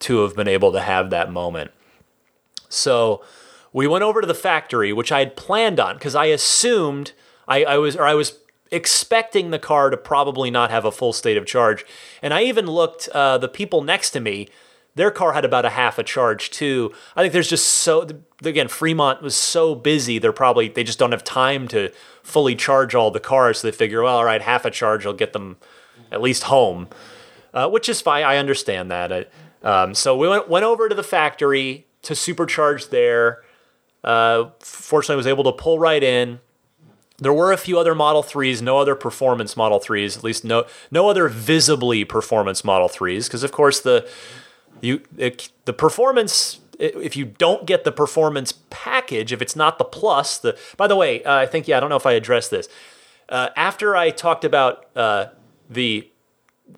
to 0.00 0.22
have 0.22 0.36
been 0.36 0.48
able 0.48 0.70
to 0.72 0.80
have 0.80 1.10
that 1.10 1.32
moment. 1.32 1.72
So 2.68 3.24
we 3.72 3.86
went 3.86 4.04
over 4.04 4.20
to 4.20 4.26
the 4.26 4.34
factory, 4.34 4.92
which 4.92 5.10
I 5.10 5.18
had 5.20 5.36
planned 5.36 5.80
on 5.80 5.96
because 5.96 6.14
I 6.14 6.26
assumed 6.26 7.12
I, 7.48 7.64
I 7.64 7.78
was 7.78 7.96
or 7.96 8.04
I 8.04 8.14
was 8.14 8.38
expecting 8.74 9.50
the 9.50 9.58
car 9.58 9.88
to 9.90 9.96
probably 9.96 10.50
not 10.50 10.70
have 10.70 10.84
a 10.84 10.90
full 10.90 11.12
state 11.12 11.36
of 11.36 11.46
charge. 11.46 11.84
And 12.20 12.34
I 12.34 12.42
even 12.42 12.66
looked 12.66 13.08
uh, 13.10 13.38
the 13.38 13.48
people 13.48 13.82
next 13.82 14.10
to 14.10 14.20
me. 14.20 14.48
Their 14.96 15.10
car 15.10 15.32
had 15.32 15.44
about 15.44 15.64
a 15.64 15.70
half 15.70 15.98
a 15.98 16.04
charge 16.04 16.50
too. 16.50 16.92
I 17.16 17.22
think 17.22 17.32
there's 17.32 17.48
just 17.48 17.66
so 17.66 18.08
again 18.44 18.68
Fremont 18.68 19.22
was 19.22 19.34
so 19.34 19.74
busy. 19.74 20.18
They're 20.18 20.32
probably 20.32 20.68
they 20.68 20.84
just 20.84 20.98
don't 20.98 21.12
have 21.12 21.24
time 21.24 21.66
to 21.68 21.90
fully 22.22 22.54
charge 22.54 22.94
all 22.94 23.10
the 23.10 23.20
cars. 23.20 23.60
So 23.60 23.68
they 23.68 23.72
figure, 23.72 24.02
well, 24.02 24.18
all 24.18 24.24
right, 24.24 24.42
half 24.42 24.64
a 24.64 24.70
charge 24.70 25.04
will 25.04 25.12
get 25.12 25.32
them 25.32 25.56
at 26.12 26.20
least 26.20 26.44
home, 26.44 26.88
uh, 27.52 27.68
which 27.68 27.88
is 27.88 28.00
fine. 28.00 28.24
I 28.24 28.36
understand 28.36 28.90
that. 28.90 29.10
Uh, 29.10 29.24
um, 29.66 29.94
so 29.94 30.16
we 30.16 30.28
went 30.28 30.48
went 30.48 30.64
over 30.64 30.88
to 30.88 30.94
the 30.94 31.02
factory 31.02 31.86
to 32.02 32.14
supercharge 32.14 32.90
there. 32.90 33.42
Uh, 34.04 34.50
fortunately, 34.60 35.16
was 35.16 35.26
able 35.26 35.44
to 35.44 35.52
pull 35.52 35.78
right 35.78 36.02
in. 36.02 36.38
There 37.18 37.32
were 37.32 37.52
a 37.52 37.56
few 37.56 37.78
other 37.78 37.94
Model 37.94 38.22
3s, 38.22 38.60
no 38.60 38.78
other 38.78 38.94
performance 38.94 39.56
Model 39.56 39.78
3s, 39.78 40.16
at 40.16 40.24
least 40.24 40.44
no 40.44 40.64
no 40.90 41.08
other 41.08 41.28
visibly 41.28 42.04
performance 42.04 42.64
Model 42.64 42.88
3s, 42.88 43.26
because 43.26 43.42
of 43.42 43.52
course 43.52 43.80
the 43.80 44.08
you 44.80 45.02
it, 45.16 45.50
the 45.64 45.72
performance 45.72 46.60
if 46.78 47.16
you 47.16 47.24
don't 47.24 47.66
get 47.66 47.84
the 47.84 47.92
performance 47.92 48.52
package, 48.68 49.32
if 49.32 49.40
it's 49.40 49.54
not 49.54 49.78
the 49.78 49.84
plus, 49.84 50.38
the 50.38 50.58
by 50.76 50.88
the 50.88 50.96
way, 50.96 51.22
uh, 51.22 51.36
I 51.36 51.46
think 51.46 51.68
yeah, 51.68 51.76
I 51.76 51.80
don't 51.80 51.88
know 51.88 51.96
if 51.96 52.06
I 52.06 52.12
addressed 52.12 52.50
this 52.50 52.68
uh, 53.28 53.50
after 53.56 53.96
I 53.96 54.10
talked 54.10 54.44
about 54.44 54.86
uh, 54.96 55.26
the 55.68 56.08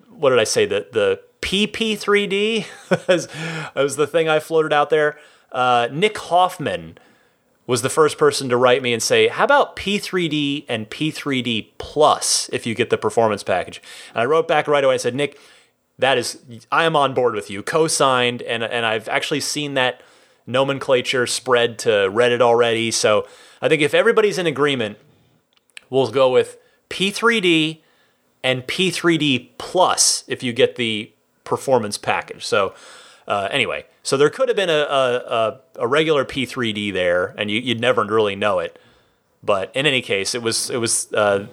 what 0.09 0.29
did 0.31 0.39
I 0.39 0.43
say 0.43 0.65
the 0.65 0.87
the 0.91 1.21
PP3D 1.41 2.65
as 3.07 3.27
was 3.75 3.95
the 3.95 4.07
thing 4.07 4.27
I 4.27 4.39
floated 4.39 4.73
out 4.73 4.89
there. 4.89 5.17
Uh, 5.51 5.87
Nick 5.91 6.17
Hoffman 6.17 6.97
was 7.67 7.81
the 7.81 7.89
first 7.89 8.17
person 8.17 8.49
to 8.49 8.57
write 8.57 8.81
me 8.81 8.93
and 8.93 9.03
say, 9.03 9.27
"How 9.27 9.43
about 9.43 9.75
P3D 9.75 10.65
and 10.67 10.89
P3D 10.89 11.73
Plus 11.77 12.49
if 12.51 12.65
you 12.65 12.73
get 12.73 12.89
the 12.89 12.97
performance 12.97 13.43
package?" 13.43 13.81
And 14.13 14.21
I 14.21 14.25
wrote 14.25 14.47
back 14.47 14.67
right 14.67 14.83
away 14.83 14.95
and 14.95 15.01
said, 15.01 15.13
"Nick, 15.13 15.37
that 15.99 16.17
is 16.17 16.39
I 16.71 16.85
am 16.85 16.95
on 16.95 17.13
board 17.13 17.35
with 17.35 17.49
you, 17.49 17.61
co-signed, 17.61 18.41
and 18.41 18.63
and 18.63 18.85
I've 18.85 19.07
actually 19.09 19.41
seen 19.41 19.73
that 19.75 20.01
nomenclature 20.47 21.27
spread 21.27 21.77
to 21.79 21.89
Reddit 21.89 22.41
already. 22.41 22.89
So 22.89 23.27
I 23.61 23.67
think 23.67 23.81
if 23.81 23.93
everybody's 23.93 24.37
in 24.37 24.47
agreement, 24.47 24.97
we'll 25.89 26.09
go 26.09 26.31
with 26.31 26.57
P3D 26.89 27.79
and 28.43 28.65
P3D 28.65 29.49
Plus 29.57 30.23
if 30.27 30.41
you 30.41 30.53
get 30.53 30.77
the 30.77 31.11
performance 31.43 31.97
package. 31.97 32.45
So 32.45 32.73
uh, 33.27 33.49
anyway, 33.51 33.85
so 34.07 34.15
there 34.15 34.29
could 34.29 34.47
have 34.47 34.55
been 34.55 34.69
a, 34.69 34.73
a, 34.73 35.59
a 35.75 35.85
regular 35.85 36.23
P3D 36.23 36.93
there, 36.93 37.35
and 37.37 37.51
you, 37.51 37.61
would 37.67 37.81
never 37.81 38.05
really 38.05 38.37
know 38.37 38.59
it. 38.59 38.79
But 39.43 39.69
in 39.75 39.85
any 39.85 40.01
case, 40.01 40.33
it 40.33 40.41
was 40.41 40.69
it 40.69 40.77
was 40.77 41.11
uh, 41.11 41.47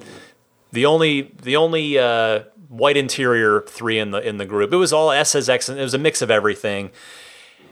the 0.71 0.87
only 0.87 1.33
the 1.43 1.57
only 1.57 1.99
uh, 1.99 2.45
white 2.69 2.97
interior 2.97 3.63
three 3.63 3.99
in 3.99 4.13
the 4.13 4.19
in 4.19 4.37
the 4.37 4.47
group. 4.47 4.73
It 4.73 4.77
was 4.77 4.93
all 4.93 5.09
SSX, 5.09 5.69
and 5.69 5.81
it 5.81 5.83
was 5.83 5.95
a 5.95 5.99
mix 5.99 6.23
of 6.23 6.31
everything. 6.31 6.93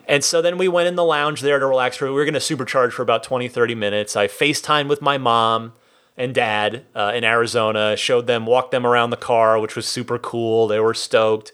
And 0.08 0.24
so 0.24 0.42
then 0.42 0.58
we 0.58 0.66
went 0.66 0.88
in 0.88 0.96
the 0.96 1.04
lounge 1.04 1.42
there 1.42 1.60
to 1.60 1.66
relax. 1.66 1.96
For. 1.96 2.06
We 2.06 2.14
were 2.14 2.24
going 2.24 2.34
to 2.34 2.40
supercharge 2.40 2.90
for 2.90 3.02
about 3.02 3.22
20, 3.22 3.46
30 3.46 3.76
minutes. 3.76 4.16
I 4.16 4.26
FaceTimed 4.26 4.88
with 4.88 5.00
my 5.00 5.16
mom 5.16 5.74
and 6.16 6.34
dad 6.34 6.86
uh, 6.96 7.12
in 7.14 7.22
Arizona, 7.22 7.96
showed 7.96 8.26
them, 8.26 8.46
walked 8.46 8.72
them 8.72 8.84
around 8.84 9.10
the 9.10 9.16
car, 9.16 9.60
which 9.60 9.76
was 9.76 9.86
super 9.86 10.18
cool. 10.18 10.66
They 10.66 10.80
were 10.80 10.92
stoked. 10.92 11.52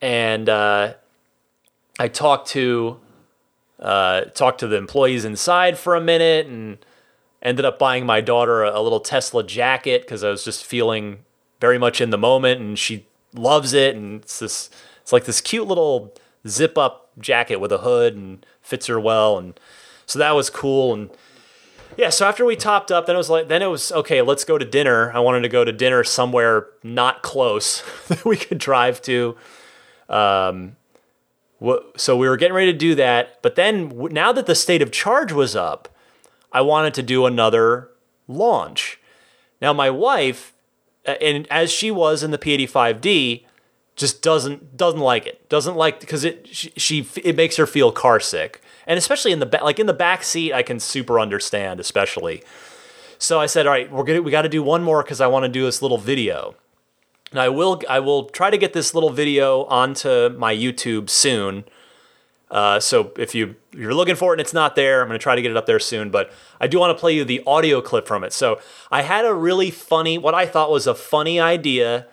And 0.00 0.48
uh, 0.48 0.94
I 1.98 2.08
talked 2.08 2.48
to 2.50 3.00
uh, 3.80 4.22
talked 4.34 4.60
to 4.60 4.66
the 4.66 4.76
employees 4.76 5.24
inside 5.24 5.78
for 5.78 5.94
a 5.94 6.00
minute 6.00 6.46
and 6.46 6.78
ended 7.42 7.64
up 7.64 7.78
buying 7.78 8.04
my 8.04 8.20
daughter 8.20 8.64
a, 8.64 8.78
a 8.78 8.82
little 8.82 9.00
Tesla 9.00 9.44
jacket 9.44 10.02
because 10.02 10.24
I 10.24 10.30
was 10.30 10.44
just 10.44 10.64
feeling 10.64 11.20
very 11.60 11.78
much 11.78 12.00
in 12.00 12.10
the 12.10 12.18
moment 12.18 12.60
and 12.60 12.78
she 12.78 13.06
loves 13.34 13.72
it 13.72 13.94
and 13.94 14.22
it's 14.22 14.38
this 14.38 14.70
it's 15.00 15.12
like 15.12 15.24
this 15.24 15.40
cute 15.40 15.66
little 15.66 16.14
zip 16.46 16.76
up 16.78 17.10
jacket 17.18 17.56
with 17.56 17.70
a 17.72 17.78
hood 17.78 18.14
and 18.14 18.44
fits 18.62 18.86
her 18.86 18.98
well 18.98 19.38
and 19.38 19.58
so 20.06 20.18
that 20.18 20.32
was 20.32 20.50
cool 20.50 20.94
and 20.94 21.10
yeah 21.96 22.08
so 22.08 22.26
after 22.26 22.44
we 22.44 22.56
topped 22.56 22.90
up 22.90 23.06
then 23.06 23.14
it 23.14 23.18
was 23.18 23.30
like 23.30 23.48
then 23.48 23.62
it 23.62 23.66
was 23.66 23.92
okay 23.92 24.22
let's 24.22 24.44
go 24.44 24.58
to 24.58 24.64
dinner. 24.64 25.12
I 25.12 25.20
wanted 25.20 25.42
to 25.42 25.48
go 25.48 25.64
to 25.64 25.72
dinner 25.72 26.02
somewhere 26.04 26.68
not 26.82 27.22
close 27.22 27.82
that 28.08 28.24
we 28.24 28.36
could 28.36 28.58
drive 28.58 29.00
to. 29.02 29.36
Um, 30.08 30.76
so 31.96 32.16
we 32.16 32.28
were 32.28 32.36
getting 32.36 32.54
ready 32.54 32.72
to 32.72 32.78
do 32.78 32.94
that 32.94 33.40
but 33.42 33.56
then 33.56 33.92
now 34.10 34.32
that 34.32 34.46
the 34.46 34.54
state 34.54 34.82
of 34.82 34.90
charge 34.90 35.32
was 35.32 35.56
up 35.56 35.88
i 36.52 36.60
wanted 36.60 36.94
to 36.94 37.02
do 37.02 37.26
another 37.26 37.90
launch 38.28 39.00
now 39.60 39.72
my 39.72 39.90
wife 39.90 40.52
and 41.20 41.46
as 41.50 41.72
she 41.72 41.90
was 41.90 42.22
in 42.22 42.30
the 42.30 42.38
P85D, 42.38 43.44
just 43.96 44.22
doesn't 44.22 44.76
doesn't 44.76 45.00
like 45.00 45.26
it. 45.26 45.48
Doesn't 45.48 45.76
like 45.76 46.00
because 46.00 46.24
it 46.24 46.46
she, 46.48 46.72
she, 46.76 47.08
it 47.24 47.36
makes 47.36 47.56
her 47.56 47.66
feel 47.66 47.90
car 47.90 48.20
sick, 48.20 48.62
and 48.86 48.96
especially 48.96 49.32
in 49.32 49.40
the 49.40 49.46
back, 49.46 49.62
like 49.62 49.78
in 49.78 49.86
the 49.86 49.94
back 49.94 50.22
seat, 50.22 50.52
I 50.52 50.62
can 50.62 50.78
super 50.78 51.18
understand, 51.18 51.80
especially. 51.80 52.42
So 53.18 53.40
I 53.40 53.46
said, 53.46 53.66
all 53.66 53.72
right, 53.72 53.90
we're 53.90 54.04
gonna 54.04 54.22
we 54.22 54.30
got 54.30 54.42
to 54.42 54.48
do 54.48 54.62
one 54.62 54.84
more 54.84 55.02
because 55.02 55.20
I 55.20 55.26
want 55.26 55.44
to 55.44 55.48
do 55.48 55.64
this 55.64 55.82
little 55.82 55.98
video. 55.98 56.54
And 57.30 57.40
I 57.40 57.48
will 57.48 57.82
I 57.88 58.00
will 58.00 58.24
try 58.24 58.50
to 58.50 58.58
get 58.58 58.72
this 58.72 58.94
little 58.94 59.10
video 59.10 59.64
onto 59.64 60.30
my 60.30 60.54
YouTube 60.54 61.10
soon. 61.10 61.64
Uh, 62.50 62.80
so 62.80 63.12
if 63.18 63.34
you 63.34 63.56
you're 63.72 63.94
looking 63.94 64.16
for 64.16 64.32
it 64.32 64.36
and 64.36 64.40
it's 64.40 64.54
not 64.54 64.74
there, 64.74 65.02
I'm 65.02 65.08
going 65.08 65.18
to 65.18 65.22
try 65.22 65.36
to 65.36 65.42
get 65.42 65.50
it 65.50 65.56
up 65.56 65.66
there 65.66 65.78
soon. 65.78 66.10
But 66.10 66.32
I 66.60 66.66
do 66.66 66.78
want 66.78 66.96
to 66.96 67.00
play 67.00 67.14
you 67.14 67.24
the 67.24 67.42
audio 67.46 67.80
clip 67.80 68.06
from 68.06 68.24
it. 68.24 68.32
So 68.32 68.60
I 68.90 69.02
had 69.02 69.24
a 69.24 69.34
really 69.34 69.70
funny, 69.70 70.16
what 70.16 70.34
I 70.34 70.46
thought 70.46 70.70
was 70.70 70.86
a 70.86 70.94
funny 70.94 71.38
idea 71.38 72.06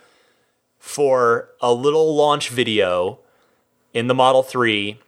for 0.79 1.49
a 1.61 1.73
little 1.73 2.15
launch 2.15 2.49
video 2.49 3.19
in 3.93 4.07
the 4.07 4.13
Model 4.13 4.43
3. 4.43 4.99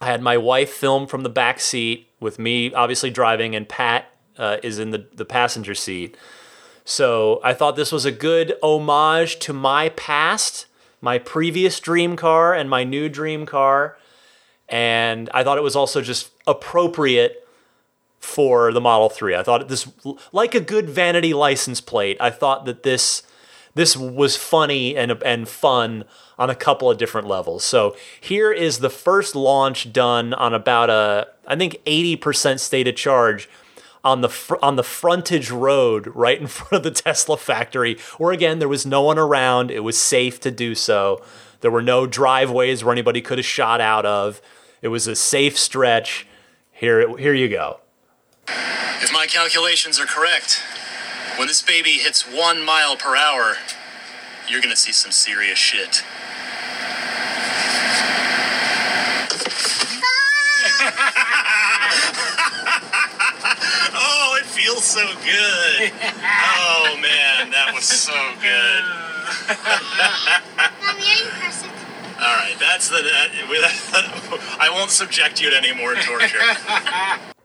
I 0.00 0.06
had 0.06 0.20
my 0.20 0.36
wife 0.36 0.70
film 0.70 1.06
from 1.06 1.22
the 1.22 1.30
back 1.30 1.60
seat 1.60 2.08
with 2.20 2.38
me 2.38 2.74
obviously 2.74 3.10
driving, 3.10 3.54
and 3.54 3.68
Pat 3.68 4.12
uh, 4.36 4.58
is 4.62 4.78
in 4.78 4.90
the, 4.90 5.06
the 5.14 5.24
passenger 5.24 5.74
seat. 5.74 6.16
So 6.88 7.40
I 7.44 7.52
thought 7.52 7.76
this 7.76 7.92
was 7.92 8.04
a 8.04 8.12
good 8.12 8.54
homage 8.62 9.38
to 9.40 9.52
my 9.52 9.90
past, 9.90 10.66
my 11.00 11.18
previous 11.18 11.78
dream 11.80 12.16
car, 12.16 12.54
and 12.54 12.70
my 12.70 12.82
new 12.82 13.08
dream 13.08 13.44
car 13.46 13.98
and 14.68 15.30
I 15.32 15.44
thought 15.44 15.58
it 15.58 15.62
was 15.62 15.76
also 15.76 16.02
just 16.02 16.30
appropriate 16.46 17.46
for 18.20 18.72
the 18.72 18.80
Model 18.80 19.08
3. 19.08 19.34
I 19.34 19.42
thought 19.42 19.68
this 19.68 19.88
like 20.32 20.54
a 20.54 20.60
good 20.60 20.90
vanity 20.90 21.32
license 21.32 21.80
plate. 21.80 22.16
I 22.20 22.30
thought 22.30 22.64
that 22.66 22.82
this 22.82 23.22
this 23.74 23.96
was 23.96 24.36
funny 24.36 24.96
and 24.96 25.12
and 25.22 25.48
fun 25.48 26.04
on 26.38 26.50
a 26.50 26.54
couple 26.54 26.90
of 26.90 26.98
different 26.98 27.26
levels. 27.26 27.64
So 27.64 27.96
here 28.20 28.52
is 28.52 28.78
the 28.78 28.90
first 28.90 29.34
launch 29.34 29.92
done 29.92 30.34
on 30.34 30.52
about 30.52 30.90
a 30.90 31.28
I 31.46 31.56
think 31.56 31.80
80% 31.86 32.60
state 32.60 32.88
of 32.88 32.96
charge 32.96 33.48
on 34.04 34.20
the 34.20 34.28
fr- 34.28 34.56
on 34.62 34.76
the 34.76 34.82
frontage 34.82 35.50
road 35.50 36.08
right 36.14 36.40
in 36.40 36.46
front 36.48 36.72
of 36.72 36.82
the 36.82 36.90
Tesla 36.90 37.36
factory 37.36 37.98
where 38.18 38.32
again 38.32 38.58
there 38.58 38.68
was 38.68 38.86
no 38.86 39.02
one 39.02 39.18
around. 39.18 39.70
It 39.70 39.80
was 39.80 39.98
safe 39.98 40.40
to 40.40 40.50
do 40.50 40.74
so. 40.74 41.22
There 41.60 41.70
were 41.70 41.82
no 41.82 42.06
driveways 42.06 42.84
where 42.84 42.92
anybody 42.92 43.20
could 43.20 43.38
have 43.38 43.46
shot 43.46 43.80
out 43.80 44.06
of. 44.06 44.40
It 44.80 44.88
was 44.88 45.06
a 45.06 45.16
safe 45.16 45.58
stretch. 45.58 46.26
Here, 46.70 47.16
here 47.18 47.34
you 47.34 47.48
go. 47.48 47.80
If 49.00 49.12
my 49.12 49.26
calculations 49.26 49.98
are 49.98 50.06
correct, 50.06 50.62
when 51.36 51.48
this 51.48 51.62
baby 51.62 51.92
hits 51.92 52.22
one 52.22 52.64
mile 52.64 52.96
per 52.96 53.16
hour, 53.16 53.56
you're 54.48 54.60
gonna 54.60 54.76
see 54.76 54.92
some 54.92 55.10
serious 55.10 55.58
shit. 55.58 56.04
oh, 63.94 64.38
it 64.40 64.46
feels 64.46 64.77
so 64.88 65.06
good. 65.22 65.92
Oh 66.02 66.96
man, 67.00 67.50
that 67.50 67.72
was 67.74 67.84
so 67.84 68.12
good. 68.40 68.84
Mommy, 70.80 71.02
are 71.02 71.24
you 71.24 71.30
perfect? 71.30 71.74
All 72.20 72.34
right, 72.34 72.56
that's 72.58 72.88
the. 72.88 72.96
Uh, 72.96 74.58
I 74.60 74.70
won't 74.72 74.90
subject 74.90 75.42
you 75.42 75.50
to 75.50 75.56
any 75.56 75.74
more 75.74 75.94
torture. 75.94 76.38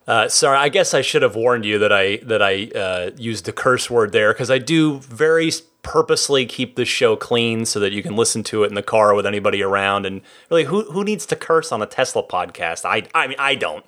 Uh, 0.08 0.28
sorry, 0.28 0.58
I 0.58 0.70
guess 0.70 0.94
I 0.94 1.02
should 1.02 1.22
have 1.22 1.36
warned 1.36 1.66
you 1.66 1.80
that 1.80 1.92
I 1.92 2.18
that 2.24 2.42
I 2.42 2.66
uh, 2.76 3.12
used 3.18 3.46
the 3.46 3.54
curse 3.54 3.90
word 3.90 4.12
there 4.14 4.34
because 4.34 4.50
I 4.50 4.58
do 4.58 5.00
very 5.00 5.52
purposely 5.82 6.46
keep 6.46 6.76
the 6.76 6.86
show 6.86 7.16
clean 7.16 7.66
so 7.66 7.80
that 7.82 7.92
you 7.92 8.02
can 8.02 8.16
listen 8.16 8.44
to 8.44 8.64
it 8.64 8.68
in 8.68 8.76
the 8.76 8.84
car 8.84 9.14
with 9.14 9.26
anybody 9.26 9.62
around. 9.62 10.06
And 10.06 10.22
really, 10.50 10.64
who 10.64 10.84
who 10.92 11.04
needs 11.04 11.26
to 11.28 11.36
curse 11.36 11.72
on 11.72 11.82
a 11.82 11.86
Tesla 11.86 12.24
podcast? 12.24 12.86
I 12.86 13.04
I 13.14 13.28
mean 13.28 13.38
I 13.40 13.56
don't. 13.56 13.86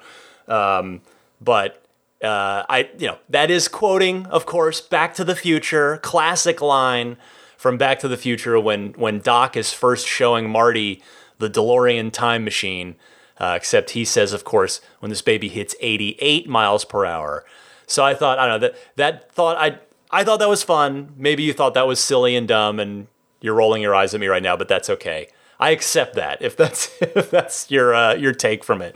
Um, 0.48 1.02
but 1.42 1.85
uh, 2.26 2.66
I 2.68 2.90
you 2.98 3.08
know 3.08 3.18
that 3.30 3.50
is 3.50 3.68
quoting, 3.68 4.26
of 4.28 4.46
course, 4.46 4.82
Back 4.82 5.14
to 5.16 5.24
the 5.24 5.36
Future, 5.36 5.98
classic 5.98 6.62
line 6.62 7.18
from 7.58 7.78
Back 7.78 8.00
to 8.00 8.08
the 8.08 8.18
Future 8.18 8.60
when 8.60 8.94
when 8.94 9.20
Doc 9.20 9.56
is 9.56 9.72
first 9.72 10.08
showing 10.08 10.50
Marty 10.50 11.02
the 11.38 11.50
DeLorean 11.50 12.12
time 12.12 12.44
machine. 12.44 12.96
Uh, 13.38 13.54
except 13.58 13.90
he 13.90 14.06
says, 14.06 14.32
of 14.32 14.46
course, 14.46 14.80
when 15.00 15.10
this 15.10 15.22
baby 15.22 15.50
hits 15.50 15.76
88 15.82 16.48
miles 16.48 16.86
per 16.86 17.04
hour. 17.06 17.44
So 17.86 18.02
I 18.02 18.14
thought, 18.14 18.40
I 18.40 18.48
don't 18.48 18.62
know 18.62 18.68
that 18.68 18.96
that 18.96 19.32
thought 19.32 19.58
I 19.58 19.80
I 20.12 20.24
thought 20.24 20.40
that 20.40 20.50
was 20.50 20.64
fun. 20.64 21.14
Maybe 21.18 21.44
you 21.44 21.54
thought 21.54 21.74
that 21.74 21.88
was 21.88 22.00
silly 22.00 22.36
and 22.36 22.48
dumb, 22.48 22.80
and 22.80 23.08
you're 23.42 23.54
rolling 23.54 23.82
your 23.82 23.94
eyes 23.94 24.14
at 24.14 24.20
me 24.20 24.28
right 24.28 24.44
now, 24.44 24.56
but 24.56 24.68
that's 24.68 24.90
okay. 24.90 25.28
I 25.60 25.72
accept 25.72 26.16
that 26.16 26.42
if 26.42 26.56
that's 26.56 26.96
if 27.02 27.30
that's 27.30 27.70
your 27.70 27.94
uh, 27.94 28.16
your 28.16 28.34
take 28.34 28.64
from 28.64 28.82
it. 28.82 28.96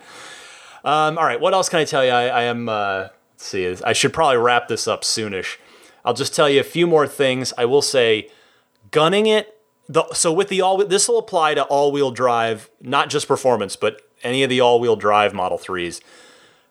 Um, 0.84 1.18
all 1.18 1.26
right, 1.26 1.40
what 1.40 1.54
else 1.54 1.68
can 1.68 1.80
I 1.80 1.86
tell 1.86 2.06
you? 2.06 2.12
I, 2.12 2.28
I 2.28 2.42
am. 2.44 2.70
Uh, 2.70 3.10
see. 3.44 3.76
I 3.84 3.94
should 3.94 4.14
probably 4.14 4.38
wrap 4.38 4.68
this 4.68 4.88
up 4.88 5.04
soonish. 5.04 5.58
I'll 6.06 6.14
just 6.14 6.36
tell 6.36 6.50
you 6.50 6.60
a 6.60 6.64
few 6.64 6.88
more 6.88 7.08
things. 7.08 7.54
I 7.58 7.66
will 7.66 7.82
say, 7.82 8.30
gunning 8.92 9.26
it. 9.26 9.58
The, 9.88 10.06
so 10.14 10.32
with 10.32 10.50
the 10.50 10.62
all, 10.62 10.78
this 10.86 11.08
will 11.08 11.18
apply 11.18 11.56
to 11.56 11.64
all-wheel 11.64 12.12
drive, 12.12 12.70
not 12.80 13.10
just 13.10 13.28
performance, 13.28 13.76
but 13.76 14.02
any 14.24 14.44
of 14.44 14.50
the 14.50 14.62
all-wheel 14.62 14.96
drive 14.96 15.34
Model 15.34 15.58
Threes. 15.58 16.00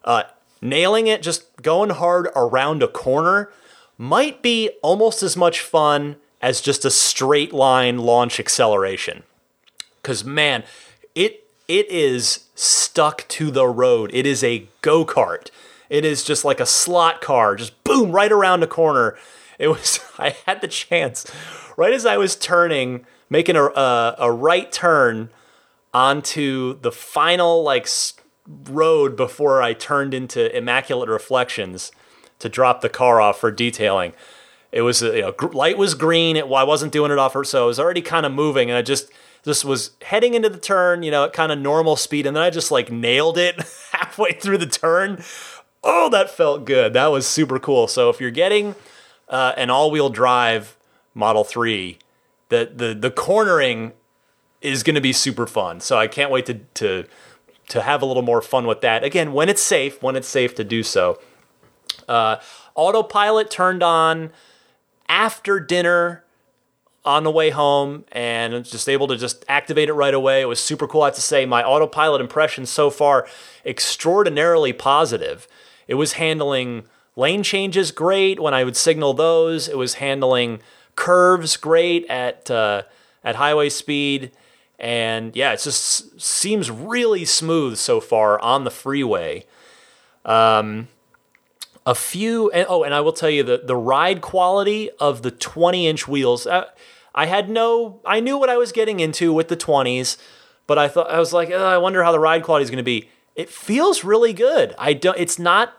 Uh, 0.04 0.22
nailing 0.62 1.08
it, 1.08 1.22
just 1.22 1.60
going 1.62 1.90
hard 1.90 2.28
around 2.36 2.82
a 2.82 2.88
corner, 2.88 3.50
might 3.96 4.40
be 4.40 4.70
almost 4.82 5.22
as 5.22 5.36
much 5.36 5.60
fun 5.60 6.16
as 6.40 6.60
just 6.60 6.84
a 6.84 6.90
straight 6.90 7.52
line 7.52 7.98
launch 7.98 8.38
acceleration. 8.38 9.24
Because 10.00 10.24
man, 10.24 10.62
it 11.14 11.44
it 11.66 11.90
is 11.90 12.46
stuck 12.54 13.26
to 13.28 13.50
the 13.50 13.66
road. 13.66 14.10
It 14.14 14.24
is 14.24 14.42
a 14.44 14.68
go 14.80 15.04
kart. 15.04 15.50
It 15.90 16.04
is 16.04 16.24
just 16.24 16.44
like 16.44 16.60
a 16.60 16.66
slot 16.66 17.20
car, 17.20 17.56
just 17.56 17.82
boom 17.84 18.12
right 18.12 18.30
around 18.30 18.60
the 18.60 18.66
corner. 18.66 19.16
It 19.58 19.68
was. 19.68 20.00
I 20.18 20.36
had 20.46 20.60
the 20.60 20.68
chance 20.68 21.30
right 21.76 21.92
as 21.92 22.04
I 22.04 22.16
was 22.16 22.36
turning, 22.36 23.06
making 23.30 23.56
a 23.56 23.64
a, 23.64 24.16
a 24.18 24.32
right 24.32 24.70
turn 24.70 25.30
onto 25.94 26.78
the 26.80 26.92
final 26.92 27.62
like 27.62 27.88
road 28.46 29.16
before 29.16 29.62
I 29.62 29.74
turned 29.74 30.14
into 30.14 30.54
Immaculate 30.56 31.08
Reflections 31.08 31.92
to 32.38 32.48
drop 32.48 32.80
the 32.80 32.88
car 32.88 33.20
off 33.20 33.40
for 33.40 33.50
detailing. 33.50 34.12
It 34.70 34.82
was 34.82 35.02
you 35.02 35.20
know, 35.22 35.34
light 35.52 35.78
was 35.78 35.94
green. 35.94 36.36
It, 36.36 36.48
well, 36.48 36.60
I 36.60 36.64
wasn't 36.64 36.92
doing 36.92 37.10
it 37.10 37.18
off 37.18 37.32
her, 37.32 37.44
so 37.44 37.64
it 37.64 37.66
was 37.68 37.80
already 37.80 38.02
kind 38.02 38.26
of 38.26 38.32
moving, 38.32 38.70
and 38.70 38.76
I 38.76 38.82
just 38.82 39.10
just 39.44 39.64
was 39.64 39.92
heading 40.02 40.34
into 40.34 40.50
the 40.50 40.58
turn, 40.58 41.02
you 41.02 41.10
know, 41.10 41.24
at 41.24 41.32
kind 41.32 41.50
of 41.50 41.58
normal 41.58 41.96
speed, 41.96 42.26
and 42.26 42.36
then 42.36 42.42
I 42.42 42.50
just 42.50 42.70
like 42.70 42.90
nailed 42.90 43.38
it 43.38 43.56
halfway 43.92 44.32
through 44.32 44.58
the 44.58 44.66
turn. 44.66 45.22
Oh, 45.82 46.08
that 46.10 46.30
felt 46.30 46.64
good. 46.64 46.92
That 46.92 47.06
was 47.08 47.26
super 47.26 47.58
cool. 47.58 47.88
So 47.88 48.10
if 48.10 48.20
you're 48.20 48.30
getting 48.30 48.74
uh, 49.28 49.52
an 49.56 49.70
all-wheel 49.70 50.10
drive 50.10 50.76
Model 51.14 51.44
Three, 51.44 51.98
the 52.48 52.70
the 52.74 52.94
the 52.94 53.10
cornering 53.10 53.92
is 54.60 54.82
going 54.82 54.94
to 54.94 55.00
be 55.00 55.12
super 55.12 55.46
fun. 55.46 55.80
So 55.80 55.96
I 55.96 56.08
can't 56.08 56.30
wait 56.30 56.46
to 56.46 56.54
to 56.74 57.04
to 57.68 57.82
have 57.82 58.02
a 58.02 58.06
little 58.06 58.22
more 58.22 58.42
fun 58.42 58.66
with 58.66 58.80
that. 58.80 59.04
Again, 59.04 59.32
when 59.32 59.48
it's 59.48 59.62
safe, 59.62 60.02
when 60.02 60.16
it's 60.16 60.28
safe 60.28 60.54
to 60.56 60.64
do 60.64 60.82
so. 60.82 61.20
Uh, 62.08 62.36
autopilot 62.74 63.50
turned 63.50 63.82
on 63.82 64.30
after 65.08 65.60
dinner 65.60 66.24
on 67.04 67.24
the 67.24 67.30
way 67.30 67.50
home 67.50 68.04
and 68.12 68.64
just 68.64 68.88
able 68.88 69.06
to 69.06 69.16
just 69.16 69.44
activate 69.48 69.88
it 69.88 69.94
right 69.94 70.14
away. 70.14 70.40
It 70.40 70.46
was 70.46 70.60
super 70.60 70.86
cool. 70.86 71.02
I 71.02 71.06
have 71.06 71.14
to 71.14 71.20
say, 71.20 71.46
my 71.46 71.62
autopilot 71.62 72.20
impression 72.20 72.66
so 72.66 72.90
far 72.90 73.26
extraordinarily 73.64 74.72
positive. 74.72 75.46
It 75.88 75.94
was 75.94 76.12
handling 76.12 76.84
lane 77.16 77.42
changes 77.42 77.90
great 77.90 78.38
when 78.38 78.54
I 78.54 78.62
would 78.62 78.76
signal 78.76 79.14
those. 79.14 79.66
It 79.66 79.76
was 79.76 79.94
handling 79.94 80.60
curves 80.94 81.56
great 81.56 82.06
at 82.08 82.50
uh, 82.50 82.82
at 83.24 83.36
highway 83.36 83.70
speed, 83.70 84.30
and 84.78 85.34
yeah, 85.34 85.52
it 85.52 85.60
just 85.60 86.20
seems 86.20 86.70
really 86.70 87.24
smooth 87.24 87.76
so 87.78 88.00
far 88.00 88.38
on 88.40 88.62
the 88.64 88.70
freeway. 88.70 89.44
Um, 90.24 90.88
a 91.88 91.94
few 91.94 92.50
and 92.50 92.66
oh 92.68 92.82
and 92.82 92.92
i 92.92 93.00
will 93.00 93.14
tell 93.14 93.30
you 93.30 93.42
the 93.42 93.62
the 93.64 93.74
ride 93.74 94.20
quality 94.20 94.90
of 95.00 95.22
the 95.22 95.30
20 95.30 95.86
inch 95.86 96.06
wheels 96.06 96.46
uh, 96.46 96.66
i 97.14 97.24
had 97.24 97.48
no 97.48 97.98
i 98.04 98.20
knew 98.20 98.36
what 98.36 98.50
i 98.50 98.58
was 98.58 98.72
getting 98.72 99.00
into 99.00 99.32
with 99.32 99.48
the 99.48 99.56
20s 99.56 100.18
but 100.66 100.76
i 100.76 100.86
thought 100.86 101.10
i 101.10 101.18
was 101.18 101.32
like 101.32 101.50
i 101.50 101.78
wonder 101.78 102.04
how 102.04 102.12
the 102.12 102.20
ride 102.20 102.42
quality 102.42 102.62
is 102.62 102.68
going 102.68 102.76
to 102.76 102.82
be 102.82 103.08
it 103.34 103.48
feels 103.48 104.04
really 104.04 104.34
good 104.34 104.74
i 104.78 104.92
don't 104.92 105.16
it's 105.18 105.38
not 105.38 105.77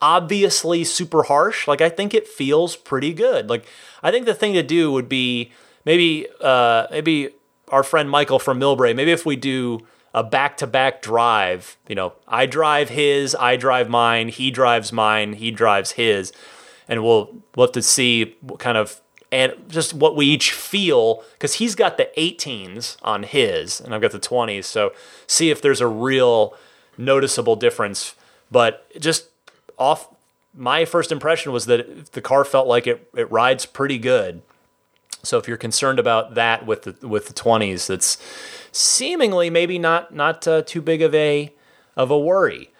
obviously 0.00 0.84
super 0.84 1.24
harsh 1.24 1.66
like 1.66 1.80
i 1.80 1.88
think 1.88 2.12
it 2.12 2.26
feels 2.28 2.76
pretty 2.76 3.12
good. 3.12 3.48
Like 3.48 3.66
i 4.02 4.10
think 4.10 4.26
the 4.26 4.34
thing 4.34 4.52
to 4.54 4.62
do 4.62 4.92
would 4.92 5.08
be 5.08 5.52
maybe 5.84 6.26
uh 6.40 6.86
maybe 6.90 7.30
our 7.68 7.82
friend 7.82 8.10
michael 8.10 8.38
from 8.38 8.60
Millbrae 8.60 8.94
maybe 8.94 9.12
if 9.12 9.24
we 9.24 9.36
do 9.36 9.80
a 10.14 10.22
back-to-back 10.22 11.00
drive 11.00 11.78
you 11.88 11.94
know 11.94 12.12
i 12.28 12.44
drive 12.44 12.90
his 12.90 13.34
i 13.36 13.56
drive 13.56 13.88
mine 13.88 14.28
he 14.28 14.50
drives 14.50 14.92
mine 14.92 15.32
he 15.34 15.50
drives 15.50 15.92
his 15.92 16.32
and 16.86 17.02
we'll 17.02 17.34
we'll 17.56 17.66
have 17.66 17.72
to 17.72 17.80
see 17.82 18.36
what 18.40 18.58
kind 18.58 18.76
of 18.76 19.00
and 19.30 19.54
just 19.68 19.94
what 19.94 20.14
we 20.14 20.26
each 20.26 20.52
feel 20.52 21.24
because 21.32 21.54
he's 21.54 21.74
got 21.74 21.96
the 21.96 22.10
18s 22.18 22.98
on 23.02 23.22
his 23.22 23.80
and 23.80 23.94
i've 23.94 24.02
got 24.02 24.10
the 24.10 24.20
20s 24.20 24.64
so 24.64 24.92
see 25.26 25.48
if 25.48 25.62
there's 25.62 25.80
a 25.80 25.86
real 25.86 26.54
noticeable 26.96 27.56
difference. 27.56 28.14
But 28.50 28.86
just 29.00 29.28
off 29.82 30.08
my 30.54 30.84
first 30.84 31.10
impression 31.10 31.52
was 31.52 31.66
that 31.66 32.12
the 32.12 32.20
car 32.20 32.44
felt 32.44 32.66
like 32.66 32.86
it, 32.86 33.08
it 33.16 33.30
rides 33.30 33.64
pretty 33.66 33.98
good 33.98 34.42
so 35.22 35.38
if 35.38 35.46
you're 35.46 35.56
concerned 35.56 35.98
about 35.98 36.34
that 36.34 36.66
with 36.66 36.82
the 36.82 37.06
with 37.06 37.26
the 37.26 37.34
20s, 37.34 37.86
that's 37.86 38.18
seemingly 38.72 39.50
maybe 39.50 39.78
not 39.78 40.14
not 40.14 40.46
uh, 40.46 40.62
too 40.62 40.82
big 40.82 41.02
of 41.02 41.14
a 41.14 41.52
of 41.96 42.10
a 42.10 42.18
worry. 42.18 42.70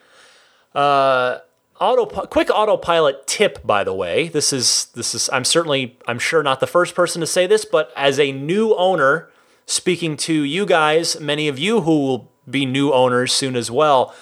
Uh, 0.74 1.38
auto 1.80 2.06
quick 2.26 2.50
autopilot 2.50 3.26
tip, 3.26 3.64
by 3.64 3.84
the 3.84 3.94
way. 3.94 4.28
This 4.28 4.52
is 4.52 4.86
this 4.94 5.14
is 5.14 5.30
I'm 5.32 5.44
certainly 5.44 5.98
I'm 6.06 6.18
sure 6.18 6.42
not 6.42 6.60
the 6.60 6.66
first 6.66 6.94
person 6.94 7.20
to 7.20 7.26
say 7.26 7.46
this, 7.46 7.64
but 7.64 7.92
as 7.96 8.18
a 8.18 8.32
new 8.32 8.74
owner, 8.74 9.30
speaking 9.66 10.16
to 10.18 10.42
you 10.42 10.66
guys, 10.66 11.20
many 11.20 11.46
of 11.46 11.58
you 11.58 11.82
who 11.82 12.00
will 12.00 12.32
be 12.50 12.66
new 12.66 12.92
owners 12.92 13.32
soon 13.32 13.54
as 13.54 13.70
well. 13.70 14.14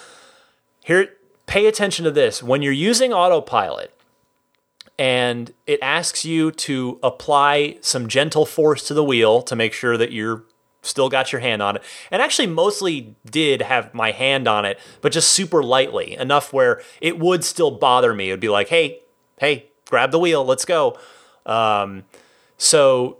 Here, 0.85 1.09
pay 1.51 1.67
attention 1.67 2.05
to 2.05 2.13
this. 2.13 2.45
When 2.45 2.63
you're 2.63 2.73
using 2.73 3.13
autopilot, 3.13 3.93
and 4.97 5.53
it 5.67 5.81
asks 5.83 6.25
you 6.25 6.53
to 6.53 7.01
apply 7.03 7.79
some 7.81 8.07
gentle 8.07 8.47
force 8.47 8.87
to 8.87 8.95
the 8.95 9.03
wheel 9.03 9.43
to 9.43 9.57
make 9.57 9.73
sure 9.73 9.97
that 9.97 10.13
you're 10.13 10.45
still 10.83 11.09
got 11.09 11.33
your 11.33 11.41
hand 11.41 11.61
on 11.61 11.75
it. 11.75 11.83
And 12.11 12.23
actually 12.23 12.47
mostly 12.47 13.17
did 13.29 13.63
have 13.63 13.93
my 13.93 14.13
hand 14.13 14.47
on 14.47 14.65
it, 14.65 14.79
but 15.01 15.11
just 15.11 15.31
super 15.31 15.63
lightly, 15.63 16.15
enough 16.15 16.53
where 16.53 16.83
it 17.01 17.19
would 17.19 17.43
still 17.43 17.73
bother 17.73 18.15
me. 18.15 18.29
It 18.29 18.35
would 18.35 18.41
be 18.41 18.49
like, 18.49 18.69
"Hey, 18.69 19.01
hey, 19.41 19.67
grab 19.89 20.13
the 20.13 20.21
wheel, 20.21 20.45
let's 20.45 20.65
go." 20.65 20.97
Um, 21.47 22.05
so 22.59 23.17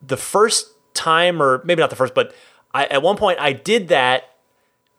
the 0.00 0.16
first 0.16 0.70
time 0.94 1.42
or 1.42 1.60
maybe 1.64 1.80
not 1.80 1.90
the 1.90 1.96
first, 1.96 2.14
but 2.14 2.34
I, 2.72 2.86
at 2.86 3.02
one 3.02 3.16
point 3.16 3.38
I 3.40 3.52
did 3.52 3.88
that 3.88 4.36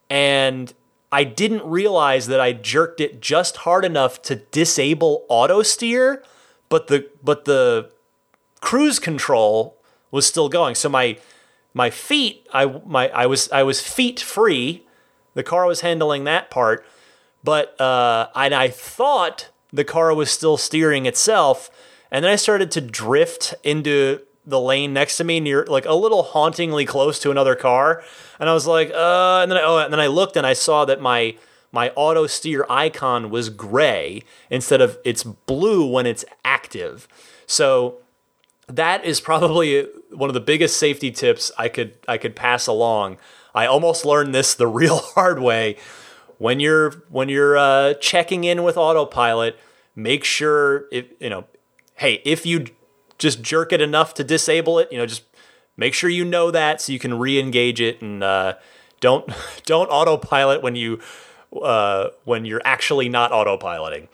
and 0.08 0.72
I 1.14 1.24
didn't 1.26 1.64
realize 1.64 2.26
that 2.26 2.40
I 2.40 2.54
jerked 2.54 3.00
it 3.00 3.22
just 3.22 3.58
hard 3.58 3.86
enough 3.86 4.20
to 4.24 4.36
disable 4.36 5.26
auto 5.30 5.62
steer, 5.62 6.24
but 6.70 6.88
the 6.88 7.08
but 7.22 7.46
the 7.46 7.92
cruise 8.62 8.98
control 8.98 9.78
was 10.10 10.26
still 10.26 10.50
going. 10.50 10.74
So 10.74 10.90
my 10.90 11.20
my 11.72 11.92
feet, 11.92 12.48
I 12.52 12.66
my 12.84 13.10
I 13.10 13.28
was 13.28 13.48
I 13.52 13.62
was 13.62 13.80
feet 13.80 14.20
free. 14.20 14.88
The 15.36 15.44
car 15.44 15.68
was 15.68 15.82
handling 15.82 16.24
that 16.24 16.50
part, 16.50 16.84
but 17.44 17.80
uh, 17.80 18.30
and 18.34 18.56
I 18.56 18.70
thought 18.70 19.50
the 19.72 19.84
car 19.84 20.16
was 20.16 20.32
still 20.32 20.58
steering 20.58 21.06
itself, 21.06 21.70
and 22.10 22.26
then 22.26 22.32
I 22.32 22.38
started 22.38 22.72
to 22.72 22.82
drift 22.82 23.54
into 23.64 24.22
the 24.46 24.60
lane 24.60 24.94
next 24.94 25.18
to 25.18 25.24
me 25.24 25.40
near 25.40 25.66
like 25.66 25.86
a 25.86 25.94
little 25.94 26.24
hauntingly 26.24 26.86
close 26.86 27.20
to 27.20 27.32
another 27.32 27.56
car. 27.56 28.04
And 28.40 28.50
i 28.50 28.54
was 28.54 28.68
like 28.68 28.92
uh 28.92 29.40
and 29.42 29.52
then 29.52 29.58
I, 29.58 29.62
oh 29.64 29.78
and 29.78 29.92
then 29.92 30.00
i 30.00 30.08
looked 30.08 30.36
and 30.38 30.46
i 30.46 30.54
saw 30.54 30.86
that 30.86 31.02
my 31.02 31.36
my 31.72 31.90
auto 31.96 32.28
steer 32.28 32.66
icon 32.70 33.30
was 33.30 33.50
gray 33.50 34.24
instead 34.50 34.80
of 34.80 34.98
it's 35.04 35.24
blue 35.24 35.90
when 35.90 36.06
it's 36.06 36.24
active. 36.46 37.08
So 37.48 37.98
that 38.68 39.04
is 39.04 39.20
probably 39.20 39.88
one 40.12 40.30
of 40.30 40.36
the 40.36 40.40
biggest 40.40 40.78
safety 40.78 41.12
tips 41.12 41.52
i 41.58 41.68
could 41.68 41.98
i 42.08 42.18
could 42.18 42.36
pass 42.36 42.68
along. 42.68 43.18
I 43.56 43.66
almost 43.66 44.06
learned 44.06 44.34
this 44.34 44.54
the 44.54 44.68
real 44.82 44.98
hard 44.98 45.40
way. 45.40 45.78
When 46.38 46.60
you're 46.60 46.92
when 47.10 47.30
you're 47.30 47.58
uh, 47.58 47.94
checking 47.96 48.44
in 48.44 48.64
with 48.64 48.76
autopilot, 48.76 49.58
make 49.96 50.24
sure 50.24 50.86
if 50.92 51.06
you 51.20 51.30
know, 51.30 51.46
hey, 51.96 52.22
if 52.26 52.46
you 52.46 52.66
just 53.24 53.42
jerk 53.42 53.72
it 53.72 53.80
enough 53.80 54.14
to 54.14 54.24
disable 54.24 54.78
it, 54.78 54.92
you 54.92 54.98
know, 54.98 55.06
just 55.06 55.24
make 55.78 55.94
sure 55.94 56.10
you 56.10 56.26
know 56.26 56.52
that 56.52 56.82
so 56.82 56.92
you 56.92 57.00
can 57.00 57.18
re-engage 57.18 57.80
it 57.80 58.02
and 58.02 58.22
uh, 58.22 58.54
don't 59.00 59.32
don't 59.66 59.88
autopilot 59.88 60.62
when 60.62 60.76
you 60.76 61.00
uh, 61.62 62.10
when 62.26 62.46
you're 62.46 62.62
actually 62.66 63.10
not 63.10 63.32
autopiloting. 63.32 64.10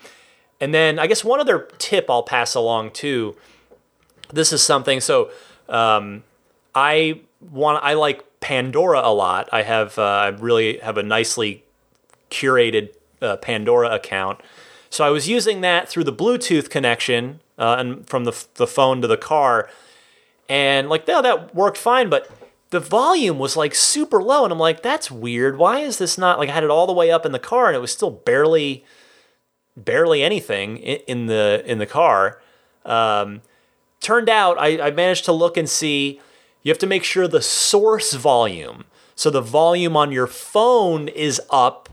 And 0.61 0.73
then 0.73 0.99
I 0.99 1.07
guess 1.07 1.23
one 1.23 1.39
other 1.39 1.67
tip 1.79 2.05
I'll 2.09 2.23
pass 2.23 2.53
along 2.53 2.91
too. 2.91 3.35
This 4.31 4.53
is 4.53 4.61
something 4.61 5.01
so 5.01 5.31
um, 5.67 6.23
I 6.75 7.21
want 7.41 7.83
I 7.83 7.93
like 7.95 8.23
Pandora 8.41 9.01
a 9.03 9.13
lot. 9.13 9.49
I 9.51 9.63
have 9.63 9.97
uh, 9.97 10.03
I 10.03 10.27
really 10.27 10.77
have 10.77 10.97
a 10.97 11.03
nicely 11.03 11.63
curated 12.29 12.93
uh, 13.23 13.37
Pandora 13.37 13.89
account. 13.89 14.39
So 14.91 15.03
I 15.03 15.09
was 15.09 15.27
using 15.27 15.61
that 15.61 15.89
through 15.89 16.03
the 16.03 16.13
Bluetooth 16.13 16.69
connection 16.69 17.41
uh, 17.59 17.75
and 17.77 18.07
from 18.09 18.23
the 18.23 18.45
the 18.55 18.65
phone 18.65 19.01
to 19.01 19.07
the 19.07 19.17
car, 19.17 19.69
and 20.47 20.89
like 20.89 21.07
no, 21.07 21.21
that 21.21 21.53
worked 21.53 21.77
fine. 21.77 22.09
But 22.09 22.31
the 22.71 22.79
volume 22.79 23.37
was 23.37 23.57
like 23.57 23.75
super 23.75 24.23
low, 24.23 24.45
and 24.45 24.53
I'm 24.53 24.59
like, 24.59 24.81
that's 24.81 25.11
weird. 25.11 25.57
Why 25.57 25.79
is 25.79 25.97
this 25.97 26.17
not 26.17 26.39
like 26.39 26.49
I 26.49 26.53
had 26.53 26.63
it 26.63 26.69
all 26.69 26.87
the 26.87 26.93
way 26.93 27.11
up 27.11 27.25
in 27.25 27.33
the 27.33 27.39
car, 27.39 27.67
and 27.67 27.75
it 27.75 27.79
was 27.79 27.91
still 27.91 28.11
barely 28.11 28.85
barely 29.75 30.23
anything 30.23 30.77
in, 30.77 30.99
in 31.07 31.25
the 31.27 31.61
in 31.65 31.77
the 31.77 31.85
car. 31.85 32.41
Um, 32.85 33.41
turned 33.99 34.29
out 34.29 34.57
I, 34.57 34.87
I 34.87 34.91
managed 34.91 35.25
to 35.25 35.33
look 35.33 35.57
and 35.57 35.69
see 35.69 36.21
you 36.63 36.71
have 36.71 36.79
to 36.79 36.87
make 36.87 37.03
sure 37.03 37.27
the 37.27 37.41
source 37.41 38.13
volume, 38.13 38.85
so 39.15 39.29
the 39.29 39.41
volume 39.41 39.97
on 39.97 40.13
your 40.13 40.27
phone 40.27 41.09
is 41.09 41.41
up, 41.49 41.89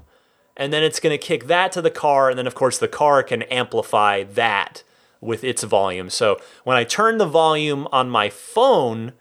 and 0.57 0.73
then 0.73 0.85
it's 0.85 1.01
going 1.01 1.17
to 1.17 1.25
kick 1.25 1.49
that 1.49 1.73
to 1.73 1.83
the 1.83 1.91
car, 1.91 2.31
and 2.31 2.39
then 2.39 2.47
of 2.47 2.55
course 2.55 2.79
the 2.79 2.89
car 2.89 3.25
can 3.25 3.43
amplify 3.43 4.23
that 4.23 4.85
with 5.21 5.45
its 5.45 5.63
volume. 5.63 6.11
So 6.11 6.39
when 6.65 6.77
I 6.77 6.85
turn 6.85 7.19
the 7.19 7.27
volume 7.27 7.89
on 7.93 8.11
my 8.11 8.29
phone 8.31 9.13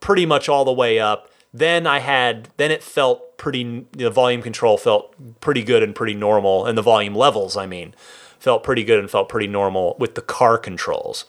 pretty 0.00 0.26
much 0.26 0.48
all 0.48 0.64
the 0.64 0.72
way 0.72 0.98
up, 0.98 1.30
then 1.54 1.86
I 1.86 1.98
had 1.98 2.48
then 2.56 2.70
it 2.70 2.82
felt 2.82 3.36
pretty 3.36 3.86
the 3.92 4.10
volume 4.10 4.42
control 4.42 4.76
felt 4.76 5.14
pretty 5.40 5.62
good 5.62 5.82
and 5.82 5.94
pretty 5.94 6.14
normal 6.14 6.64
and 6.66 6.78
the 6.78 6.82
volume 6.82 7.14
levels 7.14 7.56
I 7.56 7.66
mean 7.66 7.94
felt 8.38 8.62
pretty 8.62 8.84
good 8.84 8.98
and 8.98 9.10
felt 9.10 9.28
pretty 9.28 9.46
normal 9.46 9.96
with 9.98 10.14
the 10.14 10.22
car 10.22 10.58
controls. 10.58 11.24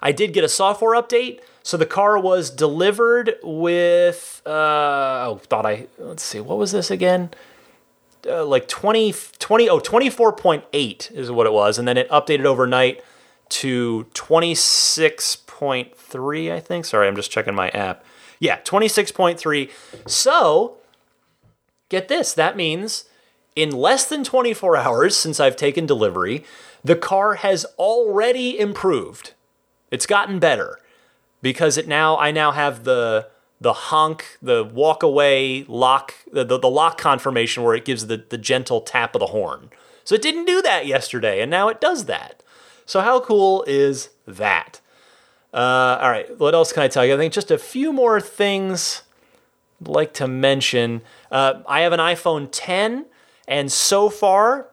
I 0.00 0.12
did 0.12 0.32
get 0.32 0.44
a 0.44 0.48
software 0.48 1.00
update. 1.00 1.40
So 1.62 1.78
the 1.78 1.86
car 1.86 2.18
was 2.18 2.50
delivered 2.50 3.36
with 3.42 4.42
uh 4.46 5.26
oh 5.28 5.40
thought 5.44 5.66
I 5.66 5.86
let's 5.98 6.22
see 6.22 6.40
what 6.40 6.58
was 6.58 6.72
this 6.72 6.90
again? 6.90 7.30
Uh, 8.26 8.44
like 8.44 8.66
20 8.68 9.14
20 9.38 9.68
oh 9.68 9.78
24.8 9.78 11.12
is 11.12 11.30
what 11.30 11.46
it 11.46 11.52
was 11.52 11.78
and 11.78 11.86
then 11.86 11.98
it 11.98 12.08
updated 12.08 12.46
overnight 12.46 13.02
to 13.48 14.06
26.3 14.14 16.52
I 16.52 16.60
think. 16.60 16.84
Sorry, 16.84 17.06
I'm 17.06 17.16
just 17.16 17.30
checking 17.30 17.54
my 17.54 17.68
app. 17.70 18.04
Yeah, 18.40 18.60
26.3. 18.60 19.70
So, 20.06 20.78
get 21.88 22.08
this, 22.08 22.34
that 22.34 22.56
means 22.56 23.04
in 23.56 23.70
less 23.70 24.06
than 24.06 24.24
24 24.24 24.76
hours 24.76 25.16
since 25.16 25.38
I've 25.38 25.56
taken 25.56 25.86
delivery, 25.86 26.44
the 26.82 26.96
car 26.96 27.36
has 27.36 27.64
already 27.78 28.58
improved. 28.58 29.32
It's 29.90 30.06
gotten 30.06 30.38
better 30.38 30.78
because 31.40 31.76
it 31.76 31.86
now 31.86 32.18
I 32.18 32.30
now 32.30 32.52
have 32.52 32.84
the 32.84 33.28
the 33.64 33.72
honk, 33.72 34.36
the 34.42 34.62
walk 34.62 35.02
away 35.02 35.64
lock, 35.66 36.14
the, 36.30 36.44
the, 36.44 36.58
the 36.58 36.68
lock 36.68 36.98
confirmation 36.98 37.62
where 37.62 37.74
it 37.74 37.86
gives 37.86 38.06
the, 38.06 38.22
the 38.28 38.36
gentle 38.36 38.82
tap 38.82 39.14
of 39.14 39.20
the 39.20 39.28
horn. 39.28 39.70
So 40.04 40.14
it 40.14 40.20
didn't 40.20 40.44
do 40.44 40.60
that 40.60 40.86
yesterday, 40.86 41.40
and 41.40 41.50
now 41.50 41.68
it 41.68 41.80
does 41.80 42.04
that. 42.04 42.42
So 42.84 43.00
how 43.00 43.20
cool 43.20 43.64
is 43.66 44.10
that? 44.26 44.82
Uh, 45.54 45.98
all 46.00 46.10
right, 46.10 46.38
what 46.38 46.54
else 46.54 46.74
can 46.74 46.82
I 46.82 46.88
tell 46.88 47.06
you? 47.06 47.14
I 47.14 47.16
think 47.16 47.32
just 47.32 47.50
a 47.50 47.56
few 47.56 47.90
more 47.90 48.20
things 48.20 49.02
I'd 49.80 49.88
like 49.88 50.12
to 50.14 50.28
mention. 50.28 51.00
Uh, 51.30 51.62
I 51.66 51.80
have 51.80 51.94
an 51.94 52.00
iPhone 52.00 52.50
10, 52.52 53.06
and 53.48 53.72
so 53.72 54.10
far, 54.10 54.68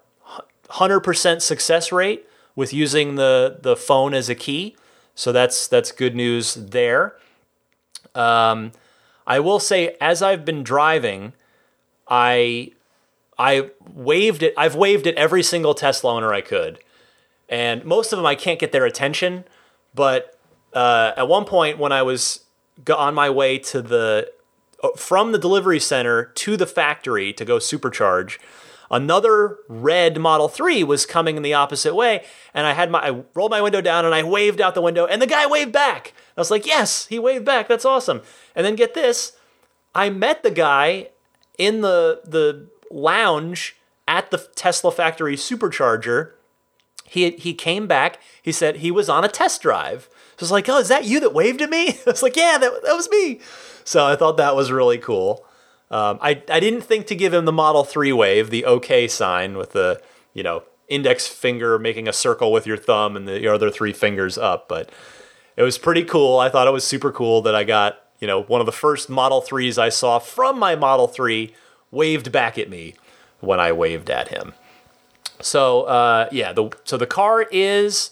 100% 0.69 1.41
success 1.41 1.93
rate 1.93 2.25
with 2.57 2.73
using 2.73 3.15
the, 3.15 3.57
the 3.61 3.77
phone 3.77 4.13
as 4.13 4.27
a 4.27 4.35
key. 4.35 4.75
So 5.15 5.31
that's 5.31 5.67
that's 5.67 5.91
good 5.91 6.15
news 6.15 6.55
there. 6.55 7.15
Um, 8.15 8.73
I 9.31 9.39
will 9.39 9.61
say, 9.61 9.95
as 10.01 10.21
I've 10.21 10.43
been 10.43 10.61
driving, 10.61 11.31
I 12.05 12.73
I 13.39 13.69
waved 13.93 14.43
it. 14.43 14.53
I've 14.57 14.75
waved 14.75 15.07
at 15.07 15.15
every 15.15 15.41
single 15.41 15.73
Tesla 15.73 16.15
owner 16.15 16.33
I 16.33 16.41
could, 16.41 16.79
and 17.47 17.85
most 17.85 18.11
of 18.11 18.17
them 18.17 18.25
I 18.25 18.35
can't 18.35 18.59
get 18.59 18.73
their 18.73 18.85
attention. 18.85 19.45
But 19.95 20.37
uh, 20.73 21.13
at 21.15 21.29
one 21.29 21.45
point, 21.45 21.79
when 21.79 21.93
I 21.93 22.01
was 22.01 22.41
on 22.93 23.13
my 23.13 23.29
way 23.29 23.57
to 23.57 23.81
the 23.81 24.33
uh, 24.83 24.89
from 24.97 25.31
the 25.31 25.39
delivery 25.39 25.79
center 25.79 26.25
to 26.25 26.57
the 26.57 26.67
factory 26.67 27.31
to 27.31 27.45
go 27.45 27.55
supercharge, 27.55 28.37
another 28.91 29.57
red 29.67 30.19
Model 30.19 30.47
3 30.47 30.83
was 30.83 31.05
coming 31.05 31.37
in 31.37 31.43
the 31.43 31.53
opposite 31.53 31.95
way, 31.95 32.23
and 32.53 32.67
I 32.67 32.73
had 32.73 32.91
my 32.91 32.99
I 32.99 33.23
rolled 33.33 33.51
my 33.51 33.61
window 33.61 33.81
down 33.81 34.05
and 34.05 34.13
I 34.13 34.21
waved 34.21 34.61
out 34.61 34.75
the 34.75 34.81
window, 34.81 35.05
and 35.05 35.21
the 35.21 35.27
guy 35.27 35.47
waved 35.47 35.71
back. 35.71 36.13
I 36.37 36.41
was 36.41 36.51
like, 36.51 36.65
"Yes, 36.65 37.07
he 37.07 37.17
waved 37.17 37.45
back. 37.45 37.67
That's 37.67 37.85
awesome." 37.85 38.21
And 38.55 38.65
then 38.65 38.75
get 38.75 38.93
this, 38.93 39.33
I 39.95 40.09
met 40.09 40.43
the 40.43 40.51
guy 40.51 41.09
in 41.57 41.81
the 41.81 42.21
the 42.25 42.67
lounge 42.91 43.77
at 44.07 44.29
the 44.31 44.37
Tesla 44.55 44.91
factory 44.91 45.35
supercharger. 45.35 46.31
He 47.05 47.31
he 47.31 47.53
came 47.53 47.87
back. 47.87 48.19
He 48.41 48.51
said 48.51 48.77
he 48.77 48.91
was 48.91 49.09
on 49.09 49.23
a 49.23 49.29
test 49.29 49.61
drive. 49.61 50.09
So 50.37 50.43
I 50.43 50.45
was 50.45 50.51
like, 50.51 50.69
"Oh, 50.69 50.79
is 50.79 50.87
that 50.89 51.05
you 51.05 51.19
that 51.19 51.33
waved 51.33 51.61
at 51.61 51.69
me?" 51.69 51.89
I 52.07 52.11
was 52.11 52.23
like, 52.23 52.35
"Yeah, 52.35 52.57
that 52.57 52.83
that 52.83 52.95
was 52.95 53.09
me." 53.09 53.39
So 53.83 54.05
I 54.05 54.15
thought 54.15 54.37
that 54.37 54.55
was 54.55 54.71
really 54.71 54.97
cool. 54.97 55.45
Um, 55.91 56.17
I 56.21 56.41
I 56.49 56.59
didn't 56.59 56.81
think 56.81 57.05
to 57.07 57.15
give 57.15 57.33
him 57.33 57.45
the 57.45 57.51
Model 57.51 57.83
Three 57.83 58.13
wave, 58.13 58.49
the 58.49 58.65
OK 58.65 59.07
sign 59.07 59.57
with 59.57 59.73
the 59.73 60.01
you 60.33 60.41
know 60.41 60.63
index 60.87 61.27
finger 61.27 61.77
making 61.77 62.07
a 62.07 62.13
circle 62.13 62.51
with 62.51 62.65
your 62.65 62.77
thumb 62.77 63.15
and 63.15 63.27
the 63.27 63.47
other 63.47 63.69
three 63.69 63.93
fingers 63.93 64.37
up, 64.37 64.67
but 64.67 64.89
it 65.55 65.63
was 65.63 65.77
pretty 65.77 66.03
cool. 66.03 66.39
I 66.39 66.49
thought 66.49 66.67
it 66.67 66.71
was 66.71 66.85
super 66.85 67.11
cool 67.11 67.41
that 67.43 67.53
I 67.53 67.63
got 67.63 67.99
you 68.19 68.27
know 68.27 68.41
one 68.43 68.61
of 68.61 68.65
the 68.65 68.71
first 68.71 69.09
Model 69.09 69.41
Threes 69.41 69.77
I 69.77 69.89
saw 69.89 70.17
from 70.17 70.57
my 70.57 70.75
Model 70.75 71.07
Three 71.07 71.53
waved 71.91 72.31
back 72.31 72.57
at 72.57 72.69
me 72.69 72.95
when 73.41 73.59
I 73.59 73.73
waved 73.73 74.09
at 74.09 74.29
him. 74.29 74.53
So 75.41 75.83
uh, 75.83 76.29
yeah, 76.31 76.53
the 76.53 76.69
so 76.85 76.97
the 76.97 77.07
car 77.07 77.43
is 77.51 78.11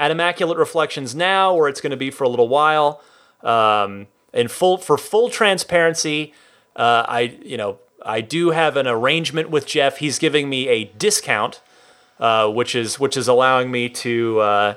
at 0.00 0.10
Immaculate 0.10 0.58
Reflections 0.58 1.14
now, 1.14 1.54
where 1.54 1.68
it's 1.68 1.80
going 1.80 1.90
to 1.90 1.96
be 1.96 2.10
for 2.10 2.24
a 2.24 2.28
little 2.28 2.48
while. 2.48 3.02
Um, 3.42 4.08
and 4.32 4.50
full 4.50 4.78
for 4.78 4.96
full 4.96 5.28
transparency, 5.28 6.32
uh, 6.80 7.04
I 7.06 7.38
you 7.44 7.58
know 7.58 7.78
I 8.04 8.22
do 8.22 8.50
have 8.50 8.78
an 8.78 8.86
arrangement 8.86 9.50
with 9.50 9.66
Jeff. 9.66 9.98
He's 9.98 10.18
giving 10.18 10.48
me 10.48 10.66
a 10.68 10.84
discount, 10.84 11.60
uh, 12.18 12.48
which 12.48 12.74
is 12.74 12.98
which 12.98 13.18
is 13.18 13.28
allowing 13.28 13.70
me 13.70 13.90
to 13.90 14.40
uh, 14.40 14.74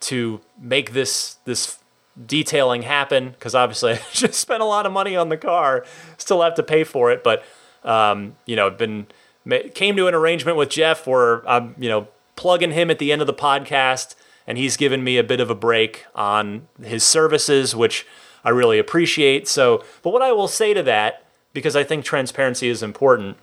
to 0.00 0.42
make 0.60 0.92
this 0.92 1.38
this 1.46 1.78
detailing 2.26 2.82
happen 2.82 3.30
because 3.30 3.54
obviously 3.54 3.92
I 3.94 4.00
just 4.12 4.34
spent 4.34 4.62
a 4.62 4.66
lot 4.66 4.84
of 4.84 4.92
money 4.92 5.16
on 5.16 5.30
the 5.30 5.38
car, 5.38 5.86
still 6.18 6.42
have 6.42 6.54
to 6.56 6.62
pay 6.62 6.84
for 6.84 7.10
it, 7.10 7.24
but 7.24 7.42
um, 7.84 8.36
you 8.44 8.54
know 8.54 8.68
been 8.68 9.06
came 9.74 9.96
to 9.96 10.06
an 10.08 10.14
arrangement 10.14 10.58
with 10.58 10.68
Jeff 10.68 11.06
where 11.06 11.48
I'm 11.48 11.74
you 11.78 11.88
know 11.88 12.08
plugging 12.36 12.72
him 12.72 12.90
at 12.90 12.98
the 12.98 13.12
end 13.12 13.22
of 13.22 13.26
the 13.26 13.32
podcast, 13.32 14.14
and 14.46 14.58
he's 14.58 14.76
given 14.76 15.02
me 15.02 15.16
a 15.16 15.24
bit 15.24 15.40
of 15.40 15.48
a 15.48 15.54
break 15.54 16.04
on 16.14 16.68
his 16.82 17.02
services, 17.02 17.74
which 17.74 18.06
I 18.44 18.50
really 18.50 18.78
appreciate. 18.78 19.48
So, 19.48 19.82
but 20.02 20.12
what 20.12 20.20
I 20.20 20.32
will 20.32 20.46
say 20.46 20.74
to 20.74 20.82
that 20.82 21.24
because 21.52 21.76
I 21.76 21.84
think 21.84 22.04
transparency 22.04 22.68
is 22.68 22.82
important. 22.82 23.36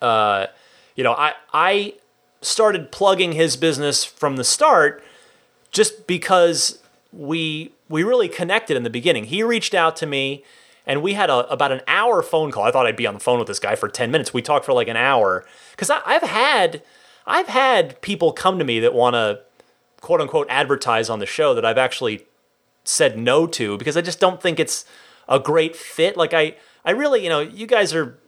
Uh, 0.00 0.46
you 0.94 1.04
know, 1.04 1.12
I 1.12 1.34
I 1.52 1.94
started 2.40 2.92
plugging 2.92 3.32
his 3.32 3.56
business 3.56 4.04
from 4.04 4.36
the 4.36 4.44
start 4.44 5.02
just 5.70 6.06
because 6.06 6.80
we 7.12 7.72
we 7.88 8.02
really 8.02 8.28
connected 8.28 8.76
in 8.76 8.82
the 8.82 8.90
beginning. 8.90 9.24
He 9.24 9.42
reached 9.42 9.74
out 9.74 9.96
to 9.96 10.06
me 10.06 10.44
and 10.86 11.02
we 11.02 11.14
had 11.14 11.30
a, 11.30 11.50
about 11.50 11.72
an 11.72 11.82
hour 11.86 12.22
phone 12.22 12.50
call. 12.50 12.64
I 12.64 12.70
thought 12.70 12.86
I'd 12.86 12.96
be 12.96 13.06
on 13.06 13.14
the 13.14 13.20
phone 13.20 13.38
with 13.38 13.48
this 13.48 13.58
guy 13.58 13.74
for 13.74 13.88
10 13.88 14.10
minutes. 14.10 14.32
We 14.32 14.42
talked 14.42 14.64
for 14.64 14.72
like 14.72 14.88
an 14.88 14.96
hour 14.96 15.44
cuz 15.76 15.90
I've 15.90 16.22
had 16.22 16.82
I've 17.26 17.48
had 17.48 18.00
people 18.00 18.32
come 18.32 18.58
to 18.58 18.64
me 18.64 18.80
that 18.80 18.94
want 18.94 19.14
to 19.14 19.40
quote 20.00 20.20
unquote 20.20 20.46
advertise 20.48 21.10
on 21.10 21.18
the 21.18 21.26
show 21.26 21.54
that 21.54 21.64
I've 21.64 21.78
actually 21.78 22.26
said 22.84 23.18
no 23.18 23.46
to 23.46 23.76
because 23.76 23.96
I 23.96 24.00
just 24.00 24.20
don't 24.20 24.40
think 24.40 24.58
it's 24.58 24.84
a 25.28 25.38
great 25.38 25.76
fit. 25.76 26.16
Like 26.16 26.32
I 26.32 26.56
I 26.88 26.92
really, 26.92 27.22
you 27.22 27.28
know, 27.28 27.40
you 27.40 27.66
guys 27.66 27.94
are 27.94 28.18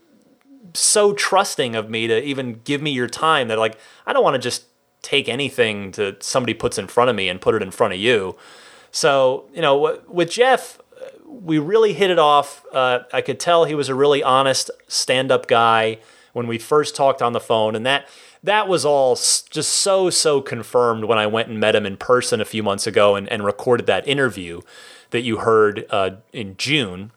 so 0.75 1.15
trusting 1.15 1.75
of 1.75 1.89
me 1.89 2.07
to 2.07 2.23
even 2.23 2.61
give 2.65 2.83
me 2.83 2.91
your 2.91 3.09
time 3.09 3.49
that 3.49 3.59
like 3.59 3.79
I 4.07 4.13
don't 4.13 4.23
want 4.23 4.35
to 4.35 4.39
just 4.39 4.65
take 5.03 5.29
anything 5.29 5.93
that 5.93 6.23
somebody 6.23 6.53
puts 6.53 6.77
in 6.77 6.87
front 6.87 7.09
of 7.09 7.17
me 7.17 7.29
and 7.29 7.41
put 7.41 7.55
it 7.55 7.63
in 7.63 7.71
front 7.71 7.95
of 7.95 7.99
you. 7.99 8.37
So, 8.93 9.49
you 9.55 9.63
know, 9.63 10.01
with 10.07 10.31
Jeff, 10.31 10.79
we 11.27 11.59
really 11.59 11.95
hit 11.95 12.11
it 12.11 12.19
off. 12.19 12.65
Uh, 12.73 13.01
I 13.13 13.23
could 13.23 13.41
tell 13.41 13.65
he 13.65 13.75
was 13.75 13.89
a 13.89 13.95
really 13.95 14.23
honest 14.23 14.71
stand 14.89 15.33
up 15.33 15.47
guy, 15.47 15.99
when 16.33 16.47
we 16.47 16.59
first 16.59 16.95
talked 16.95 17.23
on 17.23 17.33
the 17.33 17.41
phone, 17.41 17.75
and 17.75 17.85
that 17.87 18.09
that 18.43 18.69
was 18.69 18.85
all 18.85 19.15
just 19.15 19.69
so 19.69 20.11
so 20.11 20.41
confirmed 20.41 21.05
when 21.05 21.19
I 21.19 21.27
went 21.27 21.49
and 21.49 21.59
met 21.59 21.75
him 21.75 21.87
in 21.87 21.97
person 21.97 22.41
a 22.41 22.45
few 22.45 22.63
months 22.63 22.87
ago 22.87 23.15
and, 23.17 23.29
and 23.29 23.45
recorded 23.45 23.87
that 23.87 24.07
interview 24.07 24.61
that 25.11 25.23
you 25.23 25.39
heard 25.39 25.87
uh, 25.91 26.11
in 26.33 26.57
June. 26.57 27.13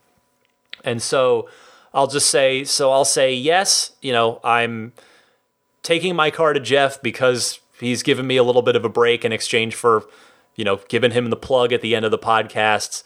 And 0.83 1.01
so 1.01 1.49
I'll 1.93 2.07
just 2.07 2.29
say, 2.29 2.63
so 2.63 2.91
I'll 2.91 3.05
say 3.05 3.33
yes. 3.33 3.91
You 4.01 4.11
know, 4.11 4.39
I'm 4.43 4.93
taking 5.81 6.15
my 6.15 6.31
car 6.31 6.53
to 6.53 6.59
Jeff 6.59 7.01
because 7.01 7.59
he's 7.79 8.03
given 8.03 8.25
me 8.25 8.37
a 8.37 8.43
little 8.43 8.61
bit 8.61 8.75
of 8.75 8.85
a 8.85 8.89
break 8.89 9.23
in 9.23 9.31
exchange 9.31 9.75
for, 9.75 10.03
you 10.55 10.63
know, 10.63 10.79
giving 10.87 11.11
him 11.11 11.29
the 11.29 11.35
plug 11.35 11.71
at 11.73 11.81
the 11.81 11.95
end 11.95 12.05
of 12.05 12.11
the 12.11 12.17
podcasts. 12.17 13.03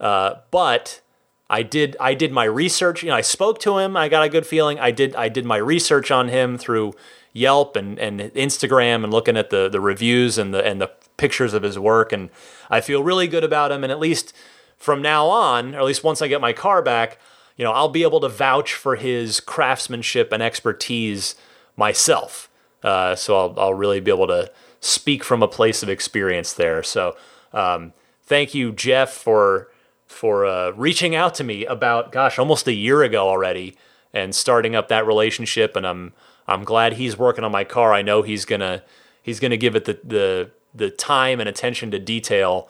Uh, 0.00 0.34
but 0.50 1.00
I 1.48 1.62
did 1.62 1.96
I 2.00 2.14
did 2.14 2.32
my 2.32 2.44
research. 2.44 3.02
You 3.02 3.10
know, 3.10 3.16
I 3.16 3.20
spoke 3.20 3.60
to 3.60 3.78
him. 3.78 3.96
I 3.96 4.08
got 4.08 4.24
a 4.24 4.28
good 4.28 4.46
feeling. 4.46 4.78
I 4.80 4.90
did 4.90 5.14
I 5.14 5.28
did 5.28 5.44
my 5.44 5.56
research 5.56 6.10
on 6.10 6.28
him 6.28 6.58
through 6.58 6.94
Yelp 7.32 7.76
and, 7.76 7.98
and 7.98 8.20
Instagram 8.20 9.04
and 9.04 9.12
looking 9.12 9.36
at 9.36 9.50
the 9.50 9.68
the 9.68 9.80
reviews 9.80 10.38
and 10.38 10.54
the 10.54 10.64
and 10.64 10.80
the 10.80 10.90
pictures 11.16 11.54
of 11.54 11.62
his 11.62 11.78
work. 11.78 12.12
And 12.12 12.30
I 12.70 12.80
feel 12.80 13.02
really 13.02 13.28
good 13.28 13.44
about 13.44 13.70
him. 13.70 13.84
And 13.84 13.92
at 13.92 14.00
least 14.00 14.34
from 14.76 15.02
now 15.02 15.26
on, 15.26 15.74
or 15.74 15.78
at 15.78 15.84
least 15.84 16.04
once 16.04 16.20
I 16.22 16.28
get 16.28 16.40
my 16.40 16.52
car 16.52 16.82
back, 16.82 17.18
you 17.56 17.64
know, 17.64 17.72
I'll 17.72 17.88
be 17.88 18.02
able 18.02 18.20
to 18.20 18.28
vouch 18.28 18.74
for 18.74 18.96
his 18.96 19.40
craftsmanship 19.40 20.32
and 20.32 20.42
expertise 20.42 21.36
myself. 21.76 22.50
Uh, 22.82 23.14
so 23.14 23.36
I'll, 23.38 23.54
I'll 23.58 23.74
really 23.74 24.00
be 24.00 24.10
able 24.10 24.26
to 24.26 24.50
speak 24.80 25.24
from 25.24 25.42
a 25.42 25.48
place 25.48 25.82
of 25.82 25.88
experience 25.88 26.52
there. 26.52 26.82
So 26.82 27.16
um, 27.52 27.92
thank 28.22 28.54
you, 28.54 28.72
Jeff, 28.72 29.12
for 29.12 29.68
for 30.06 30.46
uh, 30.46 30.70
reaching 30.70 31.14
out 31.14 31.34
to 31.34 31.44
me 31.44 31.64
about 31.64 32.12
gosh, 32.12 32.38
almost 32.38 32.68
a 32.68 32.72
year 32.72 33.02
ago 33.02 33.28
already, 33.28 33.76
and 34.12 34.34
starting 34.34 34.74
up 34.74 34.88
that 34.88 35.06
relationship. 35.06 35.76
And 35.76 35.86
I'm 35.86 36.12
I'm 36.46 36.64
glad 36.64 36.94
he's 36.94 37.16
working 37.16 37.44
on 37.44 37.52
my 37.52 37.64
car. 37.64 37.94
I 37.94 38.02
know 38.02 38.22
he's 38.22 38.44
gonna 38.44 38.82
he's 39.22 39.40
gonna 39.40 39.56
give 39.56 39.74
it 39.74 39.86
the 39.86 39.98
the 40.04 40.50
the 40.74 40.90
time 40.90 41.40
and 41.40 41.48
attention 41.48 41.90
to 41.92 41.98
detail 41.98 42.68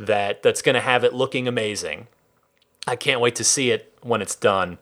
that 0.00 0.42
that's 0.42 0.62
gonna 0.62 0.80
have 0.80 1.04
it 1.04 1.12
looking 1.12 1.46
amazing. 1.46 2.08
I 2.86 2.96
can't 2.96 3.20
wait 3.20 3.36
to 3.36 3.44
see 3.44 3.70
it 3.70 3.92
when 4.02 4.22
it's 4.22 4.34
done. 4.34 4.78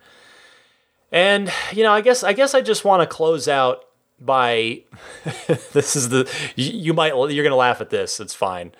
And 1.11 1.53
you 1.73 1.83
know, 1.83 1.93
I 1.93 2.01
guess 2.01 2.23
I 2.23 2.33
guess 2.33 2.55
I 2.55 2.61
just 2.61 2.85
want 2.85 3.03
to 3.03 3.07
close 3.07 3.49
out 3.49 3.85
by 4.21 4.83
this 5.73 5.97
is 5.97 6.09
the 6.09 6.31
you, 6.55 6.71
you 6.71 6.95
might 6.95 7.14
you're 7.31 7.45
gonna 7.45 7.57
laugh 7.57 7.81
at 7.81 7.91
this. 7.91 8.21
It's 8.21 8.35
fine. 8.35 8.73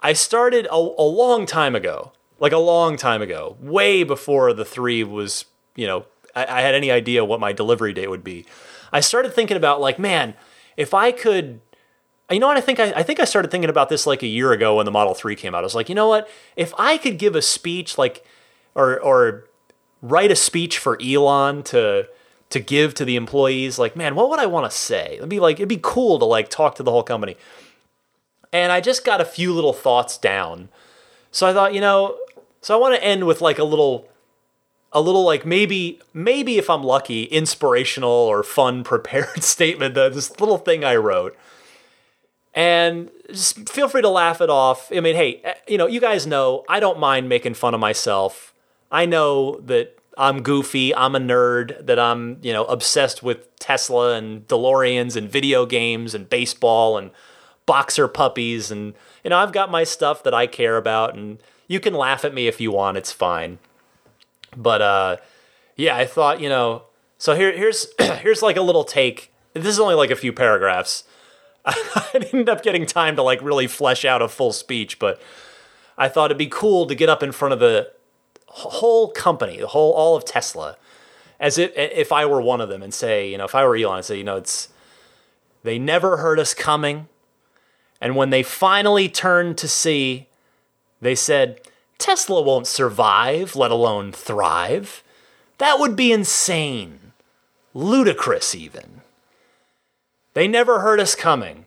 I 0.00 0.12
started 0.12 0.66
a, 0.66 0.74
a 0.74 1.08
long 1.08 1.46
time 1.46 1.74
ago, 1.74 2.12
like 2.38 2.52
a 2.52 2.58
long 2.58 2.96
time 2.96 3.22
ago, 3.22 3.56
way 3.60 4.04
before 4.04 4.52
the 4.52 4.64
three 4.64 5.02
was 5.02 5.46
you 5.74 5.86
know 5.86 6.06
I, 6.36 6.46
I 6.46 6.60
had 6.60 6.74
any 6.74 6.90
idea 6.90 7.24
what 7.24 7.40
my 7.40 7.52
delivery 7.52 7.92
date 7.92 8.10
would 8.10 8.24
be. 8.24 8.46
I 8.92 9.00
started 9.00 9.34
thinking 9.34 9.56
about 9.56 9.80
like, 9.80 9.98
man, 9.98 10.34
if 10.76 10.94
I 10.94 11.10
could 11.10 11.60
you 12.30 12.38
know 12.38 12.46
what 12.46 12.56
I 12.56 12.60
think 12.60 12.80
I, 12.80 12.92
I 12.92 13.02
think 13.02 13.20
I 13.20 13.24
started 13.24 13.50
thinking 13.50 13.70
about 13.70 13.88
this 13.88 14.06
like 14.06 14.22
a 14.22 14.26
year 14.26 14.52
ago 14.52 14.76
when 14.76 14.86
the 14.86 14.92
Model 14.92 15.14
3 15.14 15.36
came 15.36 15.54
out. 15.54 15.58
I 15.58 15.62
was 15.62 15.74
like, 15.74 15.88
you 15.88 15.94
know 15.94 16.08
what? 16.08 16.28
If 16.56 16.72
I 16.78 16.96
could 16.96 17.18
give 17.18 17.34
a 17.36 17.42
speech 17.42 17.98
like 17.98 18.24
or 18.74 18.98
or 19.00 19.44
write 20.00 20.30
a 20.30 20.36
speech 20.36 20.78
for 20.78 21.00
Elon 21.02 21.62
to 21.64 22.08
to 22.50 22.60
give 22.60 22.94
to 22.94 23.04
the 23.04 23.16
employees, 23.16 23.78
like, 23.78 23.96
man, 23.96 24.14
what 24.14 24.30
would 24.30 24.38
I 24.38 24.46
want 24.46 24.70
to 24.70 24.76
say? 24.76 25.14
It'd 25.16 25.28
be 25.28 25.40
like 25.40 25.56
it'd 25.56 25.68
be 25.68 25.80
cool 25.82 26.18
to 26.18 26.24
like 26.24 26.48
talk 26.48 26.74
to 26.76 26.82
the 26.82 26.90
whole 26.90 27.02
company. 27.02 27.36
And 28.52 28.70
I 28.70 28.80
just 28.80 29.04
got 29.04 29.20
a 29.20 29.24
few 29.24 29.52
little 29.52 29.72
thoughts 29.72 30.16
down. 30.16 30.68
So 31.32 31.46
I 31.48 31.52
thought, 31.52 31.74
you 31.74 31.80
know, 31.80 32.16
so 32.60 32.74
I 32.74 32.80
want 32.80 32.94
to 32.94 33.02
end 33.02 33.26
with 33.26 33.40
like 33.40 33.58
a 33.58 33.64
little 33.64 34.08
a 34.92 35.00
little 35.00 35.24
like 35.24 35.44
maybe 35.44 36.00
maybe 36.14 36.56
if 36.56 36.70
I'm 36.70 36.84
lucky, 36.84 37.24
inspirational 37.24 38.10
or 38.10 38.42
fun 38.42 38.84
prepared 38.84 39.42
statement, 39.42 39.94
this 39.94 40.40
little 40.40 40.58
thing 40.58 40.84
I 40.84 40.96
wrote. 40.96 41.36
And 42.54 43.10
just 43.28 43.68
feel 43.68 43.88
free 43.88 44.02
to 44.02 44.08
laugh 44.08 44.40
it 44.40 44.48
off. 44.48 44.90
I 44.94 45.00
mean, 45.00 45.16
hey, 45.16 45.40
eh, 45.42 45.54
you 45.66 45.76
know, 45.76 45.86
you 45.86 46.00
guys 46.00 46.26
know 46.26 46.64
I 46.68 46.80
don't 46.80 46.98
mind 46.98 47.28
making 47.28 47.54
fun 47.54 47.74
of 47.74 47.80
myself. 47.80 48.54
I 48.92 49.06
know 49.06 49.58
that 49.60 49.98
I'm 50.16 50.42
goofy, 50.42 50.94
I'm 50.94 51.16
a 51.16 51.18
nerd, 51.18 51.84
that 51.84 51.98
I'm, 51.98 52.38
you 52.42 52.52
know, 52.52 52.64
obsessed 52.66 53.22
with 53.22 53.54
Tesla 53.58 54.14
and 54.14 54.46
DeLoreans 54.46 55.16
and 55.16 55.28
video 55.28 55.66
games 55.66 56.14
and 56.14 56.30
baseball 56.30 56.96
and 56.96 57.10
boxer 57.66 58.06
puppies 58.06 58.70
and 58.70 58.94
you 59.24 59.30
know, 59.30 59.38
I've 59.38 59.52
got 59.52 59.70
my 59.70 59.84
stuff 59.84 60.22
that 60.22 60.34
I 60.34 60.46
care 60.46 60.76
about 60.76 61.16
and 61.16 61.38
you 61.66 61.80
can 61.80 61.94
laugh 61.94 62.24
at 62.24 62.34
me 62.34 62.46
if 62.46 62.60
you 62.60 62.70
want, 62.70 62.98
it's 62.98 63.10
fine. 63.10 63.58
But 64.56 64.82
uh 64.82 65.16
yeah, 65.76 65.96
I 65.96 66.06
thought, 66.06 66.40
you 66.40 66.48
know, 66.48 66.84
so 67.18 67.34
here 67.34 67.56
here's 67.56 67.88
here's 67.98 68.42
like 68.42 68.56
a 68.56 68.62
little 68.62 68.84
take. 68.84 69.32
This 69.54 69.66
is 69.66 69.80
only 69.80 69.94
like 69.94 70.10
a 70.10 70.16
few 70.16 70.32
paragraphs. 70.32 71.04
I 71.66 72.08
didn't 72.12 72.34
end 72.34 72.48
up 72.48 72.62
getting 72.62 72.86
time 72.86 73.16
to 73.16 73.22
like 73.22 73.40
really 73.42 73.66
flesh 73.66 74.04
out 74.04 74.22
a 74.22 74.28
full 74.28 74.52
speech, 74.52 74.98
but 74.98 75.20
I 75.96 76.08
thought 76.08 76.26
it'd 76.26 76.38
be 76.38 76.46
cool 76.46 76.86
to 76.86 76.94
get 76.94 77.08
up 77.08 77.22
in 77.22 77.32
front 77.32 77.54
of 77.54 77.60
the 77.60 77.90
whole 78.46 79.10
company, 79.10 79.58
the 79.58 79.68
whole 79.68 79.92
all 79.92 80.16
of 80.16 80.24
Tesla, 80.24 80.76
as 81.40 81.58
if 81.58 81.72
if 81.76 82.12
I 82.12 82.26
were 82.26 82.40
one 82.40 82.60
of 82.60 82.68
them, 82.68 82.82
and 82.82 82.92
say, 82.92 83.30
you 83.30 83.38
know, 83.38 83.44
if 83.44 83.54
I 83.54 83.64
were 83.66 83.76
Elon, 83.76 83.98
I'd 83.98 84.04
say, 84.04 84.18
you 84.18 84.24
know, 84.24 84.36
it's 84.36 84.68
they 85.62 85.78
never 85.78 86.18
heard 86.18 86.38
us 86.38 86.52
coming, 86.52 87.08
and 88.00 88.16
when 88.16 88.30
they 88.30 88.42
finally 88.42 89.08
turned 89.08 89.56
to 89.58 89.68
see, 89.68 90.28
they 91.00 91.14
said, 91.14 91.60
Tesla 91.98 92.42
won't 92.42 92.66
survive, 92.66 93.56
let 93.56 93.70
alone 93.70 94.12
thrive. 94.12 95.02
That 95.58 95.78
would 95.78 95.96
be 95.96 96.12
insane, 96.12 97.12
ludicrous 97.72 98.54
even. 98.54 99.00
They 100.34 100.46
never 100.48 100.80
heard 100.80 101.00
us 101.00 101.14
coming. 101.14 101.64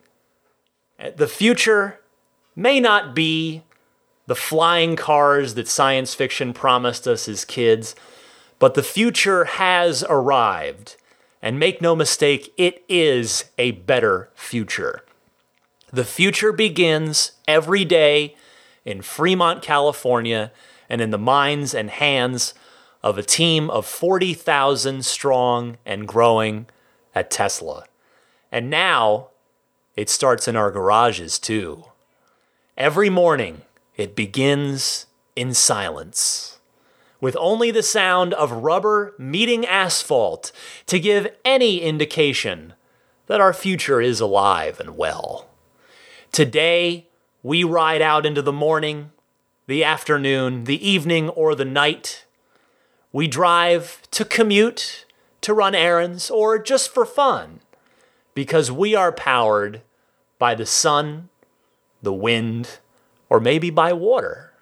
The 1.16 1.28
future 1.28 2.00
may 2.54 2.80
not 2.80 3.14
be 3.14 3.62
the 4.26 4.34
flying 4.34 4.94
cars 4.94 5.54
that 5.54 5.68
science 5.68 6.14
fiction 6.14 6.52
promised 6.52 7.08
us 7.08 7.28
as 7.28 7.44
kids, 7.44 7.94
but 8.58 8.74
the 8.74 8.82
future 8.82 9.44
has 9.44 10.04
arrived. 10.08 10.96
And 11.40 11.58
make 11.58 11.80
no 11.80 11.94
mistake, 11.94 12.52
it 12.58 12.84
is 12.88 13.44
a 13.58 13.70
better 13.70 14.28
future. 14.34 15.04
The 15.92 16.04
future 16.04 16.52
begins 16.52 17.32
every 17.46 17.84
day 17.84 18.34
in 18.84 19.02
Fremont, 19.02 19.62
California, 19.62 20.52
and 20.88 21.00
in 21.00 21.10
the 21.10 21.16
minds 21.16 21.74
and 21.74 21.90
hands 21.90 22.54
of 23.02 23.16
a 23.16 23.22
team 23.22 23.70
of 23.70 23.86
40,000 23.86 25.04
strong 25.04 25.78
and 25.86 26.08
growing 26.08 26.66
at 27.14 27.30
Tesla. 27.30 27.84
And 28.50 28.70
now 28.70 29.28
it 29.96 30.08
starts 30.08 30.48
in 30.48 30.56
our 30.56 30.70
garages 30.70 31.38
too. 31.38 31.84
Every 32.76 33.10
morning, 33.10 33.62
it 33.96 34.14
begins 34.14 35.06
in 35.34 35.54
silence, 35.54 36.58
with 37.20 37.36
only 37.38 37.70
the 37.70 37.82
sound 37.82 38.32
of 38.34 38.52
rubber 38.52 39.14
meeting 39.18 39.66
asphalt 39.66 40.52
to 40.86 41.00
give 41.00 41.34
any 41.44 41.80
indication 41.80 42.74
that 43.26 43.40
our 43.40 43.52
future 43.52 44.00
is 44.00 44.20
alive 44.20 44.78
and 44.80 44.96
well. 44.96 45.48
Today, 46.32 47.08
we 47.42 47.64
ride 47.64 48.02
out 48.02 48.24
into 48.24 48.42
the 48.42 48.52
morning, 48.52 49.10
the 49.66 49.84
afternoon, 49.84 50.64
the 50.64 50.88
evening, 50.88 51.28
or 51.30 51.54
the 51.54 51.64
night. 51.64 52.24
We 53.12 53.26
drive 53.26 54.02
to 54.12 54.24
commute, 54.24 55.04
to 55.40 55.54
run 55.54 55.74
errands, 55.74 56.30
or 56.30 56.58
just 56.58 56.92
for 56.92 57.04
fun, 57.04 57.60
because 58.38 58.70
we 58.70 58.94
are 58.94 59.10
powered 59.10 59.82
by 60.38 60.54
the 60.54 60.64
sun, 60.64 61.28
the 62.00 62.12
wind, 62.12 62.78
or 63.28 63.40
maybe 63.40 63.68
by 63.68 63.92
water. 63.92 64.52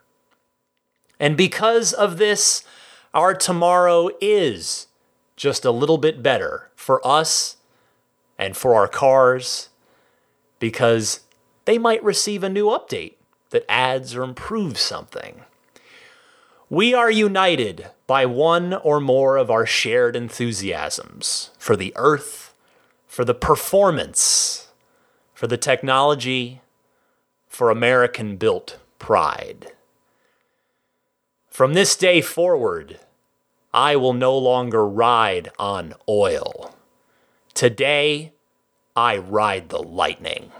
And 1.20 1.36
because 1.36 1.92
of 1.92 2.16
this, 2.16 2.64
our 3.12 3.34
tomorrow 3.34 4.08
is 4.18 4.86
just 5.36 5.66
a 5.66 5.70
little 5.70 5.98
bit 5.98 6.22
better 6.22 6.70
for 6.74 7.06
us 7.06 7.58
and 8.38 8.56
for 8.56 8.74
our 8.74 8.88
cars 8.88 9.68
because 10.58 11.20
they 11.66 11.76
might 11.76 12.02
receive 12.02 12.42
a 12.42 12.48
new 12.48 12.68
update 12.68 13.16
that 13.50 13.66
adds 13.68 14.16
or 14.16 14.22
improves 14.22 14.80
something. 14.80 15.42
We 16.70 16.94
are 16.94 17.10
united 17.10 17.90
by 18.06 18.24
one 18.24 18.72
or 18.72 19.00
more 19.00 19.36
of 19.36 19.50
our 19.50 19.66
shared 19.66 20.16
enthusiasms 20.16 21.50
for 21.58 21.76
the 21.76 21.92
earth, 21.94 22.45
for 23.16 23.24
the 23.24 23.32
performance, 23.32 24.68
for 25.32 25.46
the 25.46 25.56
technology, 25.56 26.60
for 27.48 27.70
American 27.70 28.36
built 28.36 28.78
pride. 28.98 29.72
From 31.48 31.72
this 31.72 31.96
day 31.96 32.20
forward, 32.20 33.00
I 33.72 33.96
will 33.96 34.12
no 34.12 34.36
longer 34.36 34.86
ride 34.86 35.48
on 35.58 35.94
oil. 36.06 36.76
Today, 37.54 38.34
I 38.94 39.16
ride 39.16 39.70
the 39.70 39.82
lightning. 39.82 40.52